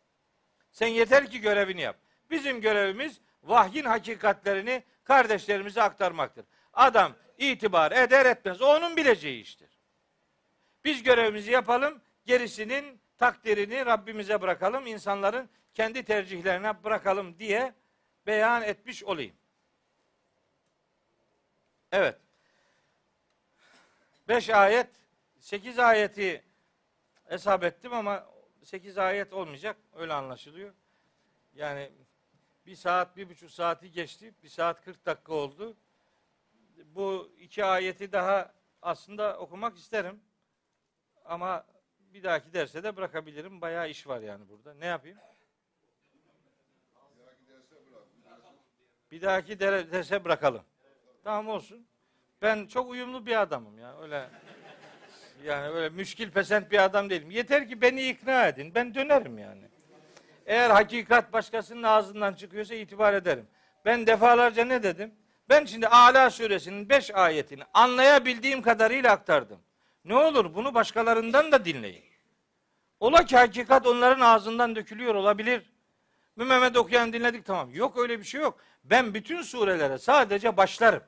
Sen 0.71 0.87
yeter 0.87 1.31
ki 1.31 1.41
görevini 1.41 1.81
yap. 1.81 1.97
Bizim 2.29 2.61
görevimiz 2.61 3.19
vahyin 3.43 3.85
hakikatlerini 3.85 4.83
kardeşlerimize 5.03 5.81
aktarmaktır. 5.81 6.45
Adam 6.73 7.13
itibar 7.37 7.91
eder 7.91 8.25
etmez. 8.25 8.61
O 8.61 8.65
onun 8.65 8.97
bileceği 8.97 9.41
iştir. 9.41 9.69
Biz 10.83 11.03
görevimizi 11.03 11.51
yapalım. 11.51 12.01
Gerisinin 12.25 13.04
takdirini 13.17 13.85
Rabbimize 13.85 14.41
bırakalım. 14.41 14.87
insanların 14.87 15.49
kendi 15.73 16.03
tercihlerine 16.03 16.83
bırakalım 16.83 17.39
diye 17.39 17.73
beyan 18.27 18.63
etmiş 18.63 19.03
olayım. 19.03 19.35
Evet. 21.91 22.17
Beş 24.27 24.49
ayet, 24.49 24.89
sekiz 25.39 25.79
ayeti 25.79 26.43
hesap 27.25 27.63
ettim 27.63 27.93
ama 27.93 28.27
sekiz 28.63 28.97
ayet 28.97 29.33
olmayacak. 29.33 29.77
Öyle 29.93 30.13
anlaşılıyor. 30.13 30.73
Yani 31.55 31.91
bir 32.65 32.75
saat, 32.75 33.17
bir 33.17 33.29
buçuk 33.29 33.51
saati 33.51 33.91
geçti. 33.91 34.33
Bir 34.43 34.49
saat 34.49 34.85
kırk 34.85 35.05
dakika 35.05 35.33
oldu. 35.33 35.77
Bu 36.85 37.31
iki 37.39 37.65
ayeti 37.65 38.11
daha 38.11 38.53
aslında 38.81 39.37
okumak 39.37 39.77
isterim. 39.77 40.21
Ama 41.25 41.65
bir 42.15 42.23
dahaki 42.23 42.53
derse 42.53 42.83
de 42.83 42.95
bırakabilirim. 42.95 43.61
Bayağı 43.61 43.89
iş 43.89 44.07
var 44.07 44.21
yani 44.21 44.49
burada. 44.49 44.73
Ne 44.73 44.85
yapayım? 44.85 45.17
Bir 49.11 49.21
dahaki 49.21 49.59
derse 49.59 50.23
bırakalım. 50.23 50.63
Tamam 51.23 51.47
olsun. 51.47 51.87
Ben 52.41 52.67
çok 52.67 52.89
uyumlu 52.89 53.25
bir 53.25 53.41
adamım 53.41 53.79
ya. 53.79 54.01
Öyle 54.01 54.29
yani 55.43 55.67
öyle 55.67 55.89
müşkil 55.89 56.31
pesent 56.31 56.71
bir 56.71 56.83
adam 56.83 57.09
değilim. 57.09 57.31
Yeter 57.31 57.67
ki 57.67 57.81
beni 57.81 58.09
ikna 58.09 58.47
edin. 58.47 58.75
Ben 58.75 58.95
dönerim 58.95 59.37
yani. 59.37 59.69
Eğer 60.45 60.69
hakikat 60.69 61.33
başkasının 61.33 61.83
ağzından 61.83 62.33
çıkıyorsa 62.33 62.75
itibar 62.75 63.13
ederim. 63.13 63.47
Ben 63.85 64.07
defalarca 64.07 64.65
ne 64.65 64.83
dedim? 64.83 65.15
Ben 65.49 65.65
şimdi 65.65 65.87
Ala 65.87 66.29
suresinin 66.29 66.89
5 66.89 67.15
ayetini 67.15 67.63
anlayabildiğim 67.73 68.61
kadarıyla 68.61 69.11
aktardım. 69.11 69.59
Ne 70.05 70.15
olur 70.15 70.55
bunu 70.55 70.73
başkalarından 70.73 71.51
da 71.51 71.65
dinleyin. 71.65 72.03
Ola 72.99 73.25
ki 73.25 73.37
hakikat 73.37 73.87
onların 73.87 74.21
ağzından 74.21 74.75
dökülüyor 74.75 75.15
olabilir. 75.15 75.71
Bir 76.37 76.45
Mehmet 76.45 76.77
okuyan 76.77 77.13
dinledik 77.13 77.45
tamam. 77.45 77.69
Yok 77.73 77.97
öyle 77.97 78.19
bir 78.19 78.23
şey 78.23 78.41
yok. 78.41 78.59
Ben 78.83 79.13
bütün 79.13 79.41
surelere 79.41 79.97
sadece 79.97 80.57
başlarım. 80.57 81.03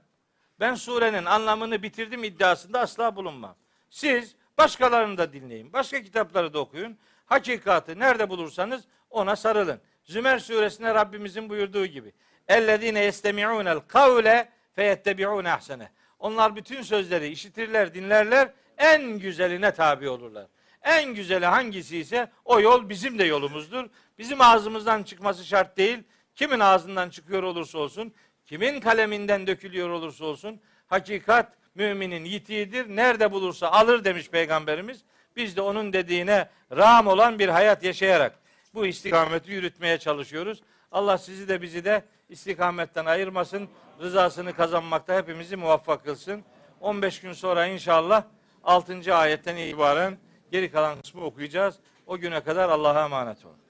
Ben 0.60 0.76
surenin 0.76 1.26
anlamını 1.26 1.84
bitirdim 1.84 2.24
iddiasında 2.24 2.80
asla 2.80 3.15
bulunmam. 3.15 3.56
Siz 3.90 4.36
başkalarını 4.57 5.18
da 5.18 5.34
dinleyin. 5.34 5.74
Başka 5.74 6.02
kitapları 6.02 6.53
da 6.53 6.60
okuyun. 6.60 6.98
Hakikati 7.26 7.99
nerede 7.99 8.30
bulursanız 8.30 8.84
ona 9.10 9.36
sarılın. 9.36 9.82
Zümer 10.03 10.40
suresinde 10.40 10.94
Rabbimizin 10.94 11.49
buyurduğu 11.49 11.86
gibi. 11.86 12.14
Ellezine 12.48 12.99
yestemi'unel 12.99 13.80
kavle 13.80 14.49
feyettebi'un 14.74 15.45
ahsene. 15.45 15.91
Onlar 16.19 16.56
bütün 16.56 16.82
sözleri 16.82 17.28
işitirler, 17.28 17.94
dinlerler, 17.94 18.49
en 18.78 19.20
güzeline 19.20 19.72
tabi 19.72 20.10
olurlar. 20.10 20.48
En 20.84 21.16
güzeli 21.16 21.45
hangisi 21.45 21.98
ise 21.98 22.32
o 22.45 22.62
yol 22.62 22.90
bizim 22.90 23.20
de 23.20 23.24
yolumuzdur. 23.24 23.90
Bizim 24.18 24.41
ağzımızdan 24.41 25.04
çıkması 25.04 25.45
şart 25.45 25.78
değil. 25.78 25.99
Kimin 26.36 26.60
ağzından 26.60 27.10
çıkıyor 27.10 27.44
olursa 27.44 27.78
olsun, 27.78 28.14
kimin 28.45 28.80
kaleminden 28.80 29.48
dökülüyor 29.48 29.90
olursa 29.90 30.26
olsun, 30.26 30.62
hakikat 30.88 31.54
müminin 31.76 32.26
yitiğidir. 32.26 32.95
Nerede 32.95 33.32
bulursa 33.32 33.72
alır 33.72 34.04
demiş 34.04 34.30
peygamberimiz. 34.30 35.04
Biz 35.36 35.56
de 35.56 35.62
onun 35.62 35.94
dediğine 35.94 36.49
ram 36.78 37.08
olan 37.08 37.40
bir 37.40 37.49
hayat 37.49 37.84
yaşayarak 37.84 38.40
bu 38.74 38.86
istikameti 38.86 39.52
yürütmeye 39.52 39.98
çalışıyoruz. 39.98 40.62
Allah 40.91 41.18
sizi 41.18 41.48
de 41.48 41.62
bizi 41.62 41.86
de 41.86 42.04
istikametten 42.30 43.06
ayırmasın. 43.06 43.70
Rızasını 44.02 44.54
kazanmakta 44.54 45.18
hepimizi 45.18 45.56
muvaffak 45.56 46.06
kılsın. 46.06 46.44
15 46.82 47.22
gün 47.22 47.34
sonra 47.34 47.66
inşallah 47.68 48.24
6. 48.68 49.15
ayetten 49.15 49.56
itibaren 49.56 50.18
geri 50.52 50.72
kalan 50.72 51.02
kısmı 51.02 51.23
okuyacağız. 51.23 51.76
O 52.07 52.18
güne 52.18 52.44
kadar 52.44 52.69
Allah'a 52.69 53.06
emanet 53.06 53.45
olun. 53.45 53.66